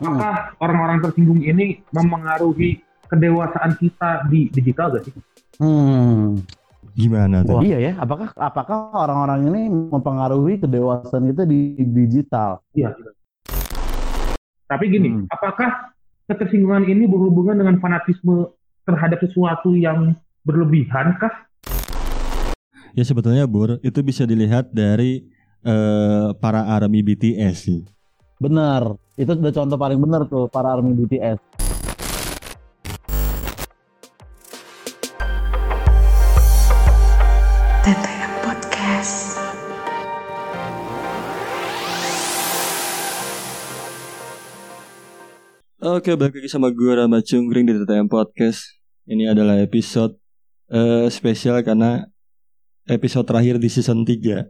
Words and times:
apakah 0.00 0.56
orang-orang 0.64 0.98
tersinggung 1.04 1.40
ini 1.44 1.84
mempengaruhi 1.92 2.80
kedewasaan 3.06 3.76
kita 3.76 4.24
di 4.32 4.48
digital 4.48 4.96
gak 4.96 5.04
sih? 5.04 5.14
Hmm. 5.60 6.40
Gimana 6.96 7.44
tuh? 7.46 7.60
Iya 7.62 7.78
ya, 7.78 7.92
apakah 8.00 8.32
apakah 8.34 8.90
orang-orang 8.96 9.46
ini 9.52 9.62
mempengaruhi 9.68 10.58
kedewasaan 10.58 11.28
kita 11.30 11.44
di 11.46 11.76
digital? 11.78 12.64
Iya. 12.74 12.96
Tapi 14.66 14.84
gini, 14.88 15.10
Hmm. 15.10 15.26
apakah 15.30 15.94
ketersinggungan 16.30 16.86
ini 16.86 17.04
berhubungan 17.06 17.58
dengan 17.58 17.76
fanatisme 17.82 18.54
terhadap 18.86 19.18
sesuatu 19.22 19.74
yang 19.74 20.14
berlebihan 20.46 21.18
kah? 21.18 21.30
Ya 22.94 23.06
sebetulnya 23.06 23.46
Bur, 23.46 23.78
itu 23.86 24.00
bisa 24.02 24.26
dilihat 24.26 24.72
dari 24.74 25.28
eh, 25.60 26.28
para 26.40 26.64
ARMY 26.72 27.04
BTS 27.04 27.56
sih. 27.68 27.84
Benar, 28.40 28.96
itu 29.20 29.36
udah 29.36 29.52
contoh 29.52 29.76
paling 29.76 30.00
benar 30.00 30.24
tuh 30.24 30.48
para 30.48 30.72
army 30.72 30.96
BTS. 30.96 31.36
TTM 37.84 38.32
Podcast. 38.40 39.16
Oke, 45.84 46.16
balik 46.16 46.40
lagi 46.40 46.48
sama 46.48 46.72
gue 46.72 46.88
Rama 46.88 47.20
Cungkring 47.20 47.68
di 47.68 47.76
TTM 47.76 48.08
Podcast. 48.08 48.80
Ini 49.04 49.36
adalah 49.36 49.60
episode 49.60 50.16
eh, 50.72 51.12
spesial 51.12 51.60
karena 51.60 52.08
episode 52.88 53.28
terakhir 53.28 53.60
di 53.60 53.68
season 53.68 54.08
3. 54.08 54.48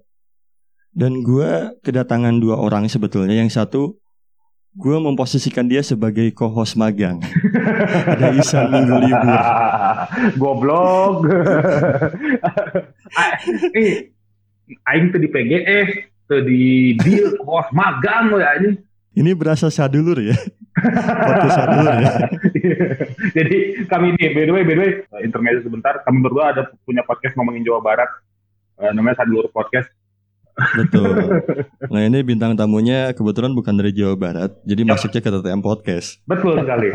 Dan 0.94 1.26
gue 1.26 1.74
kedatangan 1.82 2.38
dua 2.38 2.54
orang 2.62 2.86
sebetulnya. 2.86 3.34
Yang 3.34 3.58
satu, 3.58 3.99
gue 4.70 4.96
memposisikan 5.02 5.66
dia 5.66 5.82
sebagai 5.82 6.30
co-host 6.30 6.78
magang. 6.78 7.18
Ada 8.14 8.38
Isan 8.38 8.70
minggu 8.70 8.96
libur. 9.02 9.40
Goblok. 10.40 11.26
eh, 13.78 14.14
aing 14.86 15.10
tuh 15.10 15.18
di 15.18 15.28
PGS, 15.28 15.88
tuh 16.30 16.40
di 16.46 16.94
deal 17.02 17.34
bos 17.42 17.66
magang 17.74 18.30
ya 18.38 18.50
ini. 18.62 18.70
Ini 19.10 19.34
berasa 19.34 19.66
sadulur 19.74 20.22
ya. 20.22 20.38
Podcast 20.78 21.56
sadulur 21.58 21.94
ya. 21.98 22.14
Jadi 23.34 23.56
kami 23.90 24.14
ini, 24.14 24.24
by 24.30 24.42
the 24.46 24.52
way, 24.54 24.62
by 24.62 24.74
the 24.78 24.82
way, 24.86 24.92
intermezzo 25.26 25.66
sebentar, 25.66 25.98
kami 26.06 26.22
berdua 26.22 26.54
ada 26.54 26.70
punya 26.86 27.02
podcast 27.02 27.34
ngomongin 27.34 27.66
Jawa 27.66 27.82
Barat, 27.82 28.06
Eh, 28.80 28.92
namanya 28.96 29.20
Sadulur 29.20 29.52
Podcast. 29.52 29.92
Betul. 30.76 31.08
Nah 31.88 32.00
ini 32.04 32.20
bintang 32.20 32.52
tamunya 32.54 33.16
kebetulan 33.16 33.56
bukan 33.56 33.74
dari 33.80 33.96
Jawa 33.96 34.14
Barat, 34.16 34.50
jadi 34.68 34.82
masuknya 34.84 35.20
ke 35.24 35.30
TTM 35.32 35.60
Podcast. 35.64 36.20
Betul 36.28 36.60
sekali. 36.60 36.88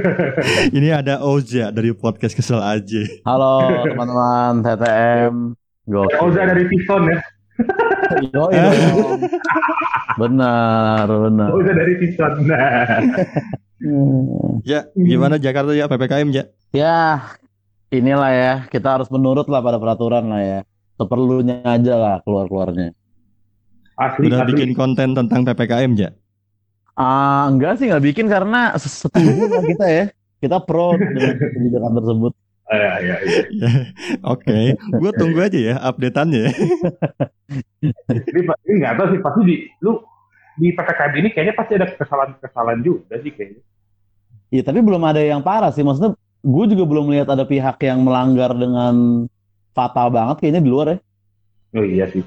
Ini 0.76 1.02
ada 1.02 1.20
Oza 1.22 1.74
dari 1.74 1.90
podcast 1.94 2.34
Kesel 2.34 2.60
aja. 2.62 3.02
Halo 3.26 3.84
teman-teman 3.84 4.62
TTM. 4.62 5.34
Gokil. 5.84 6.18
Oza 6.22 6.42
dari 6.48 6.64
Tison 6.70 7.02
ya. 7.10 7.18
Yoi 8.34 8.54
dong. 8.58 9.20
Benar, 10.18 11.06
benar. 11.06 11.48
Oza 11.52 11.72
dari 11.74 11.94
Tison. 12.00 12.32
Nah. 12.46 13.00
Ya, 14.64 14.88
gimana 14.96 15.36
Jakarta 15.36 15.76
ya 15.76 15.84
PPKM 15.84 16.32
ya? 16.32 16.44
Ya, 16.72 17.20
inilah 17.92 18.32
ya, 18.32 18.54
kita 18.72 18.96
harus 18.96 19.12
menurut 19.12 19.44
lah 19.44 19.60
pada 19.60 19.76
peraturan 19.76 20.24
lah 20.32 20.40
ya. 20.40 20.60
Seperlunya 20.94 21.58
aja 21.66 21.94
lah 21.98 22.16
keluar-keluarnya. 22.22 22.94
Asli, 23.94 24.30
Udah 24.30 24.42
asli. 24.46 24.50
bikin 24.54 24.70
konten 24.74 25.14
tentang 25.14 25.42
PPKM 25.46 25.92
ya? 25.94 26.10
Ah, 26.94 27.50
enggak 27.50 27.78
sih, 27.82 27.90
nggak 27.90 28.04
bikin 28.14 28.26
karena 28.30 28.74
setuju 28.78 29.50
lah 29.50 29.62
kita 29.74 29.86
ya. 29.86 30.04
Kita 30.38 30.58
pro 30.62 30.94
dengan 30.94 31.34
kebijakan 31.34 31.92
tersebut. 31.98 32.32
Ah, 32.64 32.76
ya, 32.78 32.92
ya, 33.02 33.16
ya. 33.20 33.70
Oke, 34.34 34.74
gue 34.78 35.10
tunggu 35.18 35.38
aja 35.42 35.58
ya 35.58 35.74
updateannya. 35.82 36.42
ya. 36.48 36.52
Ini 38.64 38.72
nggak 38.78 38.94
tahu 38.96 39.06
sih, 39.14 39.20
pasti 39.20 39.40
di, 39.44 39.56
lu 39.82 39.98
di 40.58 40.70
PPKM 40.70 41.12
ini 41.18 41.28
kayaknya 41.34 41.54
pasti 41.58 41.72
ada 41.74 41.86
kesalahan-kesalahan 41.90 42.80
juga 42.86 43.18
sih 43.18 43.34
kayaknya. 43.34 43.62
Iya, 44.54 44.62
tapi 44.62 44.78
belum 44.86 45.02
ada 45.02 45.18
yang 45.18 45.42
parah 45.42 45.74
sih. 45.74 45.82
Maksudnya, 45.82 46.14
gue 46.46 46.64
juga 46.70 46.84
belum 46.86 47.10
melihat 47.10 47.34
ada 47.34 47.42
pihak 47.42 47.82
yang 47.82 48.06
melanggar 48.06 48.54
dengan 48.54 49.26
fatal 49.74 50.08
banget 50.08 50.40
kayaknya 50.40 50.62
di 50.62 50.70
luar 50.70 50.86
ya. 50.94 50.98
Oh 51.74 51.84
iya 51.84 52.06
sih. 52.08 52.22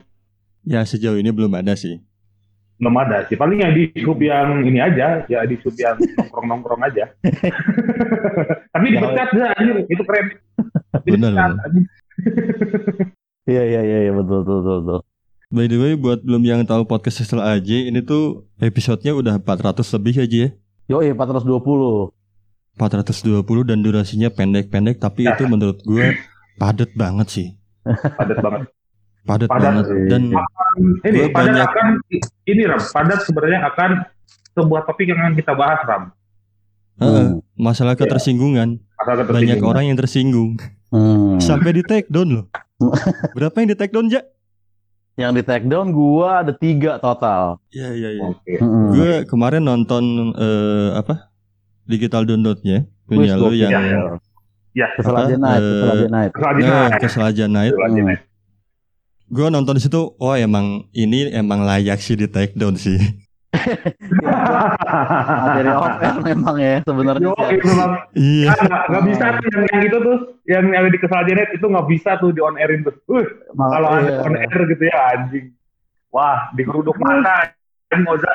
Ya 0.67 0.83
sejauh 0.83 1.15
ini 1.15 1.31
belum 1.31 1.55
ada 1.55 1.73
sih. 1.79 2.03
Belum 2.77 2.93
ada 2.99 3.23
sih. 3.25 3.39
Paling 3.39 3.63
yang 3.63 3.73
di 3.73 3.89
sub 4.03 4.19
yang 4.19 4.61
ini 4.67 4.77
aja, 4.83 5.23
ya 5.25 5.39
di 5.47 5.55
sub 5.63 5.73
yang 5.79 5.95
nongkrong-nongkrong 5.97 6.83
aja. 6.83 7.09
Tapi 8.75 8.85
dipecat 8.93 9.29
ya, 9.33 9.47
anjir. 9.55 9.87
itu 9.87 10.03
keren. 10.03 10.25
Benar. 11.07 11.55
Iya, 13.47 13.63
iya, 13.63 13.81
iya, 13.81 13.99
iya, 14.05 14.11
betul, 14.11 14.43
betul, 14.43 14.57
betul, 14.59 14.77
betul. 14.83 14.99
By 15.47 15.71
the 15.71 15.79
way, 15.79 15.95
buat 15.95 16.19
belum 16.19 16.43
yang 16.43 16.61
tahu 16.67 16.83
podcast 16.83 17.23
Kesel 17.23 17.39
aja, 17.39 17.77
ini 17.87 18.03
tuh 18.03 18.43
episodenya 18.59 19.15
udah 19.15 19.39
400 19.39 19.79
lebih 19.95 20.19
aja 20.19 20.37
ya. 20.43 20.49
Yoi, 20.91 21.15
420. 21.15 22.11
420 22.75 23.47
dan 23.63 23.79
durasinya 23.79 24.27
pendek-pendek, 24.27 24.99
tapi 24.99 25.25
itu 25.25 25.47
menurut 25.47 25.79
gue 25.87 26.19
padat 26.57 26.89
banget 26.93 27.27
sih. 27.29 27.47
Padat 27.85 28.37
banget. 28.37 28.61
Padat 29.23 29.47
Padat 29.47 29.63
banget. 29.63 29.85
Dan 30.07 30.21
Ini 31.03 31.29
padat 31.29 31.53
banyak- 31.53 31.65
akan 31.65 31.87
ini 32.43 32.61
Ram, 32.63 32.81
padat 32.81 33.19
sebenarnya 33.23 33.59
akan 33.65 33.89
sebuah 34.53 34.81
topik 34.83 35.07
yang 35.07 35.19
akan 35.19 35.33
kita 35.33 35.53
bahas 35.53 35.81
Ram. 35.83 36.03
Hmm. 36.97 37.45
masalah 37.53 37.93
Iya. 37.93 38.01
ketersinggungan. 38.03 38.81
Asal 38.95 39.21
Banyak 39.21 39.25
ketersinggungan. 39.27 39.69
orang 39.69 39.83
yang 39.85 39.95
tersinggung. 39.95 40.51
Hmm. 40.89 41.37
Sampai 41.37 41.69
di 41.71 41.83
take 41.83 42.07
down 42.07 42.29
loh. 42.31 42.45
Berapa 43.35 43.53
yang 43.55 43.69
di 43.69 43.77
take 43.77 43.91
down, 43.91 44.09
Ja? 44.09 44.25
Yang 45.15 45.31
di 45.31 45.43
take 45.43 45.65
down 45.65 45.89
gua 45.89 46.41
ada 46.41 46.53
tiga 46.53 46.97
total. 46.97 47.61
Iya, 47.69 47.89
iya, 47.91 48.09
iya. 48.13 48.25
Hmm. 48.57 48.89
Gue 48.91 49.25
kemarin 49.25 49.61
nonton 49.61 50.03
eh, 50.33 50.89
apa? 50.95 51.29
Digital 51.85 52.25
downloadnya 52.25 52.85
punya 53.03 53.33
lu 53.35 53.45
gokil. 53.47 53.61
yang 53.61 53.71
Ya. 53.71 53.81
Ya, 53.83 54.01
Kesel 54.75 55.13
Apa? 55.15 55.25
aja 55.25 55.35
night, 55.37 55.61
kesel 55.63 55.89
aja 55.91 56.07
night. 56.09 56.31
Keselaja 57.01 57.45
Night. 57.49 57.73
Selanjutnya. 57.73 58.17
Gue 59.27 59.47
nonton 59.51 59.75
di 59.75 59.83
situ, 59.83 60.01
oh 60.15 60.35
emang 60.39 60.87
ini 60.95 61.27
emang 61.35 61.67
layak 61.67 61.99
sih 61.99 62.15
di 62.15 62.31
take 62.31 62.55
down 62.55 62.79
sih. 62.79 62.95
Materi 64.27 65.71
off 65.71 65.97
air 65.99 66.17
memang 66.23 66.55
ya 66.59 66.75
sebenarnya. 66.83 67.27
Yo, 67.27 67.33
memang 67.63 67.91
Iya. 68.13 68.53
nggak 68.87 69.03
bisa 69.07 69.25
tuh 69.39 69.47
yang, 69.51 69.63
yang 69.67 69.83
itu 69.87 69.97
tuh 69.99 70.17
yang 70.47 70.65
yang 70.71 70.85
di 70.91 70.99
kesalahan 70.99 71.47
itu 71.51 71.65
nggak 71.65 71.87
bisa 71.91 72.11
tuh 72.19 72.31
di 72.31 72.39
on 72.43 72.55
airin 72.59 72.83
tuh. 72.85 72.95
Uh, 73.07 73.23
kalau 73.55 73.87
ada 73.91 74.07
iya. 74.07 74.23
on 74.23 74.35
air 74.35 74.61
gitu 74.67 74.83
ya 74.87 74.97
anjing. 75.15 75.45
Wah, 76.11 76.51
digeruduk 76.55 76.95
mana? 76.99 77.51
Oza. 77.87 78.31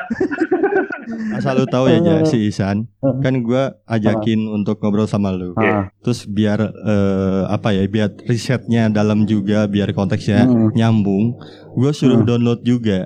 Asal 1.37 1.53
lu 1.55 1.65
tahu 1.65 1.85
ya, 1.85 1.99
Ja, 1.99 2.25
si 2.25 2.49
Isan. 2.49 2.89
Kan 3.21 3.43
gue 3.43 3.63
ajakin 3.85 4.49
untuk 4.49 4.81
ngobrol 4.81 5.05
sama 5.05 5.29
lu. 5.29 5.53
Ah, 5.55 5.93
Terus 6.01 6.25
biar 6.25 6.57
eh, 6.63 7.41
apa 7.45 7.69
ya, 7.69 7.85
biar 7.85 8.09
risetnya 8.25 8.89
dalam 8.89 9.23
juga, 9.23 9.65
biar 9.65 9.93
konteksnya 9.93 10.43
Hmm. 10.43 10.73
nyambung. 10.73 11.37
Gue 11.71 11.91
suruh 11.91 12.17
Hmm. 12.17 12.27
download 12.27 12.61
juga. 12.63 13.05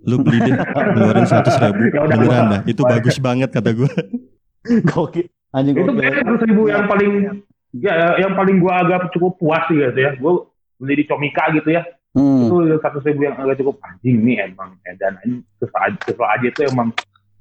Lu 0.00 0.22
beli 0.22 0.40
deh, 0.40 0.54
ngeluarin 0.94 1.26
100 1.26 1.58
ribu. 1.60 1.82
Ya 1.90 2.06
Beneran 2.06 2.44
dah, 2.48 2.60
itu 2.64 2.82
bagus 2.82 3.16
banget 3.18 3.50
kata 3.50 3.70
gue. 3.72 3.90
Gokil. 4.88 5.26
Anjing 5.50 5.74
itu 5.74 5.90
kayaknya 5.90 6.22
seratus 6.22 6.42
ribu 6.46 6.62
yang 6.70 6.86
paling 6.86 7.12
ya 7.74 7.94
yang 8.16 8.38
paling 8.38 8.62
gua 8.62 8.86
agak 8.86 9.10
cukup 9.10 9.34
puas 9.36 9.66
sih 9.66 9.74
gitu 9.74 9.98
ya. 9.98 10.14
Gua 10.14 10.46
beli 10.78 11.02
di 11.02 11.04
Comika 11.04 11.50
gitu 11.50 11.74
ya. 11.74 11.82
Hmm. 12.10 12.42
Itu 12.44 12.54
seratus 12.76 13.02
ribu 13.04 13.22
yang 13.22 13.36
agak 13.36 13.56
cukup 13.56 13.78
anjing 13.80 14.18
nih 14.20 14.42
emang 14.44 14.74
edan 14.82 15.14
anjing 15.16 15.46
kesel 15.56 15.78
aja, 15.78 15.98
kesel 16.00 16.26
aja 16.26 16.42
itu 16.44 16.60
emang 16.66 16.88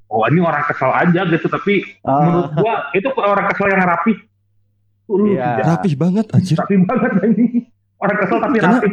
oh 0.06 0.26
ini 0.26 0.40
orang 0.40 0.62
kesel 0.64 0.90
aja 0.90 1.22
gitu 1.26 1.48
tapi 1.48 1.82
Ah. 2.02 2.22
menurut 2.22 2.52
gua 2.54 2.74
itu 2.92 3.08
orang 3.10 3.46
kesel 3.50 3.68
yang 3.68 3.82
rapi. 3.82 4.14
Uh, 5.06 5.26
Iya. 5.28 5.66
Rapih 5.68 5.94
banget 5.96 6.26
anjir. 6.30 6.54
rapi 6.56 6.76
banget 6.80 7.12
anjing. 7.20 7.50
Orang 7.98 8.18
kesel 8.18 8.38
tapi 8.38 8.58
Karena- 8.58 8.78
rapi. 8.78 8.90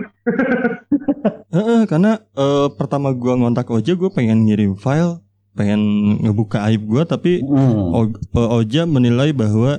Heeh, 1.56 1.80
karena 1.84 2.12
eh, 2.34 2.68
pertama 2.72 3.12
gua 3.12 3.32
ngontak 3.34 3.68
Oja 3.68 3.92
gue 3.92 4.10
pengen 4.10 4.44
ngirim 4.44 4.74
file, 4.74 5.20
pengen 5.52 5.80
ngebuka 6.20 6.64
aib 6.66 6.84
gua 6.84 7.04
tapi 7.04 7.40
Hmm. 7.40 7.92
Oja 8.32 8.84
menilai 8.84 9.30
bahwa 9.30 9.76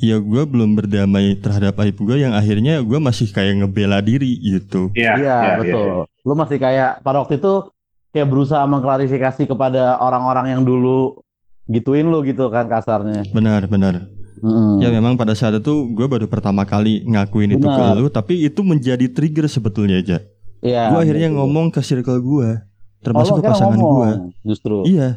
ya 0.00 0.16
gua 0.16 0.48
belum 0.48 0.74
berdamai 0.74 1.36
terhadap 1.36 1.76
aib 1.84 2.00
gua 2.00 2.16
yang 2.16 2.32
akhirnya 2.32 2.80
gua 2.80 2.98
masih 2.98 3.28
kayak 3.28 3.60
ngebela 3.60 4.00
diri 4.00 4.40
gitu. 4.40 4.88
Iya, 4.96 5.12
Iya, 5.20 5.38
betul. 5.60 5.88
Lu 6.24 6.32
masih 6.32 6.56
kayak 6.56 7.04
pada 7.04 7.20
waktu 7.20 7.36
itu 7.36 7.68
kayak 8.10 8.26
berusaha 8.26 8.64
mengklarifikasi 8.64 9.44
kepada 9.46 10.00
orang-orang 10.00 10.56
yang 10.58 10.62
dulu 10.64 11.20
gituin 11.68 12.08
lu 12.08 12.24
gitu 12.24 12.48
kan 12.48 12.66
kasarnya. 12.66 13.28
Benar, 13.30 13.68
benar. 13.68 14.08
Hmm. 14.40 14.80
Ya 14.80 14.88
memang 14.88 15.20
pada 15.20 15.36
saat 15.36 15.60
itu 15.60 15.92
gua 15.92 16.08
baru 16.08 16.24
pertama 16.24 16.64
kali 16.64 17.04
ngakuin 17.04 17.60
itu 17.60 17.68
ke 17.68 17.76
Benar. 17.76 18.00
lu, 18.00 18.08
tapi 18.08 18.40
itu 18.40 18.64
menjadi 18.64 19.04
trigger 19.12 19.46
sebetulnya 19.46 20.00
aja. 20.00 20.18
Iya. 20.64 20.96
Gua 20.96 21.04
akhirnya 21.04 21.28
betul. 21.28 21.38
ngomong 21.44 21.66
ke 21.68 21.80
circle 21.84 22.18
gua, 22.18 22.48
Oh, 22.48 22.48
lu 22.48 23.04
termasuk 23.04 23.32
ke 23.36 23.38
akhirnya 23.38 23.52
pasangan 23.52 23.78
gua. 23.78 24.10
Justru. 24.42 24.76
Iya, 24.88 25.08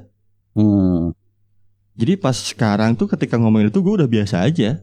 Hmm. 0.53 1.17
Jadi 1.93 2.13
pas 2.17 2.33
sekarang 2.33 2.97
tuh 2.97 3.05
ketika 3.05 3.37
ngomongin 3.37 3.69
itu 3.69 3.79
gue 3.79 3.93
udah 4.01 4.09
biasa 4.09 4.41
aja. 4.41 4.81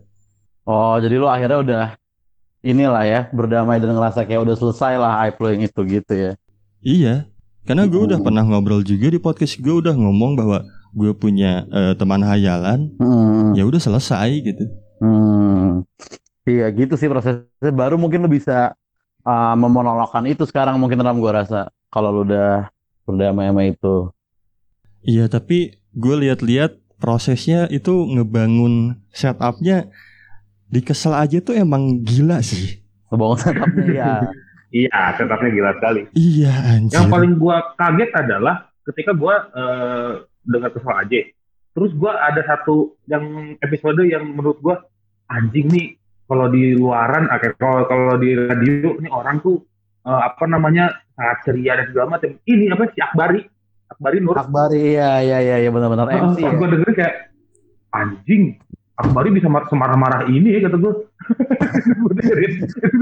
Oh, 0.63 0.95
jadi 1.03 1.19
lu 1.19 1.27
akhirnya 1.27 1.59
udah 1.59 1.85
inilah 2.63 3.03
ya, 3.03 3.21
berdamai 3.35 3.83
dan 3.83 3.97
ngerasa 3.97 4.23
kayak 4.29 4.47
udah 4.47 4.55
selesai 4.55 4.95
lah 4.95 5.13
hype 5.25 5.41
lu 5.43 5.47
yang 5.51 5.63
itu 5.67 5.81
gitu 5.89 6.13
ya. 6.15 6.33
Iya. 6.81 7.15
Karena 7.67 7.85
gue 7.91 7.99
udah 7.99 8.19
Hmm. 8.19 8.27
pernah 8.27 8.43
ngobrol 8.47 8.87
juga 8.87 9.11
di 9.11 9.19
podcast 9.19 9.59
gue 9.59 9.75
udah 9.75 9.93
ngomong 9.93 10.39
bahwa 10.39 10.63
gue 10.95 11.13
punya 11.13 11.67
eh, 11.69 11.93
teman 11.99 12.23
hayalan. 12.23 12.95
Hmm. 13.03 13.59
Ya 13.59 13.67
udah 13.67 13.83
selesai 13.83 14.31
gitu. 14.47 14.65
Hmm. 15.03 15.83
Iya 16.47 16.71
gitu 16.73 16.95
sih 16.95 17.11
prosesnya. 17.11 17.71
Baru 17.75 17.99
mungkin 17.99 18.25
lu 18.25 18.31
bisa 18.31 18.75
uh, 19.25 19.55
memonologkan 19.55 20.25
itu 20.27 20.45
sekarang 20.49 20.81
mungkin 20.81 20.99
dalam 20.99 21.21
gua 21.21 21.45
rasa 21.45 21.69
kalau 21.93 22.11
lu 22.11 22.21
udah 22.27 22.69
berdamai 23.05 23.49
sama 23.53 23.63
itu. 23.69 23.97
Iya 25.05 25.29
tapi 25.29 25.81
gue 25.93 26.15
lihat-lihat 26.27 26.77
prosesnya 27.01 27.67
itu 27.73 28.05
ngebangun 28.13 29.01
setupnya 29.11 29.89
di 30.71 30.81
kesel 30.85 31.17
aja 31.17 31.41
tuh 31.41 31.57
emang 31.57 32.05
gila 32.05 32.45
sih. 32.45 32.79
Ngebangun 33.11 33.39
setupnya 33.41 33.87
ya. 33.91 34.13
Iya, 34.71 35.19
setupnya 35.19 35.51
gila 35.51 35.71
sekali. 35.83 36.03
Iya 36.15 36.55
anjir. 36.79 36.95
Yang 36.95 37.11
paling 37.11 37.33
gua 37.43 37.75
kaget 37.75 38.11
adalah 38.15 38.71
ketika 38.87 39.11
gua 39.19 39.51
eh, 39.51 40.11
dengar 40.47 40.71
kesel 40.71 40.95
aja. 40.95 41.21
Terus 41.75 41.91
gua 41.99 42.23
ada 42.23 42.39
satu 42.47 42.95
yang 43.11 43.59
episode 43.59 43.99
yang 44.07 44.31
menurut 44.31 44.63
gua 44.63 44.79
anjing 45.27 45.67
nih 45.75 45.99
kalau 46.31 46.47
di 46.55 46.79
luaran, 46.79 47.27
kalau 47.59 47.83
kalau 47.91 48.15
di 48.23 48.31
radio 48.39 48.95
nih 49.03 49.11
orang 49.11 49.43
tuh 49.43 49.59
eh, 50.07 50.23
apa 50.23 50.47
namanya 50.47 51.03
sangat 51.19 51.39
ceria 51.51 51.73
dan 51.75 51.87
segala 51.91 52.07
macam. 52.15 52.31
Ini 52.47 52.65
apa 52.71 52.85
si 52.95 52.99
Akbari, 53.03 53.43
Akbari 53.91 54.19
Nur. 54.19 54.35
Akbari 54.35 54.95
iya 54.95 55.19
iya 55.19 55.39
iya 55.41 55.57
iya 55.59 55.71
benar-benar 55.71 56.07
MC 56.07 56.39
ya. 56.39 56.51
gue 56.53 56.69
dengerin 56.69 56.95
kayak 56.95 57.15
anjing 57.91 58.43
Akbari 58.95 59.29
bisa 59.31 59.49
mar- 59.49 59.67
semarah-marah 59.67 60.27
ini 60.27 60.55
ya 60.55 60.61
kata 60.63 60.77
gue. 60.77 60.93
gue 62.01 62.13
dengerin, 62.15 62.53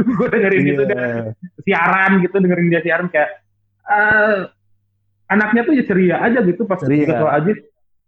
gue 0.09 0.29
dengerin 0.29 0.63
itu 0.65 0.75
Iya. 0.79 0.89
dan 0.89 1.01
siaran 1.61 2.13
gitu 2.21 2.37
dengerin 2.39 2.69
dia 2.69 2.81
siaran 2.81 3.09
kayak 3.09 3.31
eh 3.85 4.39
anaknya 5.27 5.63
tuh 5.63 5.75
ya 5.75 5.85
ceria 5.85 6.17
aja 6.21 6.39
gitu 6.41 6.65
pas 6.65 6.79
Ceria. 6.79 7.05
kesel 7.05 7.29
aja. 7.29 7.53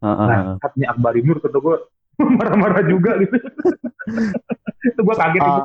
Heeh. 0.01 0.27
Nah, 0.27 0.41
saatnya 0.59 0.87
Akbari 0.91 1.21
Nur 1.21 1.39
kata 1.39 1.59
gue 1.59 1.77
marah-marah 2.39 2.85
juga 2.85 3.19
gitu. 3.19 3.37
itu 4.89 5.01
gue 5.01 5.15
kaget 5.15 5.43
itu. 5.43 5.63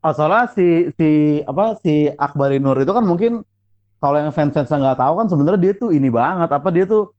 Oh, 0.00 0.12
soalnya 0.12 0.46
si 0.48 0.66
si 0.92 1.08
apa 1.42 1.76
si 1.76 2.06
Akbari 2.08 2.56
Nur 2.56 2.78
itu 2.78 2.90
kan 2.90 3.02
mungkin 3.02 3.42
kalau 3.96 4.16
yang 4.18 4.30
fans-fans 4.30 4.68
nggak 4.68 4.96
tahu 4.96 5.12
kan 5.16 5.26
sebenarnya 5.26 5.60
dia 5.60 5.72
tuh 5.72 5.90
ini 5.90 6.08
banget 6.08 6.48
apa 6.48 6.68
dia 6.68 6.84
tuh 6.84 7.10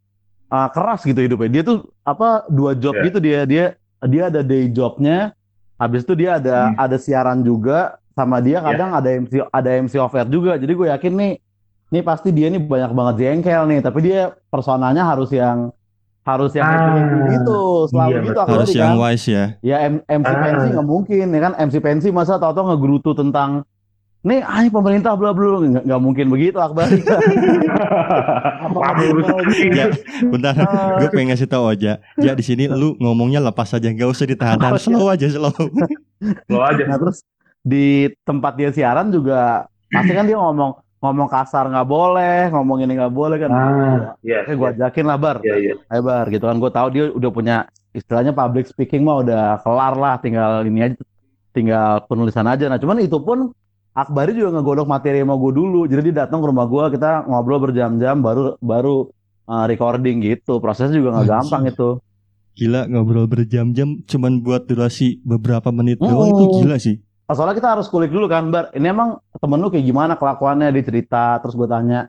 uh, 0.47 0.69
keras 0.69 1.01
gitu 1.01 1.17
hidupnya. 1.17 1.49
Dia 1.51 1.63
tuh 1.63 1.77
apa 2.01 2.45
dua 2.47 2.71
job 2.73 2.93
Iya. 2.93 3.03
gitu 3.05 3.17
dia 3.19 3.39
dia 3.43 3.65
dia 4.03 4.23
ada 4.29 4.41
day 4.41 4.69
jobnya. 4.69 5.33
Habis 5.77 6.01
itu 6.03 6.13
dia 6.15 6.37
ada 6.37 6.69
Hmm. 6.69 6.75
ada 6.79 6.97
siaran 6.97 7.41
juga 7.41 7.79
sama 8.11 8.37
dia 8.39 8.57
Iya. 8.57 8.65
kadang 8.65 8.89
ada 8.91 9.09
MC 9.11 9.33
ada 9.43 9.69
MC 9.77 9.93
offer 9.97 10.25
juga. 10.25 10.55
Jadi 10.55 10.73
gue 10.73 10.87
yakin 10.89 11.13
nih 11.13 11.33
nih 11.87 12.03
pasti 12.03 12.29
dia 12.29 12.47
nih 12.47 12.59
banyak 12.59 12.91
banget 12.91 13.15
jengkel 13.17 13.63
nih, 13.65 13.79
tapi 13.79 13.99
dia 14.01 14.21
personanya 14.47 15.05
harus 15.05 15.29
yang 15.29 15.71
harus 16.21 16.51
yang 16.51 16.67
Ah, 16.67 17.31
gitu 17.31 17.87
selalu 17.87 18.11
iya, 18.11 18.19
gitu. 18.21 18.35
Akbari 18.35 18.51
Harus 18.51 18.69
kan. 18.69 18.79
yang 18.83 18.93
wise 18.99 19.25
ya. 19.25 19.43
Ya 19.63 19.77
M- 19.87 20.03
MC 20.03 20.27
Ah. 20.27 20.41
pensi 20.43 20.65
nggak 20.75 20.83
mungkin 20.85 21.25
ya 21.31 21.39
kan 21.39 21.53
MC 21.55 21.75
pensi 21.79 22.07
masa 22.11 22.35
tahu-tahu 22.35 22.75
ngegerutu 22.75 23.15
tentang 23.15 23.63
nih 24.27 24.43
ay 24.43 24.67
pemerintah 24.67 25.15
bla 25.15 25.31
bla 25.31 25.63
nggak 25.63 25.83
nggak 25.87 26.01
mungkin 26.03 26.27
begitu 26.27 26.59
Akbar. 26.59 26.91
Nggak? 28.67 29.73
Ya, 29.73 29.87
bentar. 30.27 30.53
Ah. 30.59 30.99
Gue 31.01 31.09
pengen 31.11 31.33
ngasih 31.33 31.49
tau 31.49 31.65
aja. 31.71 31.99
Ja 32.19 32.31
di 32.35 32.43
sini 32.43 32.67
lu 32.69 32.93
ngomongnya 32.99 33.39
lepas 33.41 33.73
aja, 33.73 33.87
gak 33.87 34.09
usah 34.09 34.25
ditahan-tahan. 34.27 34.73
Oh, 34.73 34.77
iya. 34.77 34.85
Slow 34.85 35.07
aja, 35.09 35.27
slow. 35.31 35.55
Lo 36.51 36.59
aja. 36.63 36.83
Nah 36.85 36.97
terus 36.99 37.23
di 37.61 38.11
tempat 38.23 38.53
dia 38.55 38.69
siaran 38.71 39.11
juga 39.11 39.67
pasti 39.91 40.11
kan 40.15 40.27
dia 40.27 40.39
ngomong 40.39 40.71
ngomong 40.97 41.29
kasar 41.29 41.69
nggak 41.69 41.87
boleh, 41.87 42.49
ngomong 42.49 42.77
ini 42.83 42.97
nggak 42.97 43.13
boleh 43.13 43.37
kan. 43.37 43.49
Ah, 43.53 44.17
iya. 44.25 44.43
Eh 44.49 44.55
gue 44.57 44.67
ajakin 44.67 45.05
lah 45.05 45.17
bar, 45.19 45.37
Iya, 45.45 45.55
iya. 45.61 45.73
Ayo 45.93 46.01
bar 46.01 46.25
gitu 46.33 46.45
kan 46.49 46.57
gue 46.57 46.71
tahu 46.73 46.87
dia 46.89 47.03
udah 47.13 47.31
punya 47.31 47.55
istilahnya 47.93 48.33
public 48.33 48.65
speaking 48.69 49.05
mah 49.05 49.21
udah 49.21 49.43
kelar 49.61 49.93
lah, 49.97 50.15
tinggal 50.21 50.65
ini 50.65 50.89
aja, 50.89 50.97
tinggal 51.53 52.01
penulisan 52.09 52.45
aja. 52.49 52.65
Nah 52.65 52.81
cuman 52.81 52.97
itu 53.01 53.17
pun 53.21 53.53
Akbari 53.97 54.37
juga 54.37 54.53
ngegodok 54.53 54.85
materi 54.85 55.25
sama 55.25 55.33
gue 55.41 55.51
dulu, 55.57 55.89
jadi 55.89 56.01
dia 56.05 56.15
datang 56.29 56.45
ke 56.45 56.53
rumah 56.53 56.69
gue, 56.69 56.93
kita 56.93 57.25
ngobrol 57.25 57.57
berjam-jam, 57.65 58.21
baru 58.21 58.53
baru 58.61 59.09
uh, 59.49 59.65
recording 59.65 60.21
gitu. 60.21 60.61
Prosesnya 60.61 61.01
juga 61.01 61.17
nggak 61.17 61.25
gampang 61.25 61.63
itu. 61.65 61.97
Gila 62.53 62.85
ngobrol 62.85 63.25
berjam-jam 63.25 64.05
cuman 64.05 64.45
buat 64.45 64.69
durasi 64.69 65.17
beberapa 65.25 65.73
menit 65.73 65.97
Oh. 65.97 66.05
doang 66.13 66.29
itu 66.29 66.45
gila 66.61 66.77
sih. 66.77 67.01
Nah, 67.25 67.33
Soalnya 67.33 67.57
kita 67.57 67.73
harus 67.73 67.89
kulik 67.89 68.13
dulu 68.13 68.29
kan, 68.29 68.53
Bar. 68.53 68.69
Ini 68.71 68.87
emang 68.93 69.17
temen 69.33 69.57
lu 69.57 69.73
kayak 69.73 69.83
gimana 69.83 70.13
kelakuannya, 70.13 70.69
dia 70.71 70.83
cerita, 70.85 71.41
terus 71.41 71.57
gue 71.57 71.65
tanya, 71.65 72.05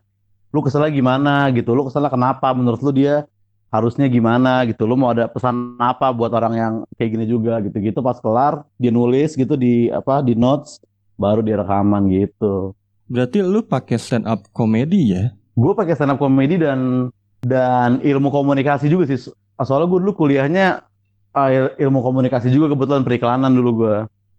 lu 0.52 0.61
keselnya 0.61 0.93
gimana? 0.93 1.49
Gitu, 1.56 1.73
lu 1.73 1.88
keselnya 1.88 2.12
kenapa, 2.12 2.52
menurut 2.52 2.85
lu 2.85 2.93
dia 2.93 3.25
harusnya 3.73 4.06
gimana? 4.12 4.62
Gitu, 4.69 4.85
lu 4.85 4.94
mau 4.94 5.11
ada 5.11 5.25
pesan 5.25 5.75
apa 5.81 6.12
buat 6.12 6.31
orang 6.31 6.55
yang 6.55 6.73
kayak 7.00 7.11
gini 7.17 7.25
juga? 7.25 7.58
Gitu-gitu, 7.64 7.99
pas 7.99 8.20
kelar, 8.20 8.62
dia 8.76 8.93
nulis 8.93 9.35
gitu 9.35 9.56
di 9.56 9.88
apa 9.88 10.20
di 10.23 10.37
notes, 10.38 10.79
baru 11.19 11.43
dia 11.43 11.59
rekaman 11.59 12.06
gitu. 12.09 12.73
Berarti 13.11 13.43
lu 13.43 13.61
pakai 13.61 13.99
stand 13.99 14.25
up 14.25 14.47
comedy 14.55 15.12
ya? 15.12 15.35
Gue 15.53 15.75
pakai 15.75 15.99
stand 15.99 16.15
up 16.15 16.23
comedy 16.23 16.56
dan 16.56 17.11
dan 17.43 17.99
ilmu 18.00 18.31
komunikasi 18.31 18.87
juga 18.87 19.11
sih. 19.11 19.19
Soalnya 19.59 19.91
gue 19.91 20.00
dulu 20.00 20.15
kuliahnya 20.15 20.87
ah, 21.35 21.49
il- 21.50 21.75
ilmu 21.76 22.00
komunikasi 22.00 22.49
juga 22.49 22.70
kebetulan 22.70 23.03
periklanan 23.03 23.50
dulu 23.50 23.85
gue. 23.85 23.97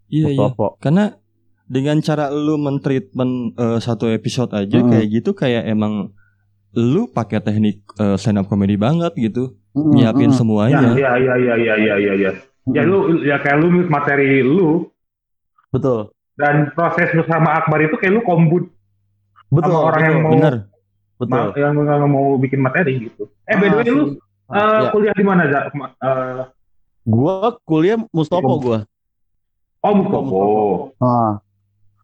Iya, 0.09 0.27
iya. 0.33 0.47
Karena 0.79 1.13
dengan 1.69 2.01
cara 2.01 2.31
lu 2.31 2.57
mentreatment 2.57 3.53
eh, 3.53 3.77
satu 3.77 4.09
episode 4.09 4.55
aja 4.55 4.79
Hmm. 4.79 4.89
kayak 4.89 5.07
gitu 5.11 5.35
kayak 5.35 5.67
emang 5.67 6.15
lu 6.73 7.09
pakai 7.09 7.41
teknik 7.41 7.83
eh, 7.99 8.15
stand 8.15 8.39
up 8.39 8.47
comedy 8.47 8.79
banget 8.79 9.11
gitu. 9.19 9.59
Mm, 9.69 9.91
Nyiapin 9.93 10.29
mm, 10.29 10.33
Ya, 10.33 10.37
semuanya. 10.37 10.79
iya, 10.97 11.11
iya, 11.13 11.33
iya, 11.37 11.53
iya, 11.55 11.75
iya, 11.77 11.95
iya, 12.01 12.13
iya. 12.17 12.31
Ya 12.69 12.81
mm. 12.85 12.89
lu, 12.89 12.97
ya 13.21 13.37
kayak 13.37 13.57
lu 13.59 13.67
materi 13.85 14.41
lu 14.41 14.89
betul. 15.69 16.09
Dan 16.39 16.71
proses 16.71 17.11
lu 17.11 17.23
sama 17.25 17.51
Akbar 17.53 17.83
itu 17.83 17.93
kayak 17.93 18.15
lu 18.15 18.23
kombut 18.23 18.71
Betul. 19.51 19.69
sama 19.69 19.85
orang 19.85 20.01
yang 20.01 20.15
betul. 20.15 20.23
mau 20.23 20.33
Bener. 20.33 20.55
Betul. 21.19 21.35
ma- 21.35 21.51
yang 21.53 21.73
yang 21.75 22.07
mau 22.07 22.27
bikin 22.37 22.59
materi 22.59 22.93
gitu. 23.03 23.27
Eh, 23.43 23.53
by 23.53 23.67
the 23.67 23.75
way, 23.75 23.83
Ah, 23.83 23.91
lu 23.91 24.03
eh, 24.07 24.17
Ah, 24.49 24.79
ya. 24.79 24.89
kuliah 24.89 25.13
di 25.13 25.21
mana, 25.21 25.43
Zak? 25.45 25.65
Ma- 25.73 25.91
eh, 25.93 26.41
Gua 27.03 27.35
kuliah 27.61 27.99
Mustopo 28.09 28.55
gua. 28.57 28.79
oh, 29.79 29.93
Mustopo. 29.93 30.23
Mustopo. 30.23 30.65
Ah. 30.97 31.33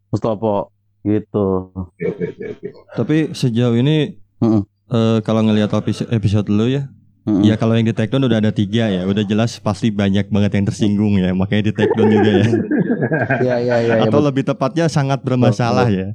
Mustopo 0.09 0.53
gitu. 1.01 1.47
Oke, 1.71 2.03
oke, 2.05 2.23
oke, 2.27 2.45
oke. 2.51 2.67
Tapi 2.93 3.15
sejauh 3.31 3.75
ini 3.75 4.17
Mm-mm. 4.37 4.61
eh, 4.89 5.17
kalau 5.21 5.41
ngelihat 5.41 5.71
episode, 5.71 6.09
episode 6.09 6.47
lu 6.47 6.67
ya, 6.67 6.89
Ya 7.25 7.57
kalau 7.57 7.73
yang 7.73 7.83
di 7.83 7.93
take 7.93 8.07
down 8.07 8.21
udah 8.21 8.37
ada 8.37 8.53
tiga 8.53 8.85
ya, 8.85 9.01
udah 9.01 9.25
jelas 9.25 9.57
pasti 9.57 9.89
banyak 9.89 10.29
banget 10.29 10.51
yang 10.53 10.65
tersinggung 10.65 11.17
ya, 11.17 11.33
makanya 11.33 11.67
di 11.67 11.73
take 11.73 11.89
down 11.91 12.05
juga 12.07 12.31
ya. 12.31 12.45
Iya 12.45 13.55
iya 13.65 13.75
iya. 13.75 13.75
iya, 13.81 13.93
Atau 14.05 14.21
betul. 14.21 14.29
lebih 14.29 14.43
tepatnya 14.45 14.85
sangat 14.85 15.25
bermasalah 15.25 15.89
ya. 15.89 16.13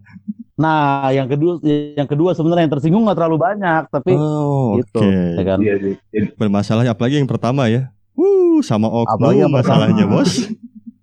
Nah, 0.55 1.11
yang 1.11 1.27
kedua 1.27 1.59
yang 1.97 2.07
kedua 2.07 2.31
sebenarnya 2.31 2.63
yang 2.63 2.75
tersinggung 2.77 3.03
nggak 3.03 3.19
terlalu 3.19 3.39
banyak, 3.39 3.83
tapi 3.91 4.13
Oh, 4.15 4.79
gitu, 4.79 5.03
ya 5.03 5.43
kan. 5.43 5.59
Iya 5.59 5.75
sih. 5.79 5.95
Jadi- 6.11 6.31
Bermasalah 6.39 6.87
apalagi 6.87 7.19
yang 7.19 7.27
pertama 7.27 7.67
ya. 7.67 7.91
Wuh, 8.15 8.63
sama 8.63 8.87
Apalagi 8.87 9.11
oknum 9.11 9.35
yang 9.41 9.51
pertama. 9.51 9.91
masalahnya 9.91 10.05
bos. 10.07 10.33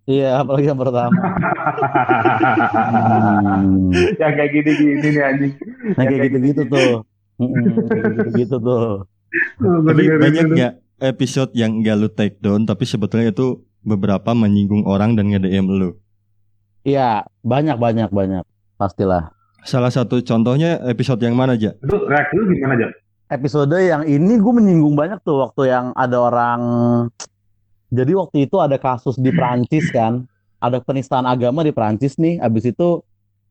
Iya, 0.08 0.40
apalagi 0.40 0.72
yang 0.72 0.80
pertama. 0.80 1.12
Hmm. 2.72 3.92
yang 4.24 4.34
kayak 4.34 4.52
gini-gini 4.54 5.04
nih 5.04 5.20
anjing. 5.20 5.54
Nah, 5.94 6.04
kayak 6.06 6.22
gitu-gitu 6.26 6.62
tuh. 6.64 6.92
Gitu-gitu 8.24 8.56
tuh. 8.56 9.04
Tapi 9.60 10.02
banyak 10.18 10.46
nggak 10.54 10.74
episode 11.04 11.52
yang 11.54 11.84
nggak 11.84 11.96
lu 11.98 12.10
take 12.10 12.38
down, 12.42 12.66
tapi 12.66 12.88
sebetulnya 12.88 13.30
itu 13.32 13.62
beberapa 13.86 14.34
menyinggung 14.34 14.84
orang 14.88 15.14
dan 15.16 15.30
nge-DM 15.32 15.68
lu. 15.68 15.90
Iya, 16.88 17.28
banyak 17.44 17.78
banyak 17.78 18.10
banyak. 18.10 18.44
Pastilah. 18.80 19.36
Salah 19.68 19.92
satu 19.92 20.24
contohnya 20.24 20.80
episode 20.88 21.20
yang 21.20 21.36
mana 21.36 21.60
aja? 21.60 21.76
Itu 21.84 22.08
reaksi 22.08 22.34
lu 22.40 22.48
gimana, 22.56 22.80
Jak? 22.80 22.92
episode 23.28 23.76
yang 23.76 24.08
ini 24.08 24.40
gue 24.40 24.54
menyinggung 24.56 24.96
banyak 24.96 25.20
tuh 25.24 25.44
waktu 25.44 25.72
yang 25.72 25.92
ada 25.94 26.18
orang 26.18 26.62
jadi 27.98 28.16
waktu 28.16 28.48
itu 28.48 28.56
ada 28.60 28.80
kasus 28.80 29.20
di 29.20 29.32
Prancis 29.36 29.92
kan 29.96 30.24
ada 30.58 30.82
penistaan 30.82 31.28
agama 31.28 31.62
di 31.62 31.76
Prancis 31.76 32.16
nih 32.18 32.40
abis 32.40 32.72
itu 32.72 33.04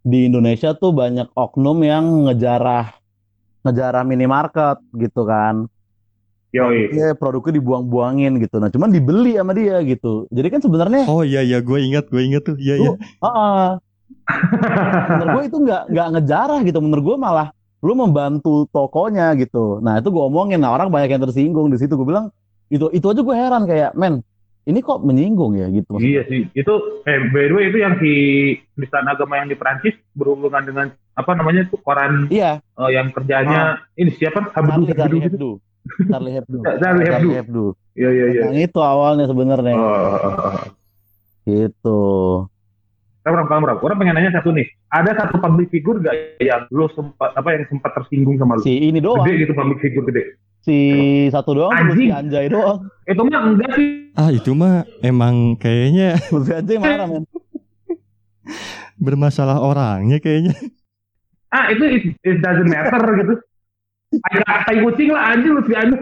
di 0.06 0.26
Indonesia 0.26 0.72
tuh 0.72 0.96
banyak 0.96 1.28
oknum 1.36 1.82
yang 1.84 2.04
ngejarah 2.26 2.94
ngejarah 3.66 4.06
minimarket 4.06 4.78
gitu 4.94 5.26
kan 5.26 5.66
Yoi. 6.54 6.88
Iya 6.94 7.12
produknya 7.18 7.58
dibuang-buangin 7.58 8.38
gitu 8.40 8.62
nah 8.62 8.70
cuman 8.70 8.94
dibeli 8.94 9.36
sama 9.36 9.52
dia 9.52 9.82
gitu 9.82 10.30
jadi 10.30 10.48
kan 10.48 10.60
sebenarnya 10.62 11.04
Oh 11.10 11.26
iya 11.26 11.42
iya, 11.42 11.58
gue 11.60 11.78
ingat, 11.82 12.08
gue 12.08 12.22
ingat 12.22 12.42
tuh. 12.48 12.56
Iya 12.56 12.74
iya. 12.80 12.92
ah, 13.20 13.28
ah. 13.28 13.68
menurut 15.18 15.28
gue 15.34 15.42
itu 15.50 15.56
nggak 15.66 15.82
nggak 15.90 16.08
ngejarah 16.16 16.60
gitu 16.62 16.78
menurut 16.80 17.04
gue 17.04 17.16
malah 17.18 17.48
lu 17.82 17.92
membantu 17.92 18.64
tokonya 18.70 19.34
gitu 19.36 19.82
nah 19.82 19.98
itu 19.98 20.08
gue 20.08 20.22
omongin 20.22 20.62
nah 20.62 20.72
orang 20.72 20.88
banyak 20.88 21.18
yang 21.18 21.22
tersinggung 21.26 21.68
di 21.68 21.76
situ 21.76 21.98
gue 21.98 22.06
bilang 22.06 22.30
Itu 22.66 22.90
itu 22.90 23.06
aja 23.06 23.22
gue 23.22 23.36
heran 23.36 23.62
kayak, 23.62 23.94
men, 23.94 24.26
ini 24.66 24.82
kok 24.82 25.06
menyinggung 25.06 25.54
ya 25.54 25.70
gitu. 25.70 25.86
maksudnya. 25.94 26.10
Iya 26.10 26.22
sih. 26.26 26.40
Itu 26.50 26.74
eh 27.06 27.18
by 27.30 27.44
the 27.46 27.54
way 27.54 27.64
itu 27.70 27.78
yang 27.78 27.94
si 28.02 28.12
penistaan 28.74 29.06
agama 29.06 29.38
yang 29.38 29.48
di 29.48 29.56
Prancis 29.56 29.94
berhubungan 30.18 30.66
dengan 30.66 30.86
apa 31.16 31.32
namanya 31.32 31.64
itu 31.64 31.76
koran 31.80 32.28
Iya, 32.28 32.60
eh, 32.60 32.90
yang 32.92 33.08
kerjanya 33.10 33.80
ini 33.96 34.12
siapa? 34.12 34.52
Habdu 34.52 34.84
Charlie. 34.92 35.24
Hebdo. 35.24 35.50
Charlie 36.06 36.34
Hebdo. 36.36 36.58
Charlie 36.62 37.06
Hebdo. 37.08 37.30
Hebdo. 37.32 37.64
Iya 37.96 38.10
iya 38.12 38.26
iya. 38.28 38.42
Yang 38.52 38.68
itu 38.68 38.78
awalnya 38.78 39.24
sebenarnya 39.24 39.72
Oh, 39.72 39.80
oh, 39.80 40.16
oh, 40.20 40.34
oh. 40.52 40.64
gitu. 41.44 42.00
Orang 43.26 43.50
orang 43.50 43.80
orang 43.82 43.96
pengen 43.98 44.14
nanya 44.14 44.38
satu 44.38 44.54
nih. 44.54 44.68
Ada 44.86 45.18
satu 45.18 45.40
public 45.40 45.72
figure 45.72 45.98
gak 45.98 46.14
yang 46.38 46.62
lu 46.70 46.86
sempat 46.92 47.34
apa 47.34 47.48
yang 47.50 47.66
sempat 47.66 47.90
tersinggung 47.96 48.38
sama 48.38 48.54
lu? 48.54 48.62
Si 48.62 48.70
ini 48.76 49.02
doang, 49.02 49.26
Gede 49.26 49.42
gitu 49.42 49.52
public 49.56 49.82
figure 49.82 50.06
gede. 50.06 50.22
si 50.62 50.78
satu 51.32 51.56
doang 51.56 51.74
si. 51.96 52.06
Anjay 52.06 52.46
doang. 52.46 52.86
Itu 53.10 53.22
mah 53.24 53.40
enggak 53.46 53.70
sih. 53.74 53.88
Ah 54.14 54.30
itu 54.30 54.50
mah 54.52 54.82
emang 55.00 55.56
kayaknya 55.56 56.18
Si 56.46 56.50
Anjay 56.52 56.78
marah 56.78 57.06
men. 57.08 57.24
bermasalah 58.96 59.58
orangnya 59.58 60.20
kayaknya. 60.20 60.54
Ah 61.56 61.72
itu 61.72 61.84
it, 61.88 62.02
it 62.20 62.36
doesn't 62.44 62.68
matter 62.68 63.00
gitu. 63.16 63.34
Agak 64.28 64.68
tai 64.68 64.76
kucing 64.84 65.08
lah 65.10 65.32
anjing 65.32 65.52
lu 65.56 65.62
si 65.64 65.72
anjing. 65.72 66.00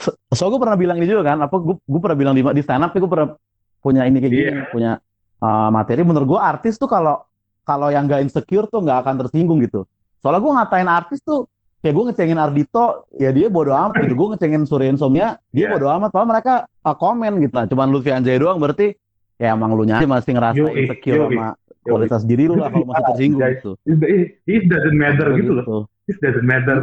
So, 0.00 0.16
so 0.32 0.42
gue 0.48 0.56
pernah 0.56 0.80
bilang 0.80 0.96
ini 0.96 1.06
juga 1.06 1.36
kan, 1.36 1.38
apa 1.44 1.56
gue 1.60 1.76
gue 1.76 2.00
pernah 2.00 2.16
bilang 2.16 2.34
di 2.34 2.40
di 2.40 2.62
stand 2.64 2.88
up, 2.88 2.96
gue 2.96 3.04
pernah 3.04 3.36
punya 3.84 4.08
ini 4.08 4.18
kayak 4.18 4.32
gini, 4.32 4.44
Iya. 4.48 4.64
punya 4.72 4.92
uh, 5.44 5.68
materi. 5.68 6.00
Menurut 6.02 6.24
gue 6.24 6.40
artis 6.40 6.80
tuh 6.80 6.88
kalau 6.88 7.20
kalau 7.62 7.92
yang 7.92 8.08
gak 8.08 8.24
insecure 8.24 8.64
tuh 8.66 8.80
nggak 8.80 9.04
akan 9.04 9.14
tersinggung 9.26 9.60
gitu. 9.60 9.84
Soalnya 10.24 10.40
gue 10.40 10.52
ngatain 10.56 10.88
artis 10.88 11.20
tuh 11.20 11.44
kayak 11.84 11.94
gue 11.94 12.04
ngecengin 12.10 12.40
Ardito, 12.40 13.06
ya 13.20 13.30
dia 13.30 13.46
bodo 13.52 13.76
amat 13.76 14.00
gitu. 14.08 14.16
Gue 14.16 14.28
ngecengin 14.34 14.62
Surya 14.64 14.88
Insomnia, 14.88 15.36
dia 15.52 15.68
Iya. 15.68 15.76
bodo 15.76 15.86
amat. 15.92 16.08
Padahal 16.10 16.28
mereka 16.32 16.54
uh, 16.82 16.96
komen 16.96 17.32
gitu 17.44 17.54
lah. 17.54 17.66
Cuman 17.68 17.86
Lutfi 17.92 18.10
Anjay 18.10 18.40
doang 18.40 18.56
berarti 18.58 18.96
ya 19.36 19.52
emang 19.52 19.76
lu 19.76 19.84
nyari 19.84 20.08
masih 20.08 20.32
ngerasa 20.32 20.64
Yoi, 20.64 20.72
insecure 20.80 21.28
yoi, 21.28 21.36
sama 21.36 21.48
kualitas 21.86 22.22
diri 22.26 22.44
lu 22.50 22.58
lah 22.58 22.68
kalau 22.68 22.86
masih 22.90 23.04
tersinggung 23.14 23.42
Guys, 23.42 23.56
gitu. 23.62 23.70
It, 23.86 24.28
it 24.44 24.62
doesn't 24.66 24.98
matter 24.98 25.28
gitu 25.38 25.52
loh. 25.56 25.86
It 26.10 26.18
doesn't 26.22 26.46
matter 26.46 26.82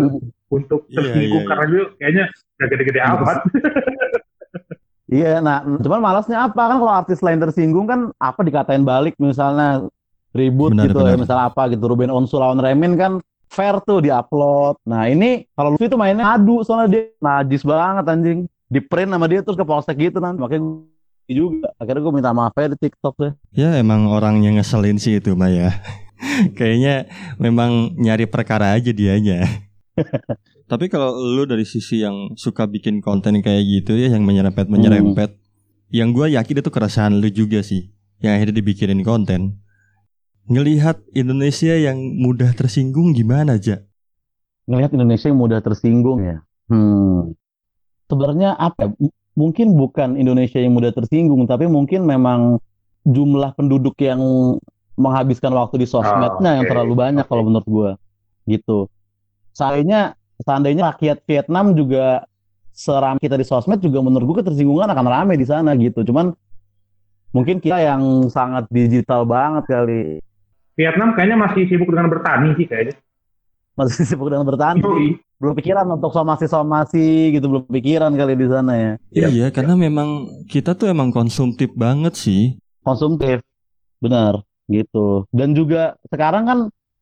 untuk 0.52 0.88
Iya, 0.88 0.96
tersinggung 1.00 1.44
iya, 1.44 1.50
karena 1.52 1.66
dia 1.68 1.84
kayaknya 2.00 2.24
gak 2.32 2.68
gede-gede 2.72 3.00
amat. 3.04 3.38
Iya, 5.14 5.44
nah 5.46 5.62
cuman 5.62 6.00
malasnya 6.02 6.50
apa 6.50 6.62
kan 6.74 6.78
kalau 6.82 6.94
artis 6.94 7.20
lain 7.22 7.38
tersinggung 7.38 7.86
kan 7.86 8.10
apa 8.18 8.42
dikatain 8.42 8.82
balik 8.82 9.14
misalnya 9.22 9.86
ribut 10.34 10.74
Benar, 10.74 10.90
gitu 10.90 10.98
ya 11.06 11.14
benar. 11.14 11.22
misalnya 11.22 11.46
apa 11.54 11.70
gitu 11.70 11.86
Ruben 11.86 12.10
Onsu 12.10 12.42
lawan 12.42 12.58
Remin 12.58 12.98
kan 12.98 13.22
fair 13.46 13.78
tuh 13.86 14.02
diupload. 14.02 14.82
Nah 14.90 15.06
ini 15.06 15.46
kalau 15.54 15.78
Lutfi 15.78 15.86
tuh 15.86 16.02
mainnya 16.02 16.34
adu 16.34 16.66
soalnya 16.66 16.90
dia 16.90 17.04
najis 17.22 17.62
banget 17.62 18.06
anjing 18.10 18.40
di 18.66 18.82
print 18.82 19.14
sama 19.14 19.30
dia 19.30 19.46
terus 19.46 19.54
ke 19.54 19.62
polsek 19.62 20.02
gitu 20.02 20.18
kan 20.18 20.34
makanya 20.34 20.82
juga 21.30 21.72
akhirnya 21.80 22.02
gue 22.04 22.14
minta 22.14 22.32
maaf 22.36 22.56
aja 22.60 22.76
di 22.76 22.80
TikTok 22.80 23.16
deh. 23.20 23.34
Ya 23.56 23.80
emang 23.80 24.12
orangnya 24.12 24.60
ngeselin 24.60 25.00
sih 25.00 25.24
itu 25.24 25.34
mah 25.38 25.48
ya. 25.52 25.72
Kayaknya 26.58 27.08
memang 27.40 27.96
nyari 27.96 28.28
perkara 28.28 28.76
aja 28.76 28.92
dianya. 28.92 29.48
Tapi 30.72 30.90
kalau 30.90 31.16
lu 31.16 31.44
dari 31.46 31.68
sisi 31.68 32.02
yang 32.02 32.34
suka 32.40 32.66
bikin 32.66 33.04
konten 33.04 33.40
kayak 33.44 33.64
gitu 33.68 34.00
ya 34.00 34.10
yang 34.12 34.24
menyerempet 34.24 34.72
menyerempet, 34.72 35.38
yang 35.94 36.16
gue 36.16 36.34
yakin 36.34 36.64
itu 36.64 36.72
keresahan 36.72 37.14
lu 37.14 37.30
juga 37.30 37.62
sih, 37.62 37.94
yang 38.24 38.40
akhirnya 38.40 38.64
dibikinin 38.64 39.04
konten. 39.06 39.62
Ngelihat 40.50 41.04
Indonesia 41.16 41.78
yang 41.78 42.00
mudah 42.00 42.52
tersinggung 42.52 43.16
gimana 43.16 43.56
aja? 43.56 43.86
Ngelihat 44.68 44.92
Indonesia 44.96 45.28
yang 45.32 45.40
mudah 45.40 45.60
tersinggung 45.64 46.20
ya. 46.24 46.38
Hmm. 46.68 47.36
Sebenarnya 48.08 48.56
apa? 48.56 48.92
Mungkin 49.34 49.74
bukan 49.74 50.14
Indonesia 50.14 50.62
yang 50.62 50.78
mudah 50.78 50.94
tersinggung, 50.94 51.50
tapi 51.50 51.66
mungkin 51.66 52.06
memang 52.06 52.62
jumlah 53.02 53.58
penduduk 53.58 53.98
yang 53.98 54.22
menghabiskan 54.94 55.50
waktu 55.52 55.82
di 55.82 55.88
sosmednya 55.90 56.50
Ah, 56.54 56.56
yang 56.62 56.66
oke. 56.66 56.72
terlalu 56.72 56.94
banyak 56.94 57.26
kalau 57.26 57.44
menurut 57.50 57.66
gua. 57.66 57.92
Gitu. 58.46 58.86
Seandainya 59.52 60.14
seandainya 60.38 60.94
rakyat 60.94 61.26
Vietnam 61.26 61.74
juga 61.74 62.30
seram 62.74 63.18
kita 63.18 63.38
di 63.38 63.46
sosmed 63.46 63.82
juga 63.82 64.06
menurut 64.06 64.26
gua 64.30 64.38
ketersinggungan 64.46 64.90
akan 64.94 65.06
rame 65.10 65.34
di 65.34 65.46
sana 65.50 65.74
gitu. 65.74 66.06
Cuman 66.06 66.30
mungkin 67.34 67.58
kita 67.58 67.82
yang 67.82 68.30
sangat 68.30 68.70
digital 68.70 69.26
banget 69.26 69.66
kali 69.66 70.22
Vietnam 70.74 71.14
kayaknya 71.14 71.38
masih 71.38 71.66
sibuk 71.66 71.90
dengan 71.90 72.10
bertani 72.10 72.54
sih 72.58 72.66
kayaknya. 72.66 72.98
masih 73.74 74.06
sibuk 74.06 74.30
dengan 74.30 74.46
bertani. 74.46 74.82
Yoi. 74.86 75.18
Belum 75.44 75.54
pikiran 75.54 75.86
untuk 75.92 76.10
somasi-somasi 76.10 77.08
gitu 77.32 77.46
belum 77.46 77.68
pikiran 77.68 78.12
kali 78.12 78.34
di 78.34 78.48
sana 78.48 78.74
ya 78.74 78.92
Iya. 79.12 79.28
Iya, 79.28 79.48
karena 79.50 79.76
memang 79.76 80.10
kita 80.48 80.72
tuh 80.74 80.88
emang 80.88 81.12
konsumtif 81.12 81.68
banget 81.74 82.16
sih. 82.16 82.56
konsumtif 82.82 83.44
benar 83.98 84.40
gitu 84.66 85.28
dan 85.30 85.52
juga 85.52 86.00
sekarang 86.06 86.44
kan 86.44 86.60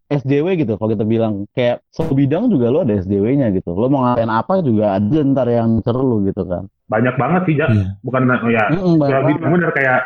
SJW 0.08 0.60
gitu 0.60 0.76
kalau 0.76 0.92
kita 0.92 1.02
bilang 1.02 1.46
kayak 1.52 1.82
sebidang 1.90 2.50
juga 2.50 2.68
lo 2.68 2.82
ada 2.82 3.00
SJW-nya 3.00 3.50
gitu 3.52 3.72
lo 3.72 3.88
mau 3.88 4.04
ngapain 4.04 4.28
apa 4.28 4.60
juga 4.60 4.94
ada 4.94 5.18
ntar 5.24 5.48
yang 5.48 5.80
seru 5.80 6.02
lu 6.02 6.18
gitu 6.24 6.44
kan 6.44 6.66
Banyak 6.86 7.16
banget 7.16 7.42
sih, 7.48 7.56
Ja. 7.56 7.72
Iya. 7.72 7.88
Bukan 8.04 8.22
oh 8.28 8.52
ya, 8.52 8.66
Mm-mm, 8.68 9.00
banyak 9.00 9.08
ya 9.08 9.18
banget. 9.18 9.30
bidang 9.32 9.52
bener 9.56 9.70
kayak 9.72 10.00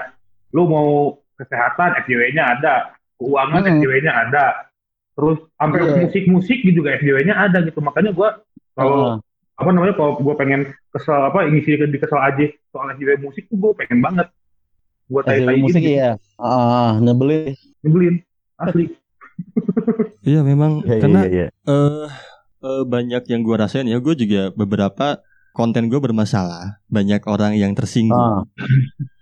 lu 0.53 0.63
mau 0.65 0.89
kesehatan 1.33 1.89
FJW-nya 2.05 2.43
ada, 2.45 2.73
keuangan 3.17 3.57
Mm-mm. 3.57 3.73
FJW-nya 3.75 4.13
ada. 4.13 4.45
Terus 5.15 5.37
sampai 5.55 5.79
Iya. 5.81 5.95
musik-musik 6.05 6.57
gitu 6.61 6.83
juga 6.83 6.99
FJW-nya 6.99 7.35
ada 7.35 7.63
gitu. 7.63 7.79
Makanya 7.79 8.11
gua 8.11 8.43
kalau 8.75 9.15
Ah, 9.15 9.15
apa 9.55 9.69
namanya 9.71 9.95
kalau 9.95 10.19
gue 10.19 10.35
pengen 10.35 10.67
kesel 10.91 11.15
apa 11.15 11.47
ngisi 11.47 11.79
di 11.79 11.95
kesel 11.95 12.19
aja 12.19 12.43
soal 12.75 12.91
FJW 12.91 13.23
musik 13.23 13.47
tuh 13.47 13.55
gue 13.55 13.71
pengen 13.79 14.03
banget. 14.03 14.27
Gue 15.07 15.23
SJW 15.23 15.47
tai 15.47 15.57
musik 15.63 15.81
gitu. 15.81 15.95
iya. 15.95 16.19
Ah 16.35 16.99
nyebelin. 16.99 17.55
Nyebelin. 17.83 18.15
Asli. 18.59 18.85
Iya, 20.25 20.41
memang. 20.41 20.81
Iya, 20.81 20.89
iya, 20.89 21.01
karena 21.05 21.21
iya, 21.29 21.29
iya. 21.29 21.47
eh 21.69 22.07
eh, 22.65 22.83
banyak 22.89 23.23
yang 23.29 23.45
gue 23.45 23.55
rasain 23.61 23.85
ya. 23.85 24.01
Gue 24.01 24.17
juga 24.17 24.49
beberapa 24.57 25.21
konten 25.53 25.85
gue 25.85 26.01
bermasalah. 26.01 26.81
Banyak 26.89 27.29
orang 27.29 27.53
yang 27.53 27.77
tersinggung. 27.77 28.17
Ah, 28.17 28.41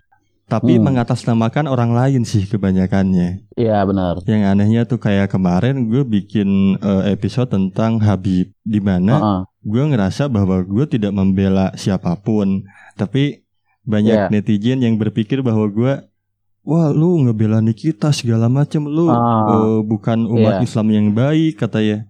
tapi 0.54 0.78
Hmm. 0.78 0.86
mengatasnamakan 0.86 1.66
orang 1.66 1.92
lain 1.92 2.22
sih 2.24 2.46
kebanyakannya 2.46 3.50
iya 3.56 3.82
benar 3.82 4.22
yang 4.24 4.46
anehnya 4.46 4.84
tuh 4.84 4.98
kayak 4.98 5.28
kemarin 5.28 5.90
gue 5.90 6.06
bikin 6.06 6.78
eh, 6.78 7.10
episode 7.10 7.50
tentang 7.50 7.98
Habib 7.98 8.54
di 8.62 8.78
mana 8.78 9.14
Ah, 9.14 9.26
ah. 9.26 9.42
gue 9.60 9.82
ngerasa 9.84 10.28
bahwa 10.28 10.62
gue 10.62 10.86
tidak 10.88 11.10
membela 11.10 11.74
siapa 11.74 12.14
pun 12.16 12.62
tapi 12.94 13.42
banyak 13.82 14.16
Iya. 14.16 14.30
netizen 14.30 14.80
yang 14.80 14.96
berpikir 14.96 15.42
bahwa 15.42 15.66
gue 15.66 15.94
wah 16.64 16.90
lu 16.90 17.20
ngebela 17.20 17.60
Nikita 17.60 18.14
segala 18.14 18.48
macam 18.48 18.86
lu 18.86 19.10
Ah. 19.10 19.18
eh, 19.50 19.80
bukan 19.82 20.30
umat 20.30 20.62
Iya. 20.62 20.64
Islam 20.64 20.88
yang 20.90 21.08
baik 21.12 21.58
katanya 21.58 22.06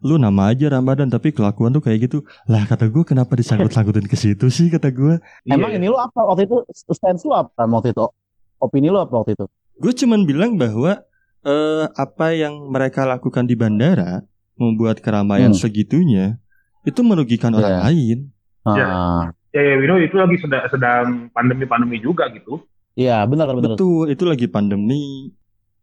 lu 0.00 0.16
nama 0.16 0.50
aja 0.50 0.68
Ramadan 0.68 1.06
tapi 1.06 1.30
kelakuan 1.30 1.70
tuh 1.70 1.80
kayak 1.80 2.04
gitu 2.04 2.18
lah 2.44 2.62
kata 2.62 2.86
gue 2.86 3.02
kenapa 3.02 3.32
disangkut-sangkutin 3.32 4.04
ke 4.04 4.14
situ 4.14 4.46
sih 4.46 4.68
kata 4.68 4.88
gue 4.88 5.16
emang 5.44 5.70
Iya. 5.70 5.78
ini 5.78 5.86
lo 5.86 5.96
apa 5.96 6.20
waktu 6.22 6.44
itu 6.44 6.56
stance 6.86 7.22
lu 7.22 7.32
apa 7.32 7.64
waktu 7.64 7.90
itu 7.90 8.04
opini 8.58 8.86
lu 8.86 8.96
apa 8.96 9.14
waktu 9.14 9.32
itu 9.32 9.44
gue 9.76 9.92
cuman 9.94 10.20
bilang 10.22 10.52
bahwa 10.54 11.00
eh, 11.42 11.84
apa 11.90 12.26
yang 12.32 12.68
mereka 12.68 13.04
lakukan 13.04 13.44
di 13.44 13.54
bandara 13.54 14.20
membuat 14.54 14.98
keramaian 14.98 15.50
Hmm. 15.50 15.58
segitunya 15.58 16.40
itu 16.82 17.00
merugikan 17.00 17.50
Iya. 17.50 17.58
orang 17.58 17.76
lain 17.82 18.18
Iya. 18.66 18.84
Ah, 18.84 19.24
ya 19.50 19.62
ya 19.62 19.74
Wino 19.76 19.94
itu 19.96 20.14
lagi 20.14 20.36
sedang 20.36 20.64
sedang 20.66 21.04
pandemi 21.30 21.64
pandemi 21.64 21.96
juga 21.96 22.26
gitu 22.28 22.60
iya 22.92 23.22
benar 23.22 23.48
benar 23.48 23.76
Betul, 23.76 24.10
itu 24.10 24.24
lagi 24.24 24.44
pandemi. 24.46 25.30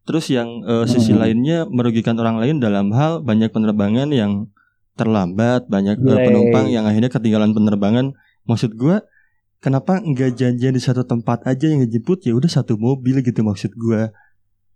Terus 0.04 0.26
yang 0.28 0.50
eh, 0.62 0.86
sisi 0.86 1.12
Hmm. 1.12 1.22
lainnya 1.22 1.58
merugikan 1.66 2.16
orang 2.16 2.38
lain 2.38 2.60
dalam 2.60 2.92
hal 2.92 3.20
banyak 3.20 3.50
penerbangan 3.50 4.12
yang 4.12 4.52
terlambat, 4.94 5.66
banyak 5.66 5.98
Yeay. 5.98 6.28
penumpang 6.28 6.66
yang 6.68 6.84
akhirnya 6.84 7.10
ketinggalan 7.10 7.52
penerbangan. 7.52 8.14
Maksud 8.44 8.76
gua, 8.76 9.02
kenapa 9.58 9.98
nggak 9.98 10.36
janjian 10.36 10.72
di 10.72 10.82
satu 10.82 11.02
tempat 11.02 11.48
aja 11.48 11.66
yang 11.66 11.82
ngejemput 11.82 12.22
ya 12.22 12.36
udah 12.36 12.52
satu 12.52 12.76
mobil 12.76 13.20
gitu 13.20 13.42
maksud 13.42 13.72
gua. 13.74 14.12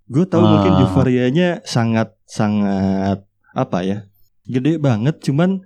Gue 0.07 0.23
tahu 0.23 0.39
Ah. 0.39 0.47
mungkin 0.49 0.73
euforianya 0.81 1.59
sangat 1.61 2.15
sangat 2.23 3.27
apa 3.51 3.83
ya, 3.83 3.97
gede 4.43 4.79
banget. 4.79 5.19
Cuman 5.19 5.59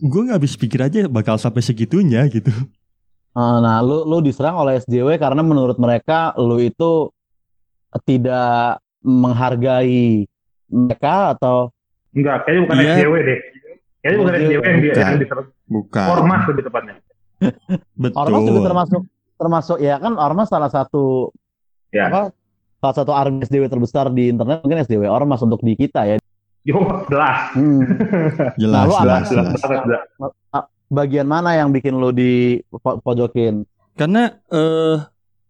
gue 0.00 0.20
nggak 0.22 0.38
habis 0.38 0.54
pikir 0.54 0.78
aja 0.80 1.06
bakal 1.06 1.34
sampai 1.34 1.58
segitunya 1.60 2.22
gitu. 2.26 2.54
Ah, 3.30 3.58
Nah, 3.58 3.78
lu 3.78 4.02
lu 4.04 4.18
diserang 4.20 4.54
oleh 4.56 4.78
SJW 4.78 5.14
karena 5.16 5.42
menurut 5.42 5.78
mereka 5.78 6.34
lu 6.34 6.58
itu 6.58 7.10
tidak 8.00 8.78
menghargai 9.00 10.26
mereka 10.66 11.34
atau 11.34 11.74
enggak 12.10 12.44
kayaknya 12.44 12.60
bukan 12.62 12.76
Iya. 12.76 12.92
FJW 12.94 13.14
deh 13.20 13.38
kayaknya 14.00 14.16
bukan. 14.16 14.32
FJW 14.32 14.62
yang 14.62 14.78
dia 14.78 14.90
Bukan. 14.90 15.02
yang 15.04 15.18
diserang 15.18 15.46
Bukan. 15.66 16.06
ormas 16.08 16.42
lebih 16.46 16.62
tepatnya 16.64 16.94
Betul. 18.02 18.16
Ormas 18.16 18.40
juga 18.44 18.60
termasuk 18.62 19.00
termasuk 19.34 19.76
ya 19.78 19.96
kan 19.96 20.12
Ormas 20.14 20.48
salah 20.48 20.68
satu 20.68 21.32
Ya. 21.90 22.06
apa 22.06 22.30
salah 22.78 22.96
satu 22.96 23.10
army 23.10 23.42
SJW 23.42 23.66
terbesar 23.66 24.08
di 24.08 24.28
internet 24.28 24.60
mungkin 24.60 24.78
SJW 24.80 25.04
Ormas 25.06 25.40
untuk 25.40 25.58
di 25.60 25.74
kita 25.74 26.04
ya. 26.04 26.16
yo 26.60 26.76
jelas 27.06 27.50
Hmm. 27.52 27.82
Jelas, 28.60 28.76
Nah, 28.76 28.84
lu 28.84 28.94
jelas, 28.94 29.00
ada- 29.16 29.26
jelas. 29.26 29.46
jelas 29.56 29.80
jelas. 29.82 30.02
bagian 30.86 31.24
mana 31.24 31.54
yang 31.54 31.70
bikin 31.70 31.94
lu 31.94 32.10
di 32.10 32.58
po- 32.68 32.98
pojokin? 32.98 33.64
Karena 33.94 34.28
eh 34.46 34.96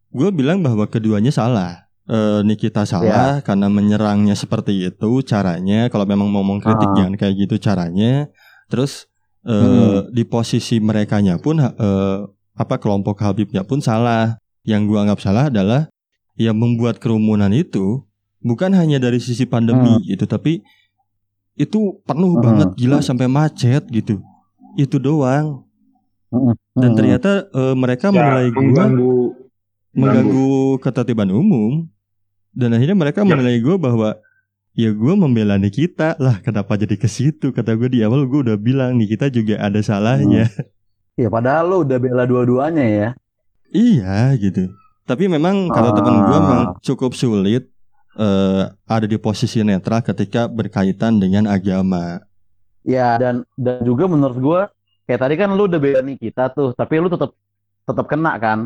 gue 0.09 0.29
bilang 0.31 0.61
bahwa 0.61 0.85
keduanya 0.85 1.31
salah. 1.31 1.90
Eh 2.11 2.41
Nikita 2.43 2.83
salah 2.83 3.39
karena 3.39 3.71
menyerangnya 3.71 4.35
seperti 4.35 4.91
itu 4.91 5.23
caranya. 5.23 5.87
Kalau 5.87 6.03
memang 6.03 6.27
mau 6.27 6.43
mengkritik 6.43 6.91
Ah. 6.91 6.95
jangan 6.99 7.15
kayak 7.15 7.35
gitu 7.39 7.55
caranya. 7.63 8.27
Terus 8.67 9.07
eh 9.41 9.55
Hmm. 9.55 10.11
di 10.11 10.27
posisi 10.27 10.83
merekanya 10.83 11.39
pun 11.39 11.63
eh 11.63 12.19
apa 12.59 12.75
kelompok 12.83 13.23
Habibnya 13.23 13.63
pun 13.63 13.79
salah. 13.79 14.43
Yang 14.67 14.83
gua 14.91 14.99
anggap 15.07 15.23
salah 15.23 15.47
adalah 15.49 15.87
yang 16.35 16.59
membuat 16.59 16.99
kerumunan 16.99 17.49
itu 17.49 18.03
bukan 18.43 18.75
hanya 18.75 18.99
dari 18.99 19.23
sisi 19.23 19.47
pandemi 19.47 20.03
gitu, 20.05 20.27
tapi 20.27 20.61
itu 21.55 22.01
penuh 22.03 22.35
Hmm. 22.35 22.43
banget 22.43 22.69
gila 22.75 22.99
sampai 23.01 23.31
macet 23.31 23.87
gitu. 23.87 24.19
Itu 24.75 24.99
doang. 24.99 25.63
Mm-mm. 26.31 26.55
Dan 26.75 26.91
Mm-mm. 26.91 26.99
ternyata 26.99 27.31
eh, 27.49 27.75
mereka 27.75 28.11
Ya, 28.11 28.19
menilai 28.19 28.49
gua 28.51 28.61
mengganggu 28.67 29.15
mengganggu 29.91 30.51
ketertiban 30.79 31.31
umum 31.31 31.87
dan 32.53 32.73
akhirnya 32.73 32.95
mereka 32.95 33.23
Ya. 33.23 33.29
menilai 33.29 33.59
gue 33.59 33.77
bahwa 33.77 34.19
ya 34.73 34.91
gue 34.91 35.15
membela 35.15 35.57
Nikita 35.57 36.15
lah 36.17 36.39
kenapa 36.39 36.75
jadi 36.75 36.95
ke 36.95 37.07
situ 37.07 37.51
kata 37.51 37.75
gue 37.75 37.91
di 37.91 38.01
awal 38.01 38.25
gue 38.25 38.47
udah 38.47 38.57
bilang 38.57 38.95
Nikita 38.95 39.29
juga 39.29 39.59
ada 39.59 39.79
salahnya 39.81 40.47
Ya 41.15 41.29
padahal 41.29 41.69
lu 41.69 41.77
udah 41.85 41.99
bela 41.99 42.25
dua-duanya 42.25 42.85
ya. 42.87 43.09
iya 43.69 44.33
gitu 44.35 44.71
tapi 45.05 45.27
memang 45.27 45.69
kata 45.69 45.91
Ah. 45.91 45.95
temen 45.95 46.17
gue 46.21 46.39
memang 46.41 46.67
cukup 46.81 47.13
sulit 47.13 47.67
eh, 48.13 48.63
ada 48.87 49.07
di 49.07 49.17
posisi 49.17 49.61
netral 49.61 50.01
ketika 50.01 50.47
berkaitan 50.47 51.19
dengan 51.19 51.47
agama 51.47 52.23
Ya 52.81 53.15
dan 53.15 53.45
dan 53.55 53.85
juga 53.85 54.09
menurut 54.09 54.39
gua 54.41 54.61
kayak 55.05 55.21
tadi 55.21 55.35
kan 55.37 55.53
lu 55.53 55.69
udah 55.69 55.77
bela 55.77 56.01
Nikita 56.01 56.49
tuh, 56.49 56.73
tapi 56.73 56.97
lu 56.97 57.07
tetap 57.07 57.37
tetap 57.85 58.07
kena 58.07 58.33
kan. 58.39 58.59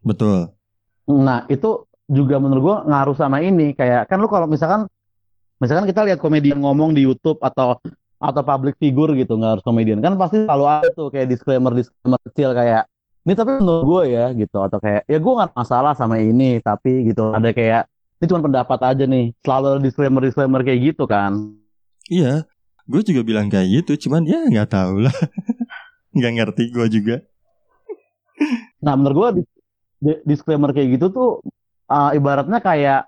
betul 0.00 0.48
Nah, 1.04 1.44
itu 1.46 1.87
juga 2.08 2.40
menurut 2.40 2.62
gua 2.64 2.76
ngaruh 2.88 3.16
sama 3.16 3.44
ini. 3.44 3.76
Kayak 3.76 4.08
kan 4.08 4.18
lu 4.18 4.26
kalau 4.26 4.48
misalkan 4.48 4.88
misalkan 5.60 5.84
kita 5.86 6.02
lihat 6.08 6.18
komedian 6.18 6.58
ngomong 6.64 6.96
di 6.96 7.04
YouTube 7.04 7.38
atau 7.44 7.76
atau 8.18 8.42
public 8.42 8.74
figure 8.82 9.14
gitu 9.14 9.38
nggak 9.38 9.52
harus 9.58 9.64
komedian 9.64 10.02
kan 10.02 10.18
pasti 10.18 10.42
selalu 10.42 10.66
ada 10.66 10.90
tuh 10.90 11.06
kayak 11.06 11.30
disclaimer 11.30 11.70
disclaimer 11.70 12.18
kecil 12.26 12.50
kayak 12.50 12.90
ini 13.22 13.36
tapi 13.36 13.60
menurut 13.60 13.84
gue 13.84 14.02
ya 14.16 14.32
gitu. 14.32 14.58
Atau 14.64 14.80
kayak 14.80 15.04
ya 15.04 15.18
gue 15.20 15.32
nggak 15.36 15.52
masalah 15.52 15.92
sama 15.92 16.16
ini 16.16 16.64
tapi 16.64 17.12
gitu. 17.12 17.36
Ada 17.36 17.52
kayak 17.52 17.82
ini 18.18 18.24
cuma 18.24 18.40
pendapat 18.40 18.78
aja 18.82 19.04
nih. 19.04 19.36
Selalu 19.44 19.64
ada 19.68 19.80
disclaimer 19.84 20.22
disclaimer 20.24 20.60
kayak 20.64 20.80
gitu 20.94 21.04
kan. 21.04 21.54
Iya. 22.08 22.48
Gue 22.88 23.04
juga 23.04 23.20
bilang 23.20 23.52
kayak 23.52 23.84
gitu 23.84 24.08
cuman 24.08 24.24
ya 24.24 24.48
nggak 24.48 24.72
tahu 24.72 25.04
lah. 25.04 25.12
Nggak 26.16 26.32
ngerti 26.40 26.64
gue 26.72 26.86
juga. 26.88 27.16
Nah, 28.80 28.96
menurut 28.96 29.44
di- 30.00 30.22
disclaimer 30.24 30.72
kayak 30.72 30.96
gitu 30.96 31.12
tuh 31.12 31.30
uh, 31.88 32.10
ibaratnya 32.14 32.60
kayak 32.60 33.00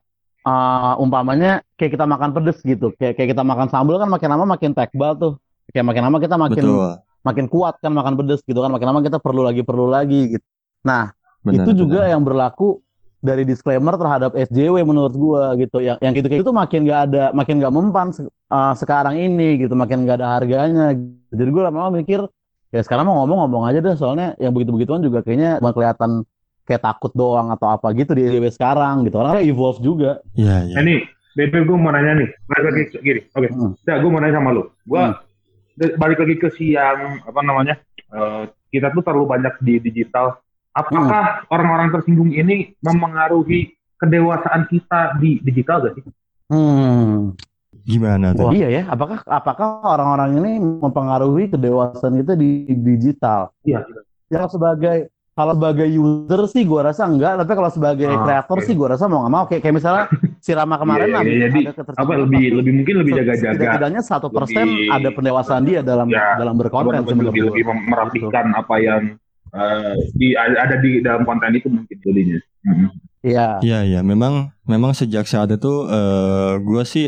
uh, 0.44 0.96
umpamanya 0.98 1.60
kayak 1.76 1.94
kita 1.94 2.04
makan 2.08 2.30
pedes 2.34 2.58
gitu. 2.64 2.92
Kayak 2.96 3.20
kayak 3.20 3.28
kita 3.36 3.42
makan 3.44 3.68
sambal 3.68 4.00
kan 4.00 4.08
makin 4.08 4.28
lama 4.32 4.44
makin 4.56 4.72
tekbal 4.72 5.12
tuh. 5.16 5.32
Kayak 5.70 5.86
makin 5.86 6.02
lama 6.10 6.18
kita 6.18 6.36
makin 6.36 6.64
betul 6.64 6.98
makin 7.20 7.46
kuat 7.52 7.76
kan 7.84 7.92
makan 7.92 8.14
pedes 8.16 8.40
gitu 8.44 8.58
kan. 8.60 8.70
Makin 8.72 8.86
lama 8.88 9.00
kita 9.04 9.18
perlu 9.20 9.42
lagi 9.44 9.62
perlu 9.62 9.86
lagi 9.88 10.36
gitu. 10.36 10.46
Nah, 10.84 11.12
benar, 11.44 11.68
itu 11.68 11.84
juga 11.84 12.04
benar. 12.04 12.12
yang 12.16 12.22
berlaku 12.24 12.80
dari 13.20 13.44
disclaimer 13.44 14.00
terhadap 14.00 14.32
SJW 14.32 14.80
menurut 14.80 15.12
gua 15.12 15.52
gitu. 15.60 15.84
Yang 15.84 16.00
yang 16.00 16.12
gitu 16.16 16.26
kayak 16.32 16.42
itu 16.42 16.52
makin 16.56 16.80
gak 16.88 17.00
ada 17.12 17.24
makin 17.36 17.54
gak 17.60 17.72
mempan 17.72 18.08
uh, 18.48 18.72
sekarang 18.72 19.20
ini 19.20 19.60
gitu, 19.60 19.76
makin 19.76 20.08
gak 20.08 20.24
ada 20.24 20.40
harganya. 20.40 20.96
Jadi 21.30 21.48
gua 21.52 21.68
lama-lama 21.68 22.00
mikir 22.00 22.24
ya 22.70 22.80
sekarang 22.86 23.04
mau 23.04 23.22
ngomong-ngomong 23.22 23.66
aja 23.66 23.82
deh 23.82 23.94
soalnya 23.98 24.38
yang 24.38 24.54
begitu-begituan 24.54 25.02
juga 25.02 25.26
kayaknya 25.26 25.58
cuma 25.58 25.74
kelihatan 25.74 26.22
kayak 26.70 26.86
takut 26.86 27.10
doang 27.10 27.50
atau 27.50 27.66
apa 27.66 27.90
gitu 27.90 28.14
di 28.14 28.30
DW 28.30 28.46
sekarang 28.54 29.02
gitu. 29.02 29.18
Orang 29.18 29.42
evolve 29.42 29.82
juga. 29.82 30.22
Iya, 30.38 30.70
iya. 30.70 30.74
Eh 30.78 30.84
nih, 30.86 30.98
Bebe 31.34 31.66
gue 31.66 31.74
mau 31.74 31.90
nanya 31.90 32.22
nih, 32.22 32.30
balik 32.46 32.64
lagi 32.70 32.82
ke- 32.90 33.02
gini, 33.02 33.20
oke, 33.34 33.48
Hmm. 33.50 33.72
ya 33.82 33.98
gue 33.98 34.10
mau 34.10 34.18
nanya 34.18 34.38
sama 34.38 34.50
lu, 34.50 34.66
gue 34.82 35.02
Hmm. 35.02 35.94
balik 35.98 36.18
lagi 36.22 36.34
ke 36.38 36.48
si 36.54 36.74
yang 36.74 37.22
apa 37.22 37.40
namanya, 37.42 37.74
eh, 38.10 38.42
kita 38.70 38.90
tuh 38.90 39.02
terlalu 39.02 39.26
banyak 39.26 39.54
di 39.58 39.74
digital. 39.78 40.38
Apakah 40.70 41.42
Hmm. 41.42 41.50
orang-orang 41.50 41.90
tersinggung 41.90 42.30
ini 42.30 42.78
memengaruhi 42.78 43.74
kedewasaan 43.94 44.70
kita 44.70 45.18
di 45.18 45.42
digital 45.42 45.86
gak 45.86 45.98
sih? 45.98 46.04
Hmm. 46.50 47.34
Gimana 47.80 48.34
tuh? 48.34 48.50
Iya 48.50 48.68
ya, 48.68 48.82
apakah 48.86 49.22
apakah 49.24 49.82
orang-orang 49.86 50.36
ini 50.36 50.52
mempengaruhi 50.58 51.46
kedewasaan 51.48 52.18
kita 52.22 52.34
di 52.34 52.66
digital? 52.70 53.54
Iya. 53.62 53.86
Ya 54.30 54.46
sebagai 54.46 55.10
kalau 55.40 55.52
sebagai 55.54 55.88
user 55.88 56.40
sih 56.46 56.62
gua 56.62 56.80
rasa 56.86 57.02
enggak, 57.04 57.40
tapi 57.40 57.52
kalau 57.54 57.70
sebagai 57.70 58.06
Ah, 58.06 58.20
kreator 58.20 58.56
oke. 58.56 58.66
sih 58.66 58.74
gua 58.74 58.88
rasa 58.92 59.04
mau 59.06 59.20
nggak 59.20 59.32
mau 59.32 59.44
kayak, 59.44 59.60
kayak 59.60 59.74
misalnya 59.74 60.04
si 60.44 60.52
Rama 60.52 60.76
kemarin 60.76 61.06
Iya, 61.06 61.14
lah 61.16 61.22
iya, 61.24 61.36
jadi 61.42 61.60
ada 61.66 61.92
Apa 61.96 62.12
lebih 62.14 62.44
lebih 62.54 62.72
mungkin 62.76 62.94
lebih 63.00 63.12
jaga-jaga, 63.16 63.56
Setidaknya 63.56 64.02
satu 64.04 64.28
persen 64.28 64.68
lebih- 64.68 64.92
ada 64.92 65.08
pendewasaan 65.10 65.62
dia 65.64 65.80
dalam 65.80 66.06
Ya, 66.06 66.36
dalam 66.36 66.54
berkonten 66.54 67.00
sih 67.02 67.16
lebih 67.16 67.42
lebih, 67.48 67.62
merapikan 67.64 68.46
apa 68.52 68.74
yang 68.76 69.02
eh, 69.50 69.94
di 70.12 70.28
ada 70.36 70.76
di 70.76 71.00
dalam 71.00 71.24
konten 71.24 71.50
itu 71.50 71.66
mungkin 71.66 71.96
jadinya. 71.98 72.38
Mhm. 72.62 72.88
Iya. 73.20 73.46
Iya 73.60 73.78
iya 73.82 74.00
memang 74.00 74.48
memang 74.64 74.92
sejak 74.92 75.24
saat 75.24 75.50
itu 75.50 75.72
eh 75.86 76.52
gue 76.58 76.82
sih 76.84 77.06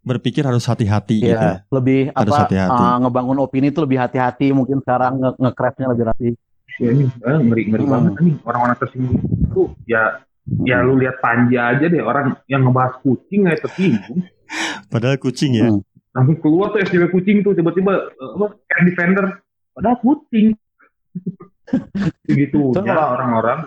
berpikir 0.00 0.40
harus 0.40 0.64
hati-hati 0.64 1.20
gitu. 1.20 1.28
ya. 1.28 1.60
Iya, 1.60 1.68
lebih 1.68 2.00
Harus 2.10 2.32
apa 2.32 2.42
hati-hati. 2.48 2.80
uh, 2.80 2.96
ngebangun 3.04 3.38
opini 3.38 3.68
itu 3.68 3.78
lebih 3.78 4.00
hati-hati 4.00 4.50
mungkin 4.50 4.80
sekarang 4.80 5.20
nge 5.20 5.30
nge-craftnya 5.36 5.86
lebih 5.92 6.04
rapi. 6.08 6.30
Ya, 6.78 6.88
ini 6.88 7.04
eh, 7.04 7.38
ngeri 7.40 7.62
ngeri 7.66 7.82
Hmm. 7.82 7.92
banget 7.92 8.12
nih 8.20 8.34
orang-orang 8.40 8.76
tersinggung 8.78 9.18
itu 9.18 9.62
ya 9.84 10.02
ya 10.62 10.78
lu 10.80 10.94
lihat 10.94 11.18
panja 11.18 11.74
aja 11.74 11.84
deh 11.84 11.98
orang 12.00 12.38
yang 12.46 12.62
ngebahas 12.62 12.98
kucing 13.00 13.44
kayak 13.44 13.60
tersinggung 13.60 14.22
Padahal 14.86 15.18
kucing 15.18 15.52
ya. 15.54 15.68
Hmm. 15.68 15.82
langsung 16.08 16.38
keluar 16.38 16.70
tuh 16.70 16.80
SJW 16.80 17.10
kucing 17.10 17.42
tuh 17.42 17.52
tiba-tiba 17.52 17.92
eh, 18.08 18.30
apa 18.32 18.46
cat 18.64 18.80
defender 18.82 19.24
padahal 19.70 19.98
kucing 19.98 20.54
Coba 22.72 22.86
ya 22.86 23.06
orang-orang 23.10 23.58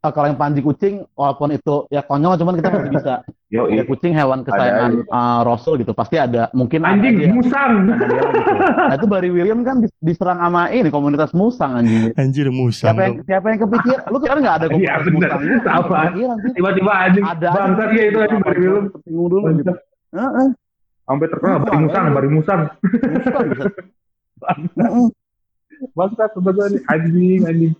Ah, 0.00 0.08
kalau 0.10 0.28
yang 0.28 0.36
panji 0.36 0.60
kucing 0.60 1.04
walaupun 1.12 1.52
itu 1.52 1.84
ya 1.88 2.00
konyol 2.00 2.32
cuman 2.34 2.56
kita 2.56 2.68
masih 2.70 2.88
bisa. 2.90 3.14
Yo 3.50 3.66
Ya 3.66 3.82
kucing 3.82 4.14
hewan 4.14 4.40
kesayangan 4.40 5.04
uh, 5.04 5.42
Rasul 5.42 5.74
gitu 5.76 5.90
pasti 5.90 6.14
ada 6.14 6.46
mungkin 6.52 6.80
ada 6.80 6.94
anjing 6.94 7.18
yang 7.18 7.34
musang 7.34 7.72
dia 7.82 7.98
lah 7.98 8.30
gitu. 8.30 8.54
Nah 8.80 8.94
itu 8.94 9.06
Barry 9.06 9.28
William 9.28 9.60
kan 9.60 9.82
dis- 9.82 9.98
diserang 9.98 10.38
sama 10.38 10.70
ini 10.70 10.86
komunitas 10.86 11.34
musang 11.34 11.74
anjing. 11.74 12.14
Anjir 12.14 12.46
musang. 12.48 12.94
Siapa 12.94 13.02
yang 13.02 13.14
dong. 13.16 13.26
siapa 13.26 13.46
yang 13.48 13.60
kepikir? 13.60 13.98
Lu 14.06 14.16
kan 14.18 14.38
nggak 14.38 14.54
ada 14.54 14.66
Iya, 14.72 14.92
komunitas 14.96 15.10
bener. 15.34 15.50
musang. 15.50 15.82
Kepikiran 15.82 16.36
sih? 16.38 16.50
tiba-tiba 16.54 16.92
anjing 16.96 17.24
Ada 17.24 17.48
gitu, 17.50 17.82
ya 17.90 18.04
itu 18.06 18.18
anjing 18.20 18.38
apa, 18.38 18.46
bari 18.46 18.60
film 18.60 18.84
Tersinggung 18.88 19.28
dulu 19.28 19.46
gitu. 19.52 19.72
Heeh. 20.10 20.48
sampai 21.02 21.26
terkenal 21.26 21.58
bari 21.58 21.78
musang 21.80 22.04
bari 22.08 22.28
musang 22.30 22.60
bangsat 25.90 26.30
sebenarnya 26.36 26.78
anjing 26.86 27.40
anjing 27.44 27.72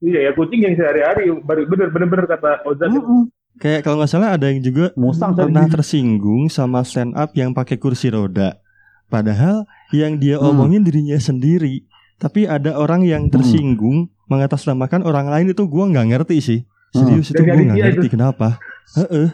iya 0.00 0.20
ya 0.24 0.32
kucing 0.32 0.60
yang 0.62 0.72
sehari-hari 0.72 1.28
bari- 1.38 1.68
bener 1.68 1.88
bener 1.90 2.08
bener 2.08 2.26
kata 2.26 2.64
Ozan 2.64 2.90
Heeh. 2.90 3.22
Kayak 3.54 3.82
kalau 3.82 3.98
nggak 3.98 4.08
salah 4.08 4.32
ada 4.32 4.48
yang 4.48 4.60
juga 4.60 4.90
Musang 4.94 5.32
coy. 5.32 5.46
pernah 5.46 5.66
tersinggung 5.66 6.48
sama 6.48 6.82
stand 6.82 7.12
up 7.12 7.30
yang 7.32 7.52
pakai 7.52 7.76
kursi 7.76 8.08
roda. 8.08 8.58
Padahal 9.06 9.64
yang 9.90 10.16
dia 10.16 10.36
Hmm. 10.36 10.50
omongin 10.50 10.82
dirinya 10.82 11.16
sendiri. 11.16 11.84
Tapi 12.16 12.44
ada 12.44 12.74
orang 12.74 13.02
yang 13.02 13.28
tersinggung 13.28 14.08
mengatasnamakan 14.26 15.02
orang 15.02 15.26
lain 15.26 15.50
itu 15.50 15.66
gua 15.66 15.84
nggak 15.86 16.06
ngerti 16.08 16.36
sih. 16.38 16.60
Serius 16.90 17.28
itu 17.28 17.36
Dan 17.36 17.44
gua 17.44 17.52
jadi 17.52 17.64
nggak 17.64 17.78
ngerti 17.78 18.06
kenapa. 18.08 18.48
Heeh. 18.94 19.28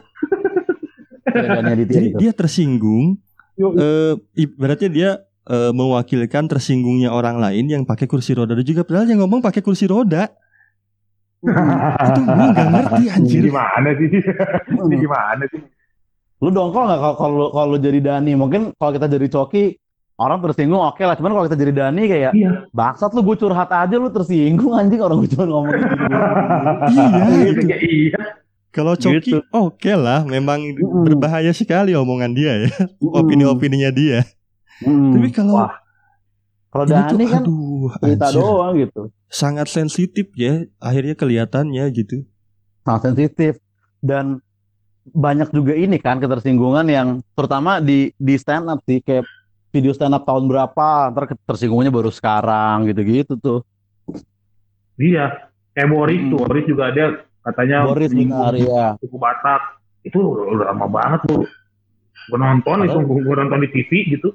Jadi 1.86 2.08
dia 2.16 2.32
tersinggung. 2.32 3.18
Yo, 3.54 3.74
eh 3.74 4.14
ibaratnya 4.36 4.88
dia 4.88 5.10
eh, 5.44 5.72
mewakilkan 5.72 6.46
tersinggungnya 6.46 7.08
orang 7.08 7.38
lain 7.38 7.66
yang 7.66 7.82
pakai 7.82 8.04
kursi 8.04 8.32
roda 8.32 8.52
dan 8.52 8.62
juga 8.62 8.84
padahal 8.84 9.08
yang 9.08 9.20
ngomong 9.20 9.40
pakai 9.40 9.60
kursi 9.60 9.84
roda. 9.84 10.30
Itu 11.40 12.20
gua 12.26 12.46
nggak 12.50 12.68
ngerti 12.74 13.04
ini 13.04 13.08
anjir. 13.14 13.42
gimana 13.46 13.88
sih 13.94 14.08
ini 14.82 14.96
gimana 14.98 15.44
sih 15.48 15.62
Lu 16.38 16.54
dongkol 16.54 16.86
nggak 16.86 17.18
kalau 17.18 17.50
kalau 17.50 17.76
jadi 17.76 17.98
Dani? 17.98 18.38
Mungkin 18.38 18.70
kalau 18.78 18.94
kita 18.94 19.10
jadi 19.10 19.26
Coki 19.26 19.74
orang 20.18 20.38
tersinggung 20.38 20.78
oke 20.78 21.02
lah. 21.02 21.18
Cuman 21.18 21.34
kalau 21.34 21.44
kita 21.50 21.58
jadi 21.58 21.72
Dani 21.74 22.02
kayak 22.06 22.30
iya 22.30 22.50
bangsat 22.70 23.10
lu 23.10 23.26
gue 23.26 23.34
curhat 23.34 23.66
aja 23.74 23.98
lu 23.98 24.06
tersinggung 24.06 24.70
anjing 24.70 25.02
orang 25.02 25.18
gue 25.18 25.30
cuma 25.34 25.50
ngomong 25.50 25.74
gitu. 25.74 25.94
Iya 26.94 27.50
gitu. 27.50 27.60
iya 27.66 27.78
iya 27.82 28.22
Kalau 28.70 28.94
Coki 28.94 29.34
Gitu. 29.34 29.38
oke 29.50 29.92
lah, 29.98 30.22
memang 30.22 30.62
Mm-mm. 30.62 31.02
berbahaya 31.02 31.50
sekali 31.50 31.96
omongan 31.98 32.30
dia 32.30 32.52
ya, 32.62 32.70
opini-opininya 33.02 33.90
dia. 33.90 34.22
Hmm. 34.78 35.18
Tapi 35.18 35.34
kalau 35.34 35.66
kalau 36.70 36.84
ini 36.86 36.92
tuh 37.02 37.16
Dani 37.18 37.24
kan 37.26 37.42
aduh, 37.42 37.77
cerita 37.96 38.28
anjir. 38.28 38.40
doang 38.40 38.72
gitu. 38.76 39.02
sangat 39.28 39.68
sensitif 39.68 40.26
ya, 40.34 40.64
akhirnya 40.78 41.12
kelihatannya 41.12 41.84
gitu. 41.92 42.24
Sangat 42.82 43.12
sensitif 43.12 43.60
dan 44.00 44.40
banyak 45.08 45.48
juga 45.50 45.72
ini 45.72 45.96
kan 45.96 46.20
ketersinggungan 46.20 46.84
yang 46.86 47.08
terutama 47.32 47.80
di 47.80 48.12
di 48.16 48.34
stand 48.36 48.68
up 48.68 48.80
sih 48.84 49.00
kayak 49.00 49.24
video 49.68 49.92
stand 49.92 50.12
up 50.12 50.24
tahun 50.24 50.48
berapa, 50.48 51.12
ntar 51.12 51.28
tersinggungnya 51.44 51.92
baru 51.92 52.08
sekarang 52.08 52.88
gitu-gitu 52.88 53.36
tuh. 53.36 53.60
Iya, 54.98 55.52
kayak 55.72 55.88
Boris 55.88 56.20
tuh, 56.26 56.38
Hmm. 56.40 56.48
Boris 56.48 56.64
juga 56.66 56.82
ada 56.90 57.04
katanya 57.44 57.76
Boris 57.86 58.10
benar 58.10 58.52
ya. 58.56 58.86
suku 58.98 59.16
Batak. 59.16 59.62
Itu 60.02 60.18
udah 60.24 60.72
lama 60.74 60.86
banget 60.88 61.20
tuh. 61.28 61.44
Gue 62.28 62.38
nonton 62.38 62.84
itu, 62.84 62.98
gue 63.00 63.34
nonton 63.36 63.60
di 63.64 63.68
TV 63.72 63.90
gitu, 64.16 64.28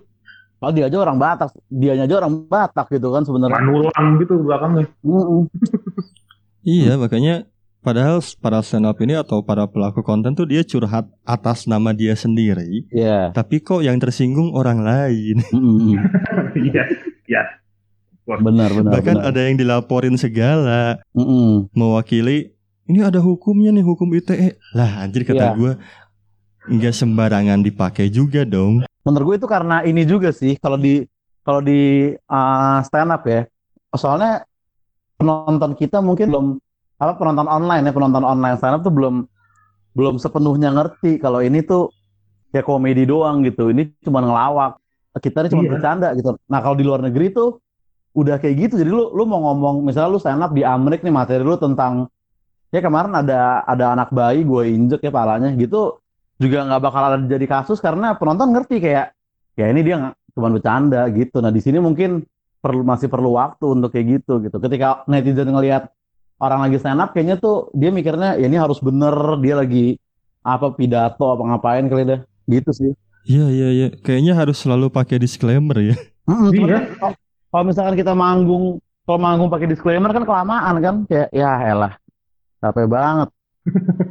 Kalau 0.64 0.72
dia 0.72 0.88
aja 0.88 0.96
orang 0.98 1.20
Batak, 1.20 1.52
dianya 1.68 2.08
aja 2.08 2.16
orang 2.18 2.48
Batak 2.48 2.88
gitu 2.90 3.12
kan 3.12 3.22
sebenarnya. 3.22 3.60
manulang 3.60 4.08
gitu 4.16 4.40
belakangnya. 4.40 4.88
Mm-mm. 5.04 5.52
Iya, 6.64 6.96
makanya 6.96 7.44
padahal 7.80 8.24
para 8.40 8.64
stand 8.64 8.88
up 8.88 8.96
ini 8.98 9.12
atau 9.14 9.44
para 9.44 9.68
pelaku 9.68 10.00
konten 10.00 10.32
tuh 10.32 10.48
dia 10.48 10.64
curhat 10.64 11.04
atas 11.22 11.68
nama 11.68 11.92
dia 11.92 12.16
sendiri, 12.16 12.88
Iya. 12.90 13.36
tapi 13.36 13.60
kok 13.60 13.84
yang 13.84 14.00
tersinggung 14.00 14.56
orang 14.56 14.80
lain. 14.80 15.44
Iya, 16.56 16.84
iya. 17.28 17.44
Benar 18.24 18.72
benar. 18.72 18.92
Bahkan 18.96 19.18
benar. 19.20 19.30
ada 19.30 19.42
yang 19.44 19.60
dilaporin 19.60 20.16
segala 20.16 21.04
Mm-mm. 21.12 21.68
mewakili 21.72 22.56
ini 22.84 23.00
ada 23.00 23.20
hukumnya 23.20 23.72
nih 23.72 23.84
hukum 23.84 24.08
ITE. 24.14 24.56
Lah 24.72 25.04
anjir 25.04 25.24
kata 25.24 25.36
Iya. 25.46 25.56
gua 25.56 25.72
nggak 26.68 26.96
sembarangan 26.96 27.60
dipakai 27.60 28.08
juga 28.08 28.48
dong. 28.48 28.84
Menurut 29.04 29.36
gue 29.36 29.36
itu 29.44 29.48
karena 29.52 29.84
ini 29.84 30.08
juga 30.08 30.32
sih 30.32 30.56
kalau 30.56 30.80
di 30.80 31.04
kalau 31.44 31.60
di 31.60 32.14
uh, 32.32 32.80
stand 32.88 33.12
up 33.12 33.24
ya. 33.28 33.44
Soalnya 33.94 34.48
penonton 35.20 35.76
kita 35.76 36.00
mungkin 36.00 36.32
belum 36.32 36.48
apa 36.98 37.20
penonton 37.20 37.48
online 37.52 37.84
ya 37.84 37.94
penonton 37.94 38.24
online 38.24 38.56
stand 38.56 38.80
up 38.80 38.82
tuh 38.82 38.94
belum 38.96 39.28
belum 39.94 40.16
sepenuhnya 40.18 40.74
ngerti 40.74 41.20
kalau 41.20 41.44
ini 41.44 41.62
tuh 41.62 41.92
ya 42.56 42.64
komedi 42.64 43.04
doang 43.04 43.44
gitu. 43.44 43.70
Ini 43.70 44.00
cuma 44.02 44.24
ngelawak. 44.24 44.80
Kita 45.20 45.46
ini 45.46 45.50
cuma 45.52 45.64
Iya. 45.68 45.72
bercanda 45.78 46.08
gitu. 46.18 46.34
Nah 46.50 46.60
kalau 46.64 46.76
di 46.80 46.86
luar 46.88 47.04
negeri 47.04 47.30
tuh 47.30 47.60
udah 48.16 48.40
kayak 48.40 48.56
gitu. 48.72 48.74
Jadi 48.82 48.90
lu 48.90 49.12
lu 49.12 49.28
mau 49.28 49.52
ngomong 49.52 49.84
misalnya 49.84 50.16
lu 50.16 50.20
stand 50.22 50.42
up 50.42 50.56
di 50.56 50.64
Amerika 50.64 51.04
nih 51.06 51.14
materi 51.14 51.44
lu 51.44 51.60
tentang 51.60 52.08
ya 52.74 52.82
kemarin 52.82 53.14
ada 53.14 53.62
ada 53.68 53.94
anak 53.94 54.10
bayi 54.10 54.42
gue 54.42 54.64
injek 54.74 55.06
ya 55.06 55.12
palanya 55.14 55.54
gitu 55.54 56.02
juga 56.38 56.66
nggak 56.66 56.82
bakal 56.82 57.02
ada 57.04 57.18
jadi 57.24 57.46
kasus 57.46 57.78
karena 57.78 58.18
penonton 58.18 58.50
ngerti 58.52 58.82
kayak 58.82 59.14
ya 59.54 59.66
ini 59.70 59.82
dia 59.82 59.96
nggak 60.02 60.16
cuma 60.34 60.48
bercanda 60.50 61.06
gitu. 61.14 61.38
Nah 61.40 61.54
di 61.54 61.62
sini 61.62 61.78
mungkin 61.78 62.26
perlu 62.58 62.82
masih 62.82 63.08
perlu 63.08 63.36
waktu 63.36 63.66
untuk 63.70 63.94
kayak 63.94 64.22
gitu 64.22 64.42
gitu. 64.42 64.58
Ketika 64.58 65.04
netizen 65.06 65.52
ngelihat 65.52 65.92
orang 66.42 66.66
lagi 66.66 66.78
stand 66.82 67.00
up 67.00 67.14
kayaknya 67.14 67.38
tuh 67.38 67.70
dia 67.72 67.94
mikirnya 67.94 68.36
ya 68.36 68.50
ini 68.50 68.58
harus 68.58 68.80
bener 68.80 69.14
dia 69.40 69.56
lagi 69.56 69.96
apa 70.44 70.74
pidato 70.74 71.24
apa 71.32 71.44
ngapain 71.44 71.86
kali 71.88 72.04
dah 72.04 72.20
gitu 72.50 72.72
sih. 72.74 72.92
Iya 73.24 73.48
iya 73.48 73.68
iya, 73.72 73.88
kayaknya 74.04 74.36
harus 74.36 74.60
selalu 74.60 74.92
pakai 74.92 75.16
disclaimer 75.16 75.80
ya. 75.80 75.96
Cuman 76.28 76.52
Iya. 76.68 76.80
kalau- 77.00 77.16
kalau 77.48 77.64
misalkan 77.64 77.96
kita 77.96 78.12
manggung 78.12 78.82
kalau 79.08 79.20
manggung 79.20 79.48
pakai 79.48 79.68
disclaimer 79.72 80.12
kan 80.12 80.28
kelamaan 80.28 80.76
kan 80.84 80.96
kayak 81.08 81.30
ya 81.32 81.52
elah 81.64 81.94
capek 82.60 82.88
banget. 82.88 83.30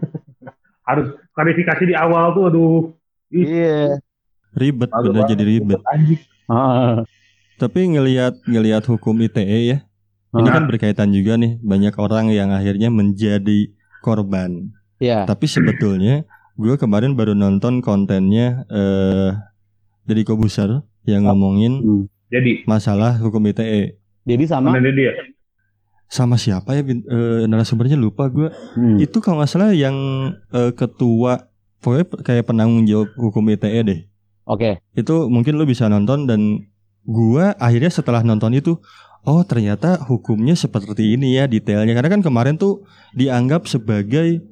Harus 0.82 1.14
klarifikasi 1.34 1.84
di 1.86 1.94
awal 1.94 2.34
tuh, 2.34 2.44
aduh. 2.50 2.80
Iya. 3.32 4.02
Ribet, 4.52 4.92
malu 4.92 5.16
bener 5.16 5.24
jadi 5.32 5.44
ribet. 5.46 5.80
Anjing. 5.88 6.20
Heeh. 6.50 6.94
Tapi 7.56 7.80
ngelihat 7.96 8.34
ngelihat 8.44 8.84
hukum 8.90 9.16
ITE 9.22 9.60
ya, 9.72 9.78
ini 10.34 10.44
Heeh. 10.44 10.52
kan 10.52 10.64
berkaitan 10.68 11.14
juga 11.14 11.38
nih 11.40 11.56
banyak 11.62 11.94
orang 11.96 12.28
yang 12.34 12.52
akhirnya 12.52 12.92
menjadi 12.92 13.72
korban. 14.04 14.74
Iya. 15.00 15.24
Tapi 15.24 15.46
sebetulnya 15.48 16.26
gue 16.58 16.74
kemarin 16.76 17.16
baru 17.16 17.32
nonton 17.32 17.80
kontennya 17.80 18.66
eh 18.68 19.32
dari 20.04 20.22
Kobuser 20.26 20.82
yang 21.06 21.24
ngomongin 21.26 21.72
Hmm. 21.82 22.04
Jadi, 22.32 22.64
masalah 22.64 23.20
hukum 23.20 23.44
ITE. 23.44 24.00
Jadi 24.24 24.44
sama 24.48 24.72
dia? 24.80 25.12
Sama 26.12 26.36
siapa 26.36 26.76
ya 26.76 26.84
eh, 26.84 27.48
narasumbernya 27.48 27.96
lupa 27.96 28.28
gue. 28.28 28.52
Hmm. 28.76 29.00
Itu 29.00 29.24
kalau 29.24 29.40
nggak 29.40 29.48
salah 29.48 29.72
yang 29.72 29.96
eh, 30.52 30.76
ketua 30.76 31.48
pokoknya 31.80 32.04
kayak 32.20 32.44
penanggung 32.44 32.84
jawab 32.84 33.08
hukum 33.16 33.48
ITE 33.48 33.80
deh. 33.80 34.00
Oke. 34.44 34.84
Itu 34.92 35.32
mungkin 35.32 35.56
lu 35.56 35.64
bisa 35.64 35.88
nonton 35.88 36.28
dan 36.28 36.68
gua 37.02 37.56
akhirnya 37.56 37.88
setelah 37.88 38.20
nonton 38.20 38.52
itu 38.52 38.76
oh 39.22 39.42
ternyata 39.42 39.98
hukumnya 40.04 40.52
seperti 40.52 41.16
ini 41.16 41.34
ya 41.34 41.46
detailnya 41.46 41.94
karena 41.94 42.10
kan 42.12 42.22
kemarin 42.22 42.54
tuh 42.54 42.84
dianggap 43.12 43.64
sebagai 43.64 44.42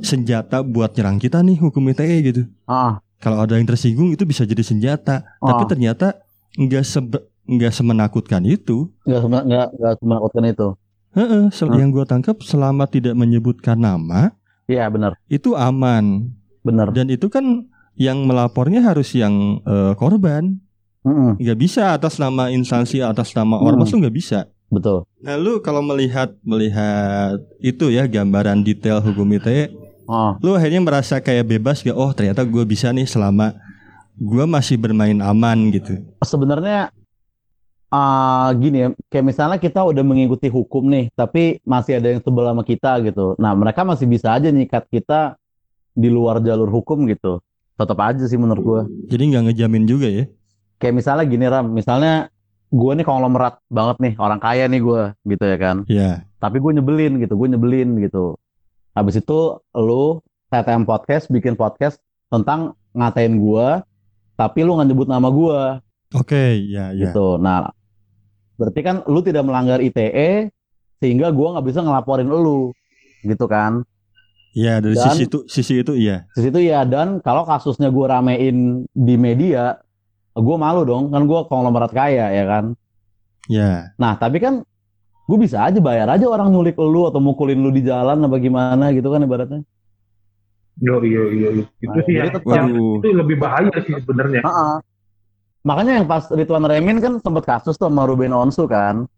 senjata 0.00 0.60
buat 0.60 0.92
nyerang 0.92 1.16
kita 1.16 1.40
nih 1.40 1.56
hukum 1.56 1.80
ITE 1.86 2.16
gitu. 2.24 2.42
Ah, 2.64 2.98
Kalau 3.20 3.40
ada 3.40 3.56
yang 3.56 3.64
tersinggung 3.64 4.12
itu 4.12 4.26
bisa 4.26 4.44
jadi 4.44 4.60
senjata. 4.60 5.24
Tapi 5.38 5.62
Ah. 5.64 5.68
ternyata 5.68 6.06
nggak 6.54 6.84
sebe- 6.84 7.24
nggak 7.46 7.72
semenakutkan 7.72 8.42
itu. 8.44 8.92
nggak 9.04 9.20
sem- 9.22 9.44
nggak 9.48 9.66
nggak 9.72 9.94
menakutkan 10.02 10.44
itu. 10.44 10.68
Heeh, 11.14 11.46
Ah. 11.46 11.76
yang 11.76 11.90
gua 11.90 12.02
tangkap 12.02 12.36
selama 12.40 12.84
tidak 12.84 13.14
menyebutkan 13.14 13.76
nama 13.76 14.34
Iya 14.64 14.88
benar, 14.88 15.14
itu 15.26 15.54
aman. 15.54 16.34
benar. 16.60 16.90
Dan 16.90 17.06
itu 17.08 17.28
kan 17.28 17.68
yang 17.94 18.24
melapornya 18.24 18.82
harus 18.82 19.12
yang 19.12 19.60
eh, 19.62 19.92
korban. 19.94 20.58
Mm-mm, 21.04 21.36
nggak 21.36 21.58
bisa 21.60 21.92
atas 21.92 22.16
nama 22.16 22.48
instansi 22.48 22.98
atas 22.98 23.30
nama 23.32 23.54
Hmm. 23.54 23.66
ormas 23.66 23.88
tuh 23.88 24.00
nggak 24.00 24.14
bisa. 24.14 24.40
betul. 24.66 25.06
Nah 25.20 25.36
lu 25.36 25.60
kalau 25.60 25.78
melihat 25.80 26.34
melihat 26.42 27.38
itu 27.60 27.88
ya 27.88 28.04
gambaran 28.04 28.58
detail 28.60 28.98
hukum 28.98 29.28
ITE, 29.30 29.70
Oh, 30.04 30.34
lu 30.38 30.52
akhirnya 30.52 30.80
merasa 30.80 31.16
kayak 31.16 31.46
bebas 31.46 31.80
gak? 31.80 31.94
Oh 31.94 32.10
ternyata 32.10 32.42
gue 32.42 32.64
bisa 32.64 32.90
nih 32.90 33.06
selama 33.06 33.54
gue 34.14 34.44
masih 34.44 34.74
bermain 34.74 35.14
aman 35.16 35.70
gitu. 35.70 36.02
sebenarnya 36.20 36.90
ah 37.94 38.50
gini 38.58 38.82
ya, 38.82 38.88
kayak 39.06 39.26
misalnya 39.30 39.58
kita 39.62 39.78
udah 39.86 40.02
mengikuti 40.02 40.50
hukum 40.50 40.90
nih, 40.90 41.14
tapi 41.14 41.62
masih 41.62 42.02
ada 42.02 42.10
yang 42.10 42.18
sebel 42.18 42.42
sama 42.50 42.66
kita 42.66 42.98
gitu. 43.06 43.38
Nah, 43.38 43.54
mereka 43.54 43.86
masih 43.86 44.10
bisa 44.10 44.34
aja 44.34 44.50
nyikat 44.50 44.90
kita 44.90 45.38
di 45.94 46.10
luar 46.10 46.42
jalur 46.42 46.66
hukum 46.74 47.06
gitu. 47.06 47.38
Tetap 47.78 47.98
aja 48.02 48.26
sih 48.26 48.34
menurut 48.34 48.62
gua. 48.66 48.82
Jadi 49.06 49.22
nggak 49.30 49.42
ngejamin 49.50 49.86
juga 49.86 50.10
ya? 50.10 50.26
Kayak 50.82 50.94
misalnya 50.98 51.24
gini 51.30 51.46
Ram, 51.46 51.66
misalnya 51.70 52.34
gua 52.74 52.98
nih 52.98 53.06
konglomerat 53.06 53.62
banget 53.70 53.96
nih, 54.02 54.12
orang 54.18 54.42
kaya 54.42 54.66
nih 54.66 54.82
gua 54.82 55.02
gitu 55.22 55.44
ya 55.46 55.56
kan. 55.58 55.76
Ya. 55.86 56.10
Tapi 56.42 56.58
gue 56.60 56.76
nyebelin 56.76 57.22
gitu, 57.22 57.40
gue 57.40 57.48
nyebelin 57.56 58.04
gitu. 58.04 58.36
Habis 58.92 59.22
itu 59.22 59.58
lu 59.72 60.20
TTM 60.52 60.84
podcast 60.84 61.30
bikin 61.32 61.56
podcast 61.56 61.98
tentang 62.28 62.74
ngatain 62.94 63.38
gua, 63.38 63.82
tapi 64.34 64.66
lu 64.66 64.78
nggak 64.78 64.88
nyebut 64.90 65.08
nama 65.10 65.30
gua. 65.30 65.82
Oke, 66.14 66.62
ya 66.62 66.94
ya. 66.94 67.10
gitu. 67.10 67.42
Nah, 67.42 67.73
berarti 68.54 68.80
kan 68.80 68.96
lu 69.06 69.20
tidak 69.20 69.42
melanggar 69.42 69.78
ITE 69.78 70.50
sehingga 70.98 71.28
gua 71.30 71.58
nggak 71.58 71.66
bisa 71.68 71.80
ngelaporin 71.82 72.26
lu, 72.26 72.70
gitu 73.22 73.44
kan? 73.44 73.82
Ya 74.54 74.78
dari 74.78 74.94
Dan- 74.94 75.10
sisi 75.10 75.22
itu 75.26 75.38
sisi 75.50 75.74
itu 75.82 75.92
iya. 75.92 76.24
Di 76.32 76.46
situ 76.46 76.58
ya 76.62 76.86
dan 76.86 77.18
kalau 77.18 77.42
kasusnya 77.42 77.90
gua 77.90 78.18
ramein 78.18 78.86
di 78.90 79.14
media, 79.18 79.82
gua 80.32 80.56
malu 80.56 80.86
dong, 80.86 81.10
kan 81.10 81.26
gua 81.26 81.44
konglomerat 81.44 81.90
kaya 81.90 82.30
ya 82.30 82.44
kan. 82.46 82.64
Ya. 83.44 83.92
Nah, 84.00 84.16
tapi 84.16 84.40
kan 84.40 84.64
gue 85.24 85.38
bisa 85.40 85.64
aja 85.64 85.80
bayar 85.80 86.08
aja 86.08 86.24
orang 86.28 86.48
nyulik 86.48 86.76
lu 86.76 87.04
atau 87.04 87.20
mukulin 87.20 87.56
lu 87.56 87.68
di 87.68 87.80
jalan 87.80 88.24
apa 88.24 88.36
gimana 88.36 88.88
gitu 88.92 89.08
kan 89.08 89.20
ibaratnya. 89.20 89.60
Yo, 90.80 91.00
iya, 91.04 91.22
iya, 91.28 91.48
iya. 91.60 91.64
Itu 91.80 91.92
Nah, 91.92 92.04
sih 92.04 92.14
yang, 92.16 92.28
tetap- 92.32 92.48
yang 92.50 92.68
itu 92.72 93.08
lebih 93.12 93.36
bahaya 93.36 93.72
sih 93.84 93.94
sebenarnya. 94.00 94.40
Heeh. 94.42 94.74
Makanya 95.64 95.96
yang 96.00 96.06
pas 96.06 96.28
Ridwan 96.28 96.68
Remin 96.68 97.00
kan 97.00 97.16
sempat 97.24 97.48
kasus 97.48 97.80
tuh 97.80 97.88
sama 97.88 98.04
Ruben 98.04 98.36
Onsu 98.36 98.68
kan. 98.68 99.08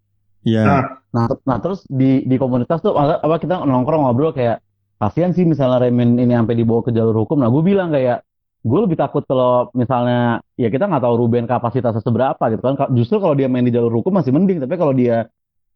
Ya. 0.46 0.62
Nah. 0.62 0.82
Nah, 1.16 1.24
ter- 1.32 1.42
nah 1.48 1.56
terus 1.58 1.80
di 1.88 2.28
di 2.28 2.36
komunitas 2.36 2.84
tuh 2.84 2.92
apa 2.92 3.40
kita 3.40 3.64
nongkrong 3.64 4.04
ngobrol 4.04 4.36
kayak 4.36 4.60
kasihan 5.00 5.32
sih 5.32 5.48
misalnya 5.48 5.88
Remin 5.88 6.20
ini 6.20 6.36
sampai 6.36 6.54
dibawa 6.54 6.84
ke 6.84 6.92
jalur 6.92 7.24
hukum. 7.24 7.40
Nah, 7.40 7.48
gue 7.48 7.62
bilang 7.64 7.88
kayak 7.88 8.20
gue 8.66 8.80
lebih 8.84 9.00
takut 9.00 9.24
kalau 9.24 9.72
misalnya 9.72 10.44
ya 10.60 10.68
kita 10.68 10.84
nggak 10.86 11.02
tahu 11.02 11.14
Ruben 11.24 11.48
kapasitasnya 11.48 12.04
seberapa 12.04 12.42
gitu 12.52 12.60
kan. 12.60 12.76
Ka- 12.76 12.92
Justru 12.92 13.16
kalau 13.16 13.32
dia 13.32 13.48
main 13.48 13.64
di 13.64 13.72
jalur 13.72 13.90
hukum 13.96 14.12
masih 14.12 14.30
mending, 14.30 14.60
tapi 14.60 14.76
kalau 14.76 14.92
dia 14.92 15.26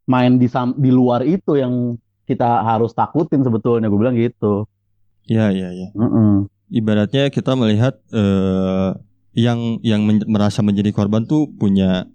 main 0.05 0.37
di 0.37 0.45
sam- 0.47 0.77
di 0.77 0.93
luar 0.93 1.25
itu 1.25 1.57
yang 1.57 1.97
kita 2.29 2.61
harus 2.63 2.93
takutin 2.93 3.41
sebetulnya. 3.41 3.89
Gue 3.89 4.01
bilang 4.07 4.15
gitu. 4.15 4.69
Ya 5.25 5.49
ya 5.51 5.73
ya. 5.73 5.89
Mm-mm. 5.97 6.53
Ibaratnya 6.69 7.33
kita 7.33 7.57
melihat 7.57 7.97
eh 8.13 8.93
yang 9.33 9.79
yang 9.81 10.03
men- 10.03 10.27
merasa 10.27 10.61
menjadi 10.61 10.91
korban 10.91 11.23
tuh 11.25 11.47
punya 11.51 12.07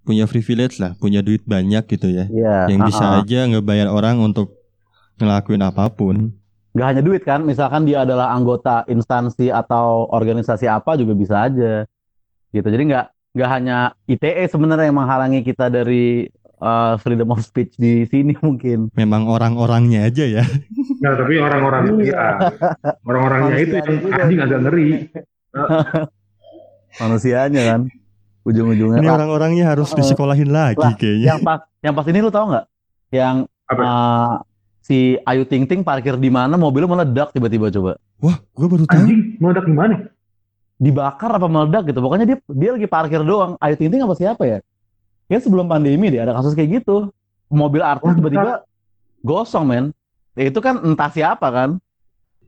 punya 0.00 0.24
privilege 0.24 0.80
lah, 0.80 0.96
punya 0.96 1.20
duit 1.20 1.44
banyak 1.44 1.84
gitu 1.86 2.08
ya. 2.08 2.24
Iya. 2.26 2.72
yang 2.72 2.80
bisa 2.82 3.04
ah-ah. 3.04 3.22
aja 3.22 3.46
ngebayar 3.46 3.88
orang 3.92 4.18
untuk 4.18 4.56
ngelakuin 5.20 5.60
apa 5.60 5.86
pun. 5.92 6.32
Nggak 6.72 6.86
hanya 6.86 7.02
duit 7.02 7.22
kan, 7.26 7.42
misalkan 7.42 7.84
dia 7.84 8.06
adalah 8.06 8.30
anggota 8.30 8.86
instansi 8.86 9.50
atau 9.50 10.06
organisasi 10.08 10.70
apa 10.70 10.94
juga 10.96 11.12
bisa 11.12 11.46
aja. 11.46 11.84
Gitu. 12.50 12.66
Jadi 12.66 12.82
nggak 12.90 13.06
nggak 13.36 13.50
hanya 13.50 13.78
ITE 14.10 14.50
sebenarnya 14.50 14.90
yang 14.90 14.98
menghalangi 14.98 15.46
kita 15.46 15.70
dari 15.70 16.26
uh, 16.58 16.94
freedom 16.98 17.30
of 17.34 17.42
speech 17.42 17.74
di 17.76 18.06
sini 18.06 18.34
mungkin. 18.46 18.88
Memang 18.94 19.26
orang-orangnya 19.26 20.06
aja 20.06 20.24
ya. 20.26 20.44
Nah, 21.00 21.12
tapi 21.16 21.38
orang-orang 21.38 21.96
Iya. 22.02 22.12
ya, 22.12 22.26
orang-orangnya 23.04 23.56
itu 23.58 23.74
yang 23.78 23.90
anjing 24.10 24.40
agak 24.40 24.60
ngeri. 24.66 24.88
Manusianya 26.98 27.62
kan. 27.66 27.80
ujung-ujungnya 28.40 28.98
Ini 28.98 29.06
Lah, 29.06 29.14
orang-orangnya 29.14 29.64
harus 29.68 29.92
disekolahin 29.92 30.48
lagi 30.48 30.80
lah, 30.80 30.96
kayaknya. 30.96 31.26
yang 31.28 31.38
pas 31.40 31.60
yang 31.78 31.92
pas 31.92 32.08
ini 32.08 32.18
lu 32.18 32.32
tahu 32.32 32.50
nggak 32.50 32.64
yang 33.12 33.36
Apa? 33.68 33.82
eh, 33.84 34.32
si 34.80 34.98
Ayu 35.22 35.44
Ting 35.44 35.68
Ting 35.68 35.84
parkir 35.84 36.16
di 36.16 36.32
mana 36.32 36.56
mobilnya 36.56 36.88
meledak 36.88 37.30
tiba-tiba 37.30 37.68
coba 37.68 38.00
Wah, 38.18 38.40
gue 38.40 38.66
baru 38.66 38.84
tahu. 38.84 38.96
Anjing, 38.96 39.36
meledak 39.36 39.64
di 39.64 39.76
mana? 39.76 39.96
dibakar 40.76 41.28
apa 41.30 41.44
meledak 41.44 41.92
gitu 41.92 42.00
pokoknya 42.00 42.24
dia 42.24 42.36
dia 42.48 42.70
lagi 42.72 42.88
parkir 42.88 43.20
doang 43.20 43.60
Ayu 43.60 43.76
Ting 43.76 43.92
Ting 43.92 44.00
apa 44.00 44.16
siapa 44.16 44.42
ya 44.42 44.58
ya 45.28 45.36
sebelum 45.36 45.68
pandemi 45.68 46.08
deh 46.08 46.18
ada 46.18 46.32
kasus 46.32 46.56
kayak 46.56 46.80
gitu 46.80 47.12
mobil 47.46 47.84
artis 47.84 48.16
tiba-tiba 48.16 48.64
gosong 49.20 49.68
men 49.68 49.84
ya, 50.32 50.48
itu 50.48 50.56
kan 50.58 50.80
entah 50.80 51.12
siapa 51.12 51.44
kan 51.46 51.70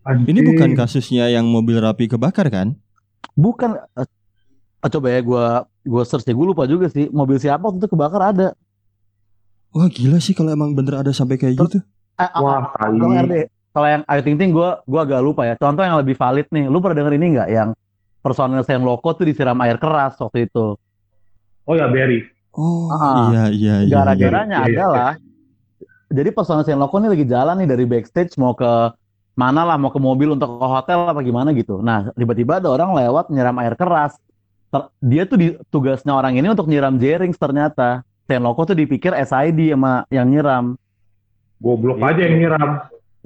Anjing. 0.02 0.34
Ini 0.34 0.40
bukan 0.42 0.70
kasusnya 0.74 1.28
yang 1.28 1.44
mobil 1.46 1.78
rapi 1.78 2.08
kebakar 2.08 2.48
kan? 2.48 2.74
bukan 3.36 3.78
eh, 4.82 4.90
coba 4.90 5.06
ya 5.08 5.20
gua 5.22 5.44
gua 5.86 6.02
search 6.02 6.26
ya 6.26 6.34
gue 6.34 6.46
lupa 6.46 6.66
juga 6.66 6.90
sih 6.90 7.06
mobil 7.10 7.38
siapa 7.38 7.62
waktu 7.62 7.78
itu 7.82 7.90
kebakar 7.90 8.22
ada 8.34 8.48
Wah 9.72 9.88
gila 9.88 10.20
sih 10.20 10.36
kalau 10.36 10.52
emang 10.52 10.76
bener 10.76 11.00
ada 11.00 11.16
sampai 11.16 11.40
kayak 11.40 11.56
gitu. 11.56 11.80
eh, 12.20 12.28
ah, 12.28 12.40
Wah. 12.44 12.76
Kalau 12.76 13.08
RD, 13.08 13.48
kalau 13.72 13.88
yang 13.88 14.02
Ayu 14.04 14.20
Ting 14.20 14.36
Ting 14.36 14.52
gue 14.52 14.68
gua 14.84 15.00
agak 15.00 15.24
lupa 15.24 15.48
ya. 15.48 15.56
Contoh 15.56 15.80
yang 15.80 15.96
lebih 15.96 16.12
valid 16.12 16.44
nih, 16.52 16.68
lu 16.68 16.76
pernah 16.84 17.00
denger 17.00 17.16
ini 17.16 17.26
nggak 17.40 17.48
yang 17.48 17.72
personel 18.20 18.60
Sen 18.68 18.84
Loko 18.84 19.16
tuh 19.16 19.24
disiram 19.24 19.56
air 19.64 19.80
keras 19.80 20.20
waktu 20.20 20.44
itu. 20.44 20.76
Oh 21.64 21.74
ya, 21.74 21.88
Berry. 21.88 22.28
Oh 22.52 22.92
Ah, 22.92 23.32
iya 23.32 23.42
iya 23.48 23.74
iya. 23.80 23.92
Gara-garanya 23.96 24.68
iya, 24.68 24.68
iya, 24.68 24.76
adalah 24.84 25.12
jadi 26.12 26.28
personel 26.36 26.68
Sen 26.68 26.76
Loko 26.76 27.00
nih 27.00 27.08
lagi 27.16 27.24
jalan 27.24 27.56
nih 27.64 27.68
dari 27.72 27.84
backstage 27.88 28.36
mau 28.36 28.52
ke 28.52 28.92
mana 29.32 29.64
lah, 29.64 29.80
mau 29.80 29.88
ke 29.88 29.96
mobil 29.96 30.36
untuk 30.36 30.60
ke 30.60 30.66
hotel 30.68 31.08
apa 31.08 31.24
gimana 31.24 31.56
gitu. 31.56 31.80
Nah, 31.80 32.12
tiba-tiba 32.12 32.60
ada 32.60 32.68
orang 32.68 32.92
lewat 32.92 33.32
nyiram 33.32 33.56
air 33.64 33.72
keras. 33.72 34.12
Ter- 34.72 34.88
dia 35.04 35.22
tuh 35.28 35.36
di, 35.36 35.46
tugasnya 35.68 36.16
orang 36.16 36.32
ini 36.34 36.48
untuk 36.48 36.64
nyiram 36.66 36.96
Jerings 36.96 37.36
ternyata. 37.36 38.00
Sen 38.24 38.40
Loko 38.40 38.64
tuh 38.64 38.72
dipikir 38.72 39.12
SID 39.12 39.76
sama 39.76 40.08
yang 40.08 40.26
nyiram. 40.26 40.74
Goblok 41.60 42.00
Gitu. 42.00 42.08
aja 42.08 42.22
yang 42.24 42.36
nyiram. 42.40 42.70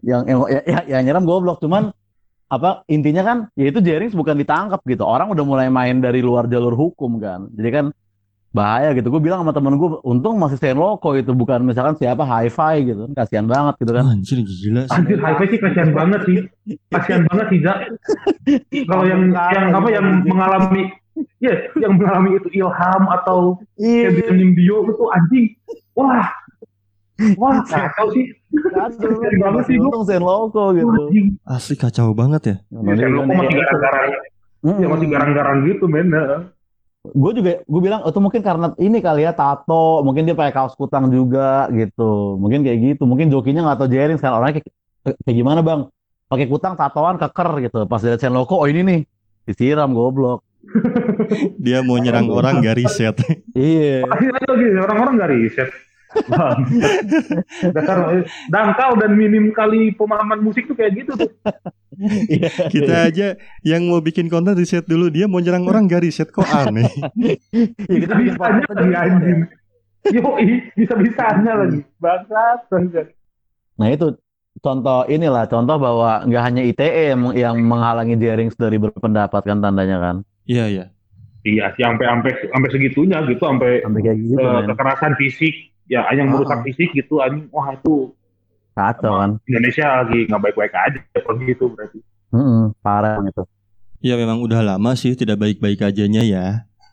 yang 0.04 0.22
yang 0.28 0.38
ya, 0.52 0.60
ya, 0.66 0.78
yang 0.92 1.02
nyiram 1.08 1.24
goblok 1.24 1.56
cuman 1.58 1.88
apa 2.46 2.84
intinya 2.86 3.24
kan 3.24 3.38
ya 3.56 3.72
itu 3.72 3.80
Jerings 3.80 4.12
bukan 4.12 4.36
ditangkap 4.36 4.84
gitu 4.84 5.02
orang 5.02 5.32
udah 5.32 5.42
mulai 5.42 5.66
main 5.66 5.98
dari 5.98 6.20
luar 6.20 6.44
jalur 6.46 6.76
hukum 6.76 7.16
kan 7.16 7.48
jadi 7.56 7.70
kan 7.72 7.86
bahaya 8.52 8.92
gitu 8.92 9.08
gue 9.08 9.18
bilang 9.18 9.40
sama 9.40 9.56
temen 9.56 9.74
gue 9.76 9.98
untung 10.04 10.36
masih 10.36 10.60
Sen 10.60 10.76
Loko 10.76 11.16
itu 11.16 11.32
bukan 11.32 11.64
misalkan 11.64 11.96
siapa 11.96 12.22
hi-fi 12.22 12.86
gitu 12.86 13.08
kan 13.08 13.24
kasihan 13.24 13.46
banget 13.48 13.74
gitu 13.80 13.92
kan 13.96 14.04
Anjir 14.04 14.38
gila. 14.44 14.82
Anjir, 14.92 15.16
high 15.16 15.48
sih 15.48 15.58
kasihan 15.58 15.90
banget 15.96 16.20
sih. 16.28 16.36
Kasihan 16.92 17.22
banget 17.26 17.46
sih. 17.50 17.60
Kalau 18.92 19.04
yang 19.08 19.22
yang 19.32 19.66
apa 19.74 19.88
yang 19.90 20.06
mengalami 20.28 20.82
ya, 21.40 21.54
yang 21.80 21.96
mengalami 21.96 22.36
itu 22.36 22.48
ilham 22.60 23.02
atau 23.08 23.60
iya. 23.80 24.08
kayak 24.08 24.12
bikin 24.24 24.52
bio 24.56 24.84
itu 24.88 25.04
anjing. 25.12 25.46
Wah. 25.96 26.28
Wah, 27.40 27.64
kacau 27.64 28.12
sih. 28.12 28.28
kasihan 28.52 29.36
banget 29.40 29.64
sih 29.72 29.76
untung 29.80 30.04
Sen 30.04 30.20
Loko 30.20 30.76
gitu. 30.76 31.00
Asli 31.48 31.74
kacau 31.76 32.12
banget 32.12 32.42
ya. 32.44 32.56
Ya, 32.68 32.92
Sen 32.92 33.12
Loko 33.16 33.32
masih 33.32 33.56
garang-garang. 33.56 34.08
Ya 34.66 34.86
masih 34.88 35.08
garang-garang 35.08 35.58
gitu, 35.64 35.84
men. 35.88 36.12
gue 37.06 37.32
juga 37.38 37.62
gue 37.62 37.80
bilang 37.86 38.02
oh, 38.02 38.10
itu 38.10 38.18
mungkin 38.18 38.42
karena 38.42 38.74
ini 38.82 38.98
kali 38.98 39.22
ya 39.24 39.32
tato. 39.32 40.02
Mungkin 40.02 40.26
dia 40.26 40.34
pakai 40.34 40.52
kaos 40.52 40.74
kutang 40.74 41.08
juga 41.08 41.70
gitu. 41.70 42.36
Mungkin 42.36 42.66
kayak 42.66 42.78
gitu. 42.82 43.02
Mungkin 43.06 43.30
jokinya 43.30 43.62
nggak 43.62 43.78
tahu 43.78 43.88
Jerings 43.94 44.18
kan 44.18 44.34
orangnya 44.34 44.60
kayak, 44.60 45.16
kayak 45.22 45.36
gimana 45.38 45.62
bang? 45.62 45.80
Pakai 46.26 46.50
kutang 46.50 46.74
tatoan 46.74 47.16
keker 47.16 47.50
gitu. 47.62 47.78
Pas 47.86 48.02
lihat 48.02 48.18
Sen 48.18 48.34
Loko 48.34 48.58
oh 48.58 48.68
ini 48.68 48.82
nih. 48.82 49.00
Disiram 49.46 49.94
goblok 49.94 50.42
Dia 51.64 51.80
mau 51.82 51.96
nyerang 51.98 52.28
orang 52.30 52.62
gak 52.62 52.76
riset. 52.78 53.16
iya 53.56 54.04
Pasti 54.06 54.26
aja 54.30 54.46
lagi 54.48 54.66
orang-orang 54.76 55.14
nggak 55.16 55.30
riset. 55.32 55.70
Bang. 56.32 56.58
Dasar 57.76 58.24
dangkal 58.48 58.96
dan 58.96 59.12
minim 59.18 59.52
kali 59.52 59.92
pemahaman 59.92 60.40
musik 60.40 60.64
tuh 60.64 60.76
kayak 60.78 61.04
gitu 61.04 61.12
tuh. 61.12 61.28
iya 62.30 62.48
Kita 62.72 63.10
aja 63.10 63.36
yang 63.60 63.84
mau 63.90 64.00
bikin 64.00 64.30
konten 64.32 64.56
riset 64.56 64.86
dulu 64.88 65.12
dia 65.12 65.28
mau 65.28 65.42
nyerang 65.42 65.66
orang 65.68 65.84
gak 65.90 66.04
riset 66.06 66.28
kok 66.32 66.46
aneh. 66.46 66.88
Iya, 67.20 67.98
kita 68.06 68.14
Bisa-bisanya 68.16 68.64
podcast 68.64 68.70
lagi 68.72 68.92
aja. 68.94 69.00
anjing. 69.02 69.40
Yoi, 70.06 70.46
bisa-bisanya 70.78 71.52
lagi. 71.66 71.78
Bangsat. 71.98 72.58
bangsat. 72.70 73.06
nah 73.76 73.92
itu 73.92 74.16
contoh 74.64 75.04
inilah 75.04 75.44
contoh 75.52 75.76
bahwa 75.76 76.24
nggak 76.24 76.42
hanya 76.48 76.62
ITE 76.64 77.12
yang, 77.12 77.20
yang 77.36 77.56
menghalangi 77.60 78.16
Jerings 78.16 78.56
dari 78.56 78.80
berpendapat 78.80 79.42
kan 79.44 79.60
tandanya 79.60 80.00
kan 80.00 80.16
Iya 80.46 80.64
iya. 80.66 80.84
Iya, 81.42 81.70
sih 81.74 81.82
sampai 81.82 82.06
sampai 82.06 82.30
sampai 82.42 82.68
segitunya 82.70 83.18
gitu, 83.24 83.38
sampai 83.40 83.78
sampai 83.78 84.00
kayak 84.00 84.18
gitu 84.18 84.34
eh, 84.36 84.62
kekerasan 84.66 85.12
fisik, 85.14 85.54
ya 85.86 86.02
yang 86.10 86.26
merusak 86.28 86.58
Ah. 86.58 86.64
fisik 86.64 86.90
gitu, 86.90 87.22
anjing. 87.22 87.46
Wah 87.50 87.70
itu 87.70 88.10
kacau 88.72 89.16
kan 89.16 89.30
Indonesia 89.44 89.86
lagi 90.02 90.26
nggak 90.26 90.42
baik-baik 90.42 90.74
aja 90.74 90.98
gitu 91.40 91.70
berarti. 91.70 91.98
Mm-mm, 92.28 92.74
parah 92.80 93.22
gitu 93.22 93.46
Ya 93.98 94.14
memang 94.14 94.38
udah 94.38 94.60
lama 94.60 94.92
sih 94.92 95.14
tidak 95.14 95.38
baik-baik 95.38 95.80
ajanya 95.80 96.20
ya. 96.20 96.46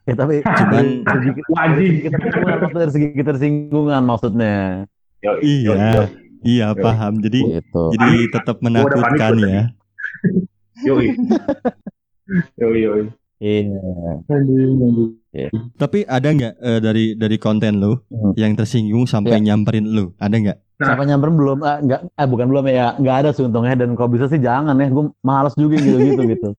ya 0.04 0.14
tapi 0.22 0.40
Cuman 0.40 1.04
anjing. 1.60 2.08
dari 2.08 2.22
segi 2.22 2.22
ketersinggungan, 2.24 2.56
maksudnya 2.56 2.80
dari 2.80 2.92
segi 2.92 3.08
ketersinggungan 3.12 4.02
maksudnya 4.04 4.56
Yoi, 5.20 5.40
Iya. 5.42 5.66
yoi, 5.66 5.80
yoi. 5.90 6.08
iya 6.44 6.68
Yo. 6.70 6.80
paham. 6.80 7.14
Jadi 7.20 7.40
gitu 7.58 7.84
jadi 7.92 8.12
tetap 8.30 8.58
menakutkan 8.60 9.34
ya. 9.42 9.62
Yoi. 10.88 11.08
Yoi, 12.56 12.80
yoi. 12.80 13.04
Iya 13.44 13.76
Tapi 15.76 16.08
ada 16.08 16.30
nggak 16.32 16.54
eh, 16.62 16.80
dari 16.80 17.06
dari 17.18 17.36
konten 17.36 17.84
lu 17.84 18.00
Hmm. 18.08 18.32
yang 18.40 18.56
tersinggung 18.56 19.04
sampai 19.04 19.42
nyamperin 19.42 19.84
lu? 19.84 20.16
Ada 20.16 20.36
nggak? 20.40 20.58
Nah. 20.80 20.88
Siapa 20.94 21.04
nyamperin 21.04 21.36
belum? 21.36 21.60
Ah, 21.62 21.78
enggak, 21.84 22.00
eh 22.14 22.28
bukan 22.30 22.46
belum 22.50 22.66
ya, 22.70 22.96
nggak 22.98 23.16
ada 23.26 23.30
sih 23.36 23.44
untungnya 23.44 23.76
dan 23.76 23.94
kalau 23.98 24.10
bisa 24.10 24.26
sih 24.32 24.40
jangan 24.40 24.78
ya, 24.78 24.88
gue 24.90 25.06
malas 25.22 25.54
juga 25.54 25.76
gitu-gitu 25.78 26.24
gitu. 26.34 26.50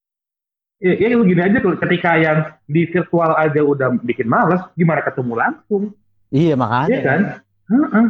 Ya, 0.83 0.93
ya 1.01 1.17
lu 1.17 1.25
gini 1.25 1.41
aja 1.41 1.59
tuh, 1.65 1.81
ketika 1.81 2.19
yang 2.21 2.39
di 2.69 2.85
virtual 2.91 3.33
aja 3.41 3.61
udah 3.65 3.89
bikin 4.05 4.29
males, 4.29 4.61
gimana 4.77 5.01
ketemu 5.01 5.33
langsung? 5.39 5.83
Iya 6.29 6.53
Iya 6.53 6.55
makanya, 6.59 6.99
kan? 7.01 7.21
Heeh. 7.71 8.07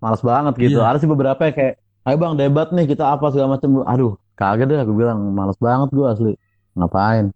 malas 0.00 0.22
banget 0.24 0.54
gitu. 0.60 0.80
Iya. 0.80 0.88
Ada 0.94 0.98
sih 1.02 1.10
beberapa 1.10 1.40
yang 1.44 1.56
kayak, 1.56 1.74
ayo 2.04 2.16
bang 2.20 2.34
debat 2.36 2.68
nih 2.72 2.86
kita 2.88 3.04
apa 3.08 3.32
segala 3.32 3.56
macam. 3.58 3.84
Aduh, 3.84 4.12
kagak 4.36 4.68
deh, 4.70 4.80
gue 4.80 4.96
bilang 4.96 5.20
malas 5.32 5.58
banget 5.60 5.88
gue 5.92 6.06
asli. 6.06 6.32
Ngapain? 6.76 7.32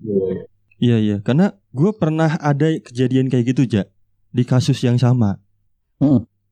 Iya 0.79 0.97
iya. 0.99 1.17
Karena 1.21 1.55
gue 1.71 1.91
pernah 1.93 2.39
ada 2.39 2.71
kejadian 2.71 3.27
kayak 3.29 3.55
gitu 3.55 3.67
ja 3.67 3.83
di 4.31 4.43
kasus 4.43 4.79
yang 4.83 4.97
sama. 4.97 5.43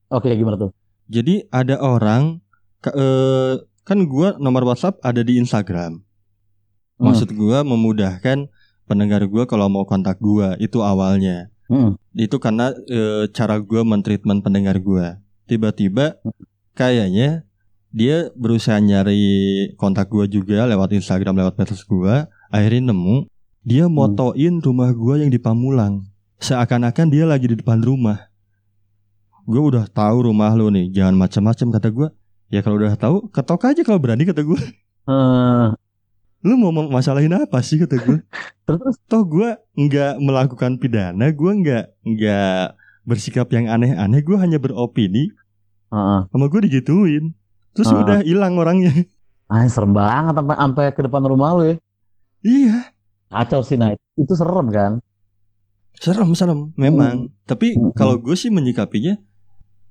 Oke, 0.06 0.30
gimana 0.34 0.58
tuh? 0.58 0.70
Jadi 1.06 1.46
ada 1.50 1.78
orang 1.78 2.42
ke- 2.78 2.94
eh, 2.94 3.54
kan 3.86 3.98
gua 4.06 4.34
nomor 4.38 4.66
WhatsApp 4.66 4.98
ada 5.02 5.22
di 5.22 5.38
Instagram. 5.38 6.02
Maksud 6.98 7.30
gua 7.34 7.62
memudahkan 7.62 8.50
pendengar 8.86 9.22
gua 9.30 9.46
kalau 9.46 9.70
mau 9.70 9.86
kontak 9.86 10.18
gua 10.18 10.58
itu 10.58 10.82
awalnya. 10.82 11.50
Hmm. 11.70 11.94
Itu 12.10 12.42
karena 12.42 12.74
eh, 12.86 13.30
cara 13.30 13.62
gua 13.62 13.86
mentreatment 13.86 14.42
pendengar 14.42 14.78
gua. 14.82 15.22
Tiba-tiba 15.46 16.18
kayaknya 16.74 17.46
dia 17.94 18.30
berusaha 18.34 18.82
nyari 18.82 19.70
kontak 19.78 20.10
gua 20.10 20.26
juga 20.26 20.66
lewat 20.66 20.90
Instagram 20.94 21.38
lewat 21.38 21.54
medsos 21.54 21.86
gua. 21.86 22.26
Akhirnya 22.50 22.90
nemu 22.90 23.30
dia 23.66 23.90
motoin 23.90 24.62
rumah 24.62 24.94
gua 24.94 25.18
yang 25.18 25.29
di 25.29 25.42
Pamulang. 25.42 26.07
Seakan-akan 26.38 27.11
dia 27.11 27.26
lagi 27.26 27.50
di 27.50 27.59
depan 27.59 27.83
rumah. 27.83 28.31
Gue 29.42 29.59
udah 29.59 29.87
tahu 29.87 30.31
rumah 30.31 30.55
lu 30.55 30.70
nih, 30.70 30.90
jangan 30.90 31.18
macam-macam 31.18 31.66
kata 31.74 31.88
gua. 31.90 32.09
Ya 32.46 32.62
kalau 32.62 32.79
udah 32.79 32.94
tahu, 32.94 33.26
ketok 33.26 33.66
aja 33.66 33.83
kalau 33.83 33.98
berani 33.98 34.22
kata 34.22 34.46
gua. 34.46 34.61
Eh, 35.07 35.66
Lu 36.42 36.55
mau 36.55 36.70
masalahin 36.70 37.35
apa 37.35 37.59
sih 37.59 37.79
kata 37.79 37.98
gua? 37.98 38.18
terus 38.66 38.98
Toh 39.07 39.26
gua 39.26 39.59
nggak 39.74 40.22
melakukan 40.22 40.79
pidana, 40.79 41.31
gua 41.35 41.52
nggak 41.59 41.85
nggak 42.07 42.62
bersikap 43.02 43.50
yang 43.50 43.66
aneh-aneh, 43.66 44.22
gua 44.22 44.42
hanya 44.42 44.59
beropini. 44.59 45.31
Heeh. 45.90 46.20
Sama 46.31 46.46
gua 46.46 46.61
digituin. 46.62 47.35
Terus 47.74 47.90
Ah. 47.90 47.98
udah 47.98 48.18
hilang 48.22 48.55
orangnya. 48.59 48.94
Ah, 49.46 49.62
serem 49.66 49.90
banget 49.90 50.35
sampai 50.35 50.55
sampai 50.59 50.85
ke 50.90 51.00
depan 51.02 51.22
rumah 51.22 51.55
lu 51.55 51.62
ya. 51.66 51.74
iya, 52.42 52.94
Kacau 53.28 53.60
sih, 53.60 53.74
Night. 53.74 53.98
Itu 54.14 54.32
serem 54.32 54.68
kan? 54.70 54.92
serem 55.96 56.28
serem 56.30 56.76
memang. 56.76 57.32
Tapi 57.42 57.72
Hmm. 57.72 57.88
kalau 57.90 58.16
gue 58.16 58.34
sih 58.34 58.48
menyikapinya 58.48 59.16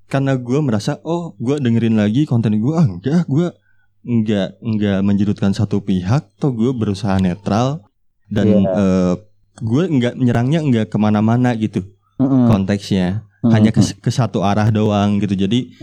karena 0.05 0.37
gua 0.37 0.61
merasa 0.61 1.01
oh 1.01 1.33
gua 1.35 1.57
dengerin 1.57 1.97
lagi 1.97 2.23
konten 2.23 2.53
gua 2.55 2.73
ah, 2.77 2.87
enggak 2.87 3.25
gua 3.25 3.57
enggak 4.03 4.53
enggak 4.59 5.01
menjudutkan 5.01 5.49
satu 5.51 5.81
pihak 5.81 6.29
toh 6.37 6.53
gue 6.53 6.69
berusaha 6.71 7.17
netral 7.17 7.81
dan 8.27 8.45
Iya. 8.45 8.69
eh, 8.69 9.13
gue 9.57 9.83
enggak 9.87 10.13
menyerangnya 10.13 10.61
enggak 10.61 10.85
ke 10.87 10.97
mana-mana 10.99 11.57
gitu 11.57 11.81
Mm-mm. 12.15 12.45
konteksnya 12.45 13.25
Mm-mm. 13.41 13.49
hanya 13.49 13.73
ke, 13.73 13.81
ke 13.81 14.11
satu 14.13 14.45
arah 14.45 14.69
doang 14.69 15.17
gitu 15.17 15.33
jadi 15.33 15.73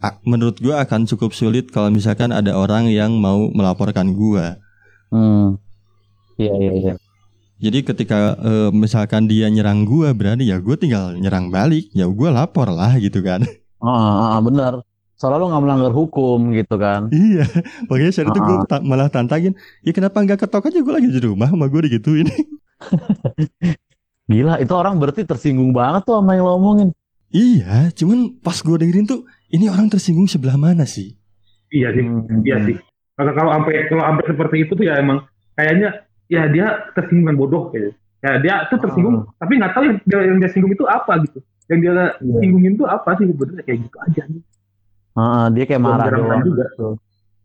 a- 0.00 0.16
menurut 0.22 0.56
gue 0.56 0.72
akan 0.72 1.04
cukup 1.04 1.36
sulit 1.36 1.68
kalau 1.68 1.92
misalkan 1.92 2.32
ada 2.32 2.56
orang 2.56 2.88
yang 2.88 3.12
mau 3.12 3.52
melaporkan 3.52 4.16
gue 4.16 4.56
Hmm. 5.08 5.60
Iya, 6.38 6.54
iya, 6.56 6.72
iya. 6.72 6.94
Jadi 7.58 7.78
ketika 7.82 8.38
eh, 8.38 8.70
misalkan 8.70 9.26
dia 9.26 9.50
nyerang 9.50 9.82
gua 9.82 10.14
berani 10.14 10.46
ya 10.46 10.62
gue 10.62 10.78
tinggal 10.78 11.18
nyerang 11.18 11.50
balik. 11.50 11.90
Ya 11.90 12.06
gue 12.06 12.28
lapor 12.30 12.70
lah 12.70 12.94
gitu 12.96 13.18
kan. 13.20 13.42
Ah, 13.78 14.34
ah, 14.34 14.40
bener. 14.40 14.82
Soalnya 15.14 15.42
lu 15.42 15.46
nggak 15.50 15.62
melanggar 15.62 15.90
hukum 15.90 16.54
gitu 16.54 16.78
kan. 16.78 17.10
iya. 17.10 17.42
Makanya 17.86 18.12
saat 18.12 18.30
itu 18.30 18.38
gue 18.38 18.56
Ah. 18.56 18.66
ta- 18.70 18.82
malah 18.82 19.06
tantangin. 19.06 19.58
Ya 19.82 19.90
kenapa 19.90 20.22
nggak 20.22 20.38
ketok 20.40 20.70
aja 20.70 20.78
gue 20.78 20.94
lagi 20.94 21.08
di 21.10 21.20
rumah 21.20 21.50
sama 21.50 21.66
gue 21.66 21.90
digituin. 21.90 22.30
Gila, 24.28 24.60
itu 24.60 24.72
orang 24.76 25.00
berarti 25.00 25.24
tersinggung 25.24 25.72
banget 25.72 26.04
tuh 26.04 26.20
sama 26.20 26.36
yang 26.36 26.44
lo 26.44 26.54
omongin. 26.54 26.88
iya. 27.28 27.88
Cuman 27.90 28.38
pas 28.38 28.54
gue 28.56 28.76
dengerin 28.76 29.04
tuh. 29.04 29.24
Ini 29.48 29.66
orang 29.66 29.88
tersinggung 29.88 30.28
sebelah 30.28 30.54
mana 30.54 30.84
sih? 30.84 31.16
Iya 31.72 31.88
sih, 31.90 32.04
Hmm. 32.04 32.44
iya 32.44 32.60
sih. 32.62 32.76
Kalau 33.16 33.32
kalau 33.32 33.50
sampai 33.50 33.88
kalau 33.88 34.04
sampai 34.04 34.24
seperti 34.28 34.56
itu 34.62 34.72
tuh 34.76 34.84
ya 34.84 35.00
emang 35.00 35.24
kayaknya 35.52 36.06
ya 36.28 36.46
dia 36.48 36.92
tersinggung 36.92 37.32
dengan 37.32 37.38
bodoh 37.40 37.72
gitu. 37.72 37.90
Ya 38.18 38.32
dia 38.42 38.54
tuh 38.66 38.78
tersinggung, 38.82 39.30
tapi 39.38 39.62
nggak 39.62 39.72
tahu 39.74 39.82
yang 39.86 39.96
dia, 40.02 40.18
yang 40.26 40.38
dia 40.42 40.50
singgung 40.50 40.72
itu 40.74 40.84
apa 40.84 41.22
gitu. 41.22 41.38
Yang 41.68 41.78
dia 41.84 41.92
Iya. 41.92 42.38
singgungin 42.40 42.72
itu 42.74 42.84
apa 42.88 43.10
sih 43.16 43.24
sebenarnya 43.28 43.62
kayak 43.64 43.78
gitu 43.84 43.96
aja. 44.00 44.22
nih. 44.26 44.42
Ah, 45.14 45.46
dia 45.50 45.64
kayak 45.66 45.82
marah 45.82 46.06
doang 46.10 46.42
juga. 46.42 46.66
gitu. 46.72 46.88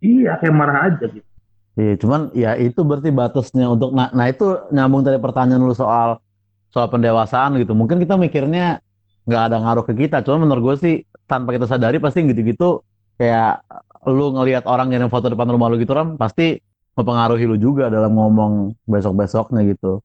Iya, 0.03 0.31
kayak 0.37 0.55
marah 0.55 0.77
aja 0.91 1.05
gitu. 1.09 1.27
Iya, 1.73 1.93
cuman 1.97 2.21
ya 2.37 2.51
itu 2.53 2.81
berarti 2.85 3.09
batasnya 3.09 3.65
untuk 3.65 3.97
nah, 3.97 4.13
nah 4.13 4.29
itu 4.29 4.45
nyambung 4.69 5.01
dari 5.01 5.17
pertanyaan 5.17 5.61
lu 5.65 5.73
soal 5.73 6.21
soal 6.69 6.85
pendewasaan 6.89 7.57
gitu. 7.57 7.73
Mungkin 7.73 7.97
kita 8.01 8.13
mikirnya 8.17 8.77
nggak 9.25 9.43
ada 9.49 9.57
ngaruh 9.61 9.85
ke 9.85 9.93
kita, 9.95 10.21
cuman 10.21 10.45
menurut 10.49 10.61
gue 10.61 10.75
sih 10.81 10.95
tanpa 11.25 11.55
kita 11.55 11.65
sadari 11.65 11.97
pasti 11.97 12.25
gitu-gitu 12.25 12.83
kayak 13.17 13.61
lu 14.05 14.35
ngelihat 14.35 14.67
orang 14.67 14.91
ngirim 14.91 15.07
foto 15.07 15.31
depan 15.31 15.47
rumah 15.47 15.71
lu 15.71 15.79
gitu 15.79 15.95
kan 15.95 16.19
pasti 16.19 16.59
mempengaruhi 16.93 17.45
lu 17.45 17.57
juga 17.57 17.89
dalam 17.89 18.13
ngomong 18.13 18.77
besok-besoknya 18.85 19.65
gitu. 19.67 20.01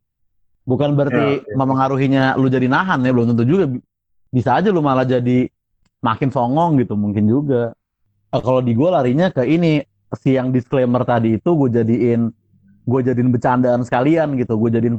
Bukan 0.64 0.92
berarti 0.92 1.40
Ya, 1.40 1.44
ya. 1.44 1.54
mempengaruhinya 1.56 2.22
lu 2.36 2.48
jadi 2.48 2.68
nahan 2.68 3.00
ya, 3.00 3.10
belum 3.12 3.32
tentu 3.32 3.44
juga 3.44 3.64
bisa 4.28 4.56
aja 4.56 4.68
lu 4.68 4.80
malah 4.80 5.04
jadi 5.04 5.48
makin 6.00 6.28
songong 6.28 6.76
gitu 6.78 6.92
mungkin 6.94 7.24
juga. 7.24 7.72
Eh, 8.28 8.40
kalau 8.40 8.60
di 8.60 8.76
gue 8.76 8.88
larinya 8.88 9.32
ke 9.32 9.44
ini 9.44 9.80
si 10.14 10.36
yang 10.36 10.52
disclaimer 10.52 11.04
tadi 11.04 11.36
itu 11.36 11.48
gue 11.48 11.68
jadiin 11.72 12.32
gue 12.84 13.00
jadiin 13.04 13.28
bercandaan 13.28 13.84
sekalian 13.84 14.36
gitu 14.36 14.56
gue 14.56 14.72
jadiin 14.72 14.96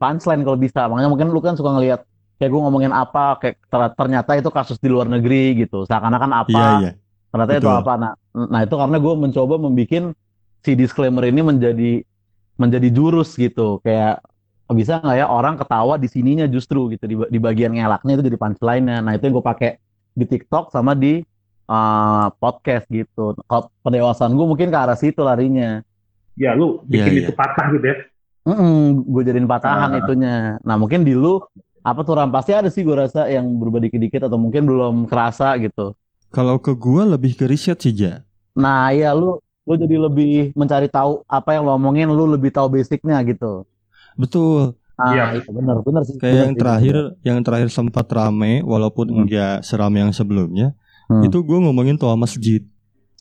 punchline 0.00 0.40
kalau 0.40 0.56
bisa 0.56 0.88
makanya 0.88 1.12
mungkin 1.12 1.28
lu 1.28 1.40
kan 1.40 1.52
suka 1.52 1.76
ngelihat 1.76 2.00
kayak 2.40 2.48
gue 2.48 2.60
ngomongin 2.64 2.88
apa 2.88 3.36
kayak 3.36 3.60
ter- 3.68 3.92
ternyata 3.92 4.40
itu 4.40 4.48
kasus 4.48 4.80
di 4.80 4.88
luar 4.88 5.04
negeri 5.04 5.52
gitu 5.58 5.84
seakan-akan 5.84 6.32
apa 6.32 6.48
Iya 6.48 6.68
iya. 6.80 6.92
ternyata 7.28 7.52
itu 7.52 7.68
betul. 7.68 7.80
apa 7.84 7.92
nah 8.00 8.12
nah 8.32 8.60
itu 8.64 8.72
karena 8.72 8.96
gue 8.96 9.14
mencoba 9.20 9.54
membuat 9.60 10.04
si 10.62 10.74
disclaimer 10.74 11.24
ini 11.24 11.40
menjadi 11.40 11.92
menjadi 12.58 12.88
jurus 12.90 13.34
gitu 13.34 13.78
kayak 13.80 14.20
bisa 14.68 15.00
nggak 15.00 15.16
ya 15.16 15.26
orang 15.26 15.56
ketawa 15.56 15.96
di 15.96 16.06
sininya 16.06 16.44
justru 16.44 16.92
gitu 16.92 17.04
di, 17.08 17.16
di 17.16 17.38
bagian 17.40 17.72
ngelaknya 17.72 18.20
itu 18.20 18.24
jadi 18.28 18.36
punchline-nya 18.36 18.96
nah 19.00 19.12
itu 19.16 19.24
yang 19.24 19.34
gue 19.38 19.46
pakai 19.46 19.70
di 20.12 20.24
TikTok 20.28 20.68
sama 20.68 20.92
di 20.92 21.24
uh, 21.70 22.26
podcast 22.36 22.84
gitu 22.90 23.32
kalau 23.48 23.72
pendewasaan 23.80 24.34
gue 24.34 24.44
mungkin 24.44 24.68
ke 24.68 24.78
arah 24.78 24.98
situ 24.98 25.22
larinya 25.22 25.80
Ya 26.38 26.54
lu 26.54 26.84
Iya, 26.86 26.86
bikin 26.86 27.12
iya. 27.16 27.22
itu 27.26 27.32
patah 27.34 27.66
gitu 27.74 27.86
ya. 27.86 27.96
gue 29.04 29.22
jadiin 29.26 29.48
patahan 29.48 29.90
Ah. 29.96 29.98
itunya 29.98 30.34
nah 30.62 30.76
mungkin 30.78 31.02
di 31.02 31.10
lu 31.12 31.42
apa 31.82 32.00
tuh 32.04 32.14
Ram 32.14 32.28
pasti 32.28 32.52
ada 32.52 32.68
sih 32.68 32.84
gue 32.84 32.92
rasa 32.92 33.26
yang 33.26 33.48
berubah 33.56 33.80
dikit-dikit 33.80 34.28
atau 34.28 34.36
mungkin 34.36 34.68
belum 34.68 35.08
kerasa 35.08 35.56
gitu 35.58 35.96
Kalau 36.28 36.60
ke 36.60 36.76
gua 36.76 37.08
lebih 37.08 37.32
ke 37.40 37.48
riset 37.48 37.80
sih 37.80 37.96
ja. 37.96 38.20
Nah, 38.52 38.92
ya 38.92 39.16
lu 39.16 39.40
lu 39.68 39.76
jadi 39.76 39.96
lebih 40.00 40.56
mencari 40.56 40.88
tahu 40.88 41.20
apa 41.28 41.52
yang 41.52 41.68
lo 41.68 41.76
omongin, 41.76 42.08
lu 42.08 42.24
lebih 42.24 42.48
tahu 42.48 42.72
basicnya 42.72 43.20
gitu. 43.22 43.68
Betul. 44.16 44.72
Nah, 44.98 45.14
Iya. 45.14 45.24
itu 45.38 45.50
benar, 45.54 45.76
benar 45.84 46.02
sih. 46.02 46.16
Kayak 46.16 46.24
benar 46.26 46.42
yang 46.42 46.54
terakhir, 46.58 46.96
yang 47.22 47.38
terakhir 47.44 47.68
sempat 47.70 48.08
rame 48.10 48.64
walaupun 48.66 49.06
Hmm. 49.06 49.18
enggak 49.22 49.62
seram 49.62 49.94
yang 49.94 50.10
sebelumnya. 50.10 50.74
Hmm. 51.06 51.22
Itu 51.22 51.44
gue 51.44 51.54
ngomongin 51.54 51.94
toa 51.94 52.18
masjid. 52.18 52.64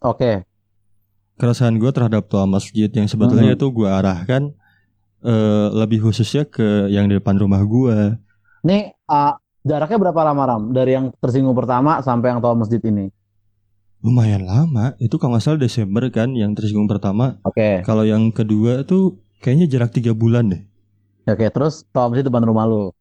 Oke. 0.02 0.42
Keresahan 1.38 1.78
gue 1.78 1.92
terhadap 1.94 2.26
toa 2.26 2.50
masjid 2.50 2.90
yang 2.90 3.06
sebetulnya 3.06 3.54
Hmm. 3.54 3.58
itu 3.60 3.68
gue 3.70 3.86
arahkan 3.86 4.56
eh, 5.18 5.68
lebih 5.74 6.06
khususnya 6.06 6.46
ke 6.46 6.88
yang 6.88 7.10
di 7.10 7.18
depan 7.18 7.36
rumah 7.36 7.60
gue. 7.60 8.16
Nih, 8.62 8.94
ah, 9.06 9.34
jaraknya 9.66 9.98
berapa 9.98 10.22
lama 10.24 10.44
Ram 10.46 10.64
dari 10.70 10.94
yang 10.94 11.10
tersinggung 11.18 11.58
pertama 11.58 12.00
sampai 12.06 12.32
yang 12.32 12.40
tahu 12.40 12.54
masjid 12.54 12.78
ini? 12.86 13.10
Lumayan 14.02 14.46
lama. 14.46 14.94
Itu 14.98 15.18
kalau 15.18 15.36
nggak 15.36 15.44
salah 15.44 15.60
Desember 15.60 16.06
kan 16.10 16.32
yang 16.34 16.54
tersinggung 16.54 16.86
pertama. 16.86 17.42
Oke. 17.42 17.82
Kalau 17.82 18.06
yang 18.06 18.30
kedua 18.30 18.86
tuh 18.86 19.18
kayaknya 19.42 19.66
jarak 19.68 19.92
tiga 19.92 20.14
bulan 20.14 20.54
deh. 20.54 20.62
Oke, 21.28 21.50
terus 21.52 21.84
tahu 21.90 22.14
masjid 22.14 22.26
depan 22.26 22.46
rumah 22.46 22.64
lu. 22.64 22.94